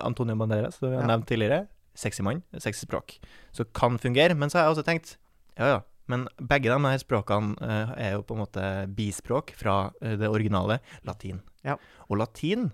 Antonio 0.00 0.36
Banderas, 0.40 0.80
som 0.80 0.90
jeg 0.90 1.00
har 1.02 1.10
nevnt 1.12 1.28
tidligere. 1.28 1.66
Sexy 1.98 2.22
mann, 2.22 2.42
sexy 2.56 2.86
språk. 2.86 3.18
Så 3.52 3.66
kan 3.74 3.98
fungere. 3.98 4.34
Men 4.38 4.50
så 4.50 4.58
har 4.60 4.68
jeg 4.68 4.76
også 4.78 4.86
tenkt 4.88 5.16
Ja, 5.58 5.66
ja. 5.76 5.80
Men 6.08 6.24
begge 6.40 6.70
de 6.72 6.76
her 6.88 7.00
språkene 7.02 7.58
er 7.98 8.14
jo 8.14 8.22
på 8.24 8.32
en 8.32 8.40
måte 8.40 8.62
bispråk 8.96 9.50
fra 9.58 9.90
det 10.00 10.24
originale 10.24 10.78
latin. 11.04 11.42
Ja. 11.66 11.74
Og 12.08 12.16
latin, 12.16 12.70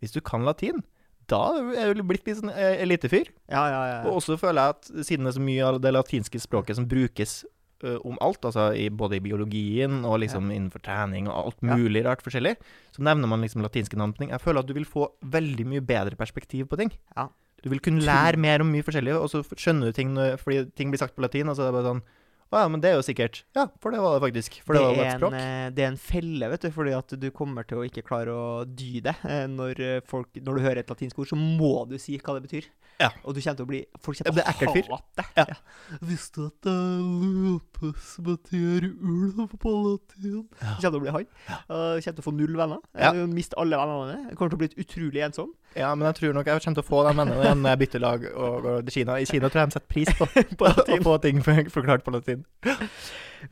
hvis 0.00 0.14
du 0.14 0.22
kan 0.24 0.46
latin, 0.46 0.80
da 1.28 1.42
er 1.76 1.94
du 1.96 2.02
blitt 2.06 2.26
litt 2.28 2.40
sånn 2.40 2.52
eh, 2.54 2.80
elitefyr. 2.84 3.30
Ja, 3.50 3.64
ja, 3.68 3.80
ja. 3.90 4.00
Og 4.08 4.18
også 4.22 4.38
føler 4.40 4.62
jeg 4.62 4.76
at 4.76 4.90
siden 5.08 5.26
det 5.28 5.34
er 5.34 5.38
så 5.38 5.44
mye 5.44 5.64
av 5.68 5.80
det 5.84 5.92
latinske 5.94 6.40
språket 6.42 6.78
som 6.78 6.86
brukes 6.88 7.42
ø, 7.84 7.98
om 8.08 8.16
alt, 8.24 8.44
altså 8.48 8.70
i, 8.74 8.88
både 8.88 9.18
i 9.18 9.24
biologien 9.24 10.00
og 10.08 10.20
liksom 10.24 10.48
innenfor 10.54 10.82
trening 10.84 11.28
og 11.28 11.36
alt 11.42 11.66
mulig 11.66 12.04
rart 12.06 12.24
forskjellig, 12.24 12.56
så 12.96 13.04
nevner 13.04 13.30
man 13.30 13.44
liksom 13.44 13.64
latinske 13.64 14.00
navn 14.00 14.14
på 14.16 14.24
ting. 14.24 14.32
Jeg 14.32 14.44
føler 14.44 14.64
at 14.64 14.70
du 14.70 14.74
vil 14.78 14.88
få 14.88 15.10
veldig 15.36 15.68
mye 15.74 15.84
bedre 15.84 16.18
perspektiv 16.18 16.70
på 16.72 16.80
ting. 16.80 16.94
Ja. 17.16 17.28
Du 17.62 17.68
vil 17.72 17.82
kunne 17.82 18.04
lære 18.06 18.38
mer 18.38 18.62
om 18.62 18.70
mye 18.70 18.86
forskjellig, 18.86 19.16
og 19.18 19.28
så 19.32 19.42
skjønner 19.50 19.90
du 19.90 19.96
ting 19.96 20.12
når, 20.14 20.36
fordi 20.40 20.64
ting 20.78 20.92
blir 20.92 21.00
sagt 21.02 21.16
på 21.16 21.24
latin, 21.24 21.48
Altså 21.50 21.66
det 21.66 21.72
er 21.72 21.78
bare 21.80 21.92
sånn 21.92 22.04
Å 22.48 22.62
ja, 22.62 22.68
men 22.72 22.80
det 22.80 22.88
er 22.88 22.94
jo 22.96 23.02
sikkert 23.04 23.42
Ja, 23.54 23.66
for 23.82 23.92
det 23.92 23.98
var 24.00 24.14
det 24.16 24.22
faktisk. 24.24 24.54
For 24.64 24.72
det, 24.72 24.80
var 24.80 24.94
er 24.96 25.08
et 25.10 25.18
språk. 25.18 25.34
eh, 25.36 25.68
det 25.76 25.82
er 25.84 25.90
en 25.92 25.98
felle, 26.00 26.48
vet 26.48 26.62
du, 26.64 26.70
fordi 26.72 26.94
at 26.96 27.12
du 27.20 27.26
kommer 27.36 27.66
til 27.68 27.82
å 27.82 27.84
ikke 27.84 28.04
klare 28.06 28.32
å 28.32 28.64
dy 28.64 29.00
det. 29.04 29.14
Eh, 29.28 29.44
Når, 29.52 29.80
eh, 29.84 30.00
folk, 30.08 30.32
når 30.40 30.56
du 30.56 30.64
hører 30.64 30.80
et 30.80 30.88
latinsk 30.88 31.18
ord, 31.20 31.28
så 31.28 31.36
må 31.36 31.86
du 31.90 31.98
si 32.00 32.16
hva 32.18 32.38
det 32.38 32.46
betyr. 32.48 32.70
Ja. 32.98 33.10
Og 33.22 33.36
du 33.36 33.40
kommer 33.42 33.58
til 33.60 33.66
å 33.66 33.68
bli 33.68 33.80
Folk 34.00 34.18
kommer 34.24 34.42
til 34.42 34.88
å 34.88 34.96
hate 34.98 35.20
det. 35.20 35.26
Ja. 35.36 35.98
Visste 36.08 36.40
du 36.40 36.46
at 36.48 36.62
det 36.66 36.72
er 36.72 37.04
lupus 37.44 38.16
betyr 38.26 38.88
ulv 38.96 39.44
på 39.60 39.74
latin? 39.84 40.48
Ja. 40.58 40.72
Du 40.80 40.82
kommer 40.82 40.88
til 40.88 40.98
å 40.98 41.04
bli 41.04 41.12
han. 41.14 41.28
Og 41.68 42.02
kommer 42.02 42.02
til 42.02 42.22
å 42.24 42.26
få 42.26 42.34
null 42.34 42.56
venner. 42.58 42.80
Ja. 42.98 43.12
Eh, 43.12 43.26
Miste 43.30 43.60
alle 43.60 43.76
vennene 43.78 44.08
dine. 44.16 44.36
Kommer 44.40 44.50
til 44.56 44.58
å 44.58 44.62
bli 44.64 44.84
utrolig 44.86 45.22
ensom. 45.28 45.52
Ja, 45.76 45.94
men 45.94 46.06
jeg 46.08 46.14
tror 46.16 46.32
nok 46.34 46.46
jeg 46.48 46.62
kommer 46.64 46.78
til 46.80 46.82
å 46.82 46.88
få 46.88 47.02
de 47.06 47.12
vennene 47.18 47.42
igjen 47.44 47.60
når 47.62 47.70
jeg 47.74 47.78
bytter 47.82 48.00
lag 48.02 48.24
og 48.32 48.62
går 48.64 48.78
til 48.88 48.94
Kina. 48.96 49.18
I 49.20 49.26
Kina 49.28 49.48
tror 49.52 49.60
jeg 49.60 49.68
de 49.70 49.76
setter 49.76 49.92
pris 49.92 50.08
på, 50.18 50.26
På 50.58 50.70
å 50.72 50.96
få 51.04 51.18
ting 51.22 51.42
for- 51.44 51.68
forklart 51.74 52.04
på 52.06 52.14
latin. 52.16 52.44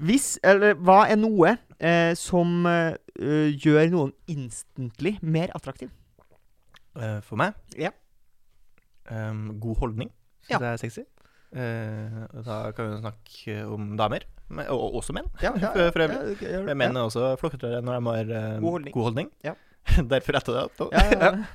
Hvis, 0.03 0.33
eller 0.43 0.75
hva 0.83 1.03
er 1.13 1.21
noe 1.21 1.53
eh, 1.79 2.15
som 2.19 2.65
eh, 2.67 2.97
gjør 3.55 3.93
noen 3.93 4.15
instantly 4.33 5.17
mer 5.23 5.53
attraktiv? 5.55 5.93
Eh, 6.97 7.21
for 7.23 7.37
meg 7.39 7.55
Ja. 7.79 7.93
Um, 9.07 9.61
god 9.63 9.77
holdning 9.85 10.09
syns 10.49 10.57
Ja. 10.57 10.59
jeg 10.59 10.73
er 10.73 10.81
sexy. 10.83 11.05
Eh, 11.57 12.17
da 12.43 12.57
kan 12.75 12.89
vi 12.91 12.97
snakke 13.05 13.55
om 13.71 13.93
damer, 13.99 14.25
men, 14.49 14.67
og, 14.73 14.81
og 14.89 14.99
også 15.01 15.15
menn. 15.15 15.29
Ja, 15.45 15.53
ja, 15.63 15.71
For- 15.95 16.03
øvrig. 16.03 16.43
ja, 16.43 16.75
Menn 16.75 16.97
er 16.99 17.07
også 17.07 17.37
flokketrøyere 17.39 17.85
når 17.87 18.01
de 18.01 18.11
har 18.11 18.35
uh, 18.35 18.61
God 18.65 18.71
holdning. 18.81 18.93
god 18.97 19.07
holdning. 19.11 19.31
Ja. 19.47 19.55
Derfor 20.11 20.35
retter 20.41 20.59
jeg 20.59 20.75
det. 20.81 20.89
Ja, 20.91 21.05
ja, 21.13 21.31
ja. 21.37 21.47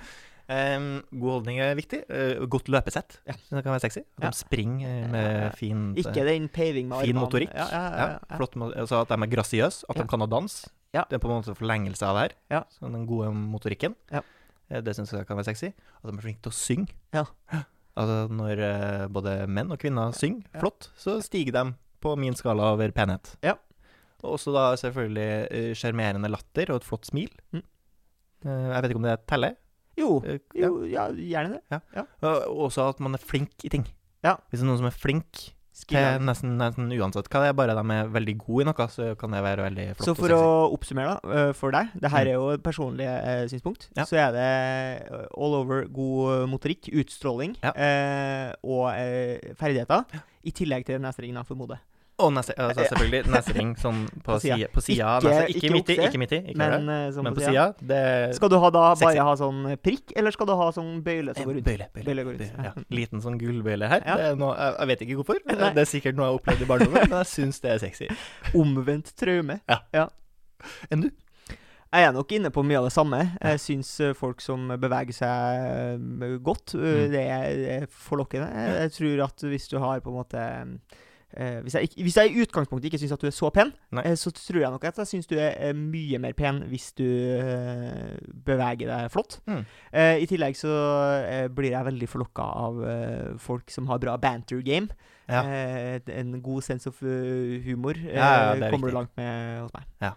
Ehm, 0.51 0.87
god 1.15 1.31
holdning 1.37 1.61
er 1.63 1.75
viktig. 1.79 2.01
Uh, 2.11 2.43
godt 2.51 2.67
løpesett 2.73 3.19
Ja. 3.29 3.33
jeg 3.51 3.63
kan 3.63 3.71
være 3.71 3.83
sexy. 3.85 3.99
At 4.17 4.23
Ja. 4.25 4.29
de 4.33 4.37
springer 4.37 5.07
med 5.11 5.55
fin 5.55 5.93
eh, 5.95 6.01
Ikke 6.03 6.25
den 6.27 6.49
paving 6.49 6.89
med 6.89 7.05
Fin 7.05 7.15
motorikk. 7.15 7.53
Ja, 7.55 8.17
flott, 8.35 8.55
altså 8.75 9.01
at 9.01 9.07
de 9.07 9.13
er 9.13 9.31
grasiøse, 9.31 9.85
at 9.89 9.95
de 9.95 10.07
kan 10.07 10.19
ha 10.19 10.25
dans. 10.27 10.69
Ja. 10.93 11.03
Det 11.09 11.15
er 11.15 11.19
på 11.23 11.29
en 11.31 11.39
måte 11.41 11.55
forlengelse 11.55 12.03
av 12.03 12.15
det 12.17 12.21
her. 12.25 12.33
Ja. 12.57 12.63
Så 12.69 12.91
den 12.91 13.07
gode 13.07 13.31
motorikken. 13.33 13.95
Ja. 14.11 14.21
Eh, 14.69 14.81
Det 14.81 14.95
syns 14.95 15.11
jeg 15.13 15.25
kan 15.27 15.37
være 15.37 15.45
sexy. 15.53 15.71
At 16.03 16.11
de 16.11 16.17
er 16.17 16.21
flinke 16.21 16.41
til 16.41 16.51
å 16.51 16.53
synge. 16.55 16.89
Ja. 17.13 17.25
Altså 17.97 18.29
når 18.31 18.59
uh, 18.63 19.07
både 19.11 19.45
menn 19.51 19.69
og 19.69 19.77
kvinner 19.77 20.13
synger 20.15 20.43
flott, 20.61 20.89
så 20.95 21.21
stiger 21.21 21.51
de 21.51 21.73
på 21.99 22.13
min 22.17 22.33
skala 22.33 22.71
over 22.71 22.89
penhet. 22.95 23.35
Ja. 23.43 23.55
Og 24.23 24.37
også 24.39 24.53
da 24.55 24.75
selvfølgelig 24.79 25.75
sjarmerende 25.75 26.29
latter 26.31 26.71
og 26.71 26.77
et 26.79 26.87
flott 26.87 27.05
smil. 27.05 27.27
Mm. 27.51 27.61
Jeg 28.45 28.81
vet 28.81 28.89
ikke 28.93 29.01
om 29.01 29.09
det 29.09 29.17
teller. 29.27 29.57
Jo, 29.99 30.21
Eh, 30.25 30.39
jo, 30.55 30.83
ja, 30.87 31.09
gjerne 31.11 31.59
det. 31.69 31.81
Og 32.23 32.67
også 32.69 32.89
at 32.89 32.99
man 33.03 33.13
er 33.17 33.23
flink 33.23 33.51
i 33.65 33.69
ting. 33.69 33.85
Ja. 34.23 34.35
Hvis 34.49 34.61
det 34.61 34.65
er 34.67 34.69
noen 34.71 34.77
som 34.83 34.87
er 34.91 34.95
flink 34.95 35.31
til 35.41 35.87
Skill. 35.87 36.19
nesten, 36.21 36.57
nesten 36.59 36.91
uansett 36.93 37.25
hva 37.31 37.39
det 37.41 37.47
er, 37.49 37.53
bare 37.57 37.73
de 37.73 37.93
er 37.95 38.09
veldig 38.13 38.35
gode 38.37 38.61
i 38.61 38.65
noe, 38.67 38.85
så 38.91 39.15
kan 39.17 39.31
det 39.33 39.39
være 39.41 39.63
veldig 39.65 39.85
flott 39.97 40.05
Så 40.11 40.13
for 40.19 40.29
å, 40.35 40.39
å 40.67 40.73
oppsummere, 40.75 41.15
da, 41.23 41.31
eh, 41.47 41.53
for 41.57 41.71
deg 41.73 41.89
Det 41.95 42.11
her 42.11 42.25
Mm. 42.25 42.29
er 42.29 42.33
jo 42.37 42.49
et 42.53 42.61
personlig 42.63 43.07
eh, 43.07 43.47
synspunkt. 43.49 43.87
Ja. 43.97 44.03
Så 44.05 44.15
er 44.19 44.31
det 44.35 44.43
eh, 44.45 45.25
all 45.37 45.55
over 45.57 45.87
god 45.87 46.47
motorikk, 46.51 46.91
utstråling 46.93 47.55
Ja. 47.63 47.71
eh, 47.73 48.53
og 48.63 48.91
eh, 48.93 49.55
ferdigheter. 49.57 50.05
I 50.43 50.51
tillegg 50.51 50.85
til 50.85 50.99
neseringen, 51.01 51.41
for 51.45 51.55
formoder 51.55 51.79
Og 52.21 52.33
neste, 52.35 52.53
altså 52.57 52.85
selvfølgelig 52.87 53.31
nesering 53.33 53.71
sånn 53.81 53.99
på 54.25 54.31
På 54.31 54.37
sida. 54.43 54.55
sida. 54.57 54.69
På 54.75 54.81
sida 54.85 55.07
Ikke- 55.17 55.29
nese. 55.31 55.45
Ikke, 55.49 55.57
ikke 55.61 55.71
midt 55.75 55.89
i. 55.89 55.95
Ikke 56.05 56.21
midt 56.21 56.31
i. 56.37 56.39
Ikke 56.53 56.57
Men, 56.61 56.89
eh, 56.89 57.07
sånn 57.15 57.23
Men 57.27 57.33
på 57.33 57.41
på 57.41 57.47
sida. 57.49 57.65
det 57.91 58.35
Skal 58.35 58.49
du 58.49 58.57
ha 58.59 58.69
da 58.69 58.83
Sexy. 58.95 59.05
bare 59.17 59.25
ha 59.29 59.35
sånn 59.41 59.61
prikk, 59.81 60.13
eller 60.15 60.31
skal 60.31 60.47
du 60.51 60.55
ha 60.55 60.69
sånn 60.71 60.91
bøyle 61.03 61.35
som 61.35 61.45
går 61.49 61.53
rundt? 61.59 61.65
Bøyle. 61.71 61.87
Bøyle. 61.93 62.05
Bøyle 62.05 62.25
bøyle, 62.29 62.51
Ja. 62.63 62.73
Liten 62.91 63.21
sånn 63.21 63.39
gullbøyle 63.41 63.87
her. 63.89 64.01
Ja. 64.05 64.15
Det 64.17 64.37
noe, 64.39 64.55
jeg, 64.57 64.87
vet 64.87 65.01
ikke 65.07 65.15
hvorfor. 65.23 65.41
Nei. 65.47 65.73
Det 65.73 65.81
er 65.87 65.91
sikkert 65.91 66.15
noe 66.15 66.27
jeg 66.27 66.31
har 66.33 66.39
opplevd 66.39 66.61
i 66.61 66.69
barndommen, 66.69 67.09
men 67.09 67.17
jeg 67.23 67.31
syns 67.33 67.59
det 67.61 67.71
er 67.71 67.77
sexy. 67.79 68.07
Omvendt 68.61 69.13
traume. 69.15 69.59
Enn 70.91 71.01
du? 71.07 71.09
Jeg 71.91 72.05
er 72.07 72.13
nok 72.15 72.29
inne 72.31 72.47
på 72.55 72.61
mye 72.63 72.77
av 72.79 72.85
det 72.87 72.93
samme. 72.95 73.17
Jeg 73.41 73.59
syns 73.59 73.89
eh, 73.99 74.13
folk 74.15 74.39
som 74.39 74.69
beveger 74.79 75.11
seg 75.11 75.65
eh, 76.23 76.37
godt, 76.39 76.75
eh, 76.77 77.01
Mm. 77.01 77.11
det 77.11 77.23
er 77.27 77.85
forlokkende. 77.91 78.47
Jeg 78.79 78.91
tror 78.95 79.23
at 79.25 79.43
hvis 79.51 79.67
du 79.67 79.77
har 79.83 79.99
på 79.99 80.07
en 80.13 80.15
måte 80.21 80.45
eh, 81.37 81.59
hvis, 81.65 81.75
jeg, 81.77 81.89
hvis 82.05 82.17
jeg 82.17 82.31
i 82.31 82.43
utgangspunktet 82.43 82.89
ikke 82.89 82.99
syns 83.01 83.13
at 83.15 83.23
du 83.23 83.27
er 83.29 83.35
så 83.35 83.49
pen, 83.53 83.73
eh, 84.03 84.15
så 84.19 84.31
tror 84.35 84.59
jeg 84.61 84.73
nok 84.73 84.85
at 84.89 85.01
jeg 85.01 85.09
syns 85.09 85.29
du 85.29 85.35
er 85.39 85.73
mye 85.77 86.19
mer 86.21 86.35
pen 86.37 86.63
hvis 86.71 86.91
du 86.97 87.05
uh, 87.05 88.15
beveger 88.45 88.89
deg 88.89 89.11
flott. 89.13 89.39
Mm. 89.49 89.63
I 89.93 90.27
tillegg 90.29 90.57
så 90.59 90.71
blir 91.55 91.73
jeg 91.73 91.87
veldig 91.87 92.09
forlokka 92.09 92.45
av 92.65 92.81
folk 93.41 93.71
som 93.73 93.89
har 93.91 94.01
bra 94.01 94.15
banter 94.21 94.61
game. 94.65 94.91
Ja. 95.31 95.43
En 96.11 96.33
god 96.43 96.65
sense 96.65 96.89
of 96.89 96.97
humor 97.01 97.95
Ja, 97.95 98.15
ja, 98.15 98.55
er 98.55 98.73
kommer 98.73 98.91
du 98.91 98.97
langt 98.97 99.13
med 99.19 99.61
hos 99.61 99.75
meg. 99.75 100.15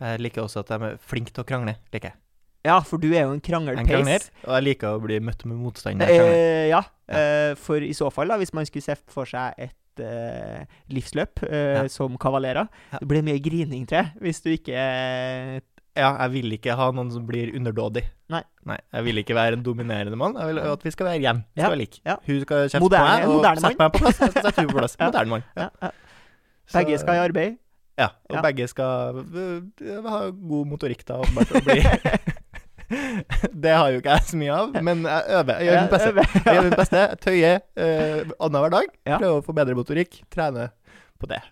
Jeg 0.00 0.24
liker 0.24 0.46
også 0.46 0.64
at 0.64 0.72
de 0.72 0.92
er 0.92 0.98
flinke 1.04 1.32
til 1.32 1.44
å 1.44 1.48
krangle. 1.48 1.76
liker 1.92 2.12
jeg. 2.12 2.20
Ja, 2.64 2.76
for 2.84 3.00
du 3.00 3.08
er 3.14 3.24
jo 3.24 3.32
en 3.32 3.40
krangelpeis. 3.40 4.28
og 4.44 4.54
jeg 4.58 4.64
liker 4.66 4.96
å 4.96 5.00
bli 5.00 5.16
møtt 5.24 5.46
med 5.48 5.56
motstand. 5.56 6.02
Eh, 6.04 6.68
ja, 6.68 6.82
eh, 7.08 7.54
for 7.56 7.80
i 7.80 7.94
så 7.96 8.10
fall, 8.12 8.28
da, 8.28 8.36
hvis 8.40 8.52
man 8.52 8.68
skulle 8.68 8.84
sett 8.84 9.04
for 9.08 9.28
seg 9.28 9.56
et 9.56 9.76
livsløp 10.90 11.42
eh, 11.48 11.82
Ja. 11.82 11.88
som 11.88 12.16
kavalerer 12.18 12.68
Ja. 12.92 12.98
Det 13.00 13.08
blir 13.08 13.22
mye 13.22 13.40
grining, 13.42 13.86
tror 13.86 13.96
jeg, 14.04 14.12
hvis 14.20 14.40
du 14.42 14.50
ikke 14.50 14.74
eh, 14.76 15.60
Ja, 15.96 16.12
jeg 16.22 16.30
vil 16.32 16.52
ikke 16.52 16.76
ha 16.78 16.90
noen 16.92 17.10
som 17.10 17.26
blir 17.26 17.50
underdådig. 17.56 18.04
Nei. 18.30 18.42
Jeg 18.94 19.04
vil 19.04 19.18
ikke 19.18 19.34
være 19.34 19.56
en 19.58 19.62
dominerende 19.66 20.16
mann. 20.16 20.36
Jeg 20.38 20.46
vil 20.54 20.58
at 20.62 20.84
vi 20.84 20.90
skal 20.94 21.06
være 21.06 21.20
jevn. 21.20 21.40
Vi 21.54 21.60
Ja, 21.60 21.64
skal 21.66 21.70
være 21.74 21.80
like. 21.80 22.00
ja. 22.06 22.14
Hun 22.26 22.40
skal 22.40 22.68
kjefte 22.68 22.80
på 22.80 22.90
meg 22.94 23.26
og 23.26 23.44
sette 23.58 23.78
meg 23.78 23.92
på 23.92 23.98
plass. 23.98 24.20
Jeg 24.20 24.30
skal 24.30 24.42
sette 24.46 24.60
henne 24.60 24.70
på 24.72 24.78
plass. 24.78 24.96
Ja. 25.00 25.06
Moderne 25.10 25.30
mann. 25.30 25.42
ja, 25.56 25.68
Begge 26.72 26.98
skal 27.02 27.14
i 27.14 27.18
arbeid. 27.26 27.58
Ja, 27.98 28.06
og 28.30 28.42
begge 28.46 28.68
skal 28.70 29.18
øh, 29.18 30.06
ha 30.06 30.20
god 30.30 30.66
motorikk, 30.70 31.02
da, 31.08 31.18
åpenbart. 31.20 31.50
og 31.52 31.64
bli 31.66 31.82
Det 33.64 33.76
har 33.76 33.92
jo 33.92 34.00
ikke 34.02 34.16
jeg 34.18 34.26
så 34.32 34.40
mye 34.40 34.56
av, 34.56 34.74
men 34.82 35.06
jeg 35.06 35.38
øver. 35.38 35.62
Jeg 35.62 35.70
gjør 35.70 35.80
mitt 35.84 35.94
beste. 35.94 36.26
Jeg 36.40 36.56
gjør 36.56 36.68
mitt 36.68 36.80
beste. 36.84 37.06
Tøyer 37.22 37.62
uh, 37.78 38.34
annenhver 38.40 38.76
dag. 38.76 38.92
Prøver 39.14 39.38
å 39.38 39.46
få 39.46 39.56
bedre 39.60 39.78
motorikk. 39.78 40.20
Trene 40.32 40.68
på 41.20 41.30
det. 41.30 41.42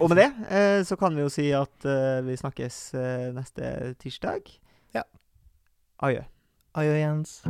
Og 0.00 0.08
med 0.08 0.16
det 0.16 0.30
eh, 0.48 0.84
så 0.84 0.96
kan 0.96 1.16
vi 1.16 1.24
jo 1.24 1.32
si 1.32 1.50
at 1.52 1.84
eh, 1.84 2.24
vi 2.24 2.38
snakkes 2.40 2.78
eh, 2.94 3.28
neste 3.36 3.94
tirsdag. 4.00 4.48
Ja. 4.96 5.04
Adjø. 6.00 6.24
Adjø, 6.74 6.96
Jens. 7.02 7.40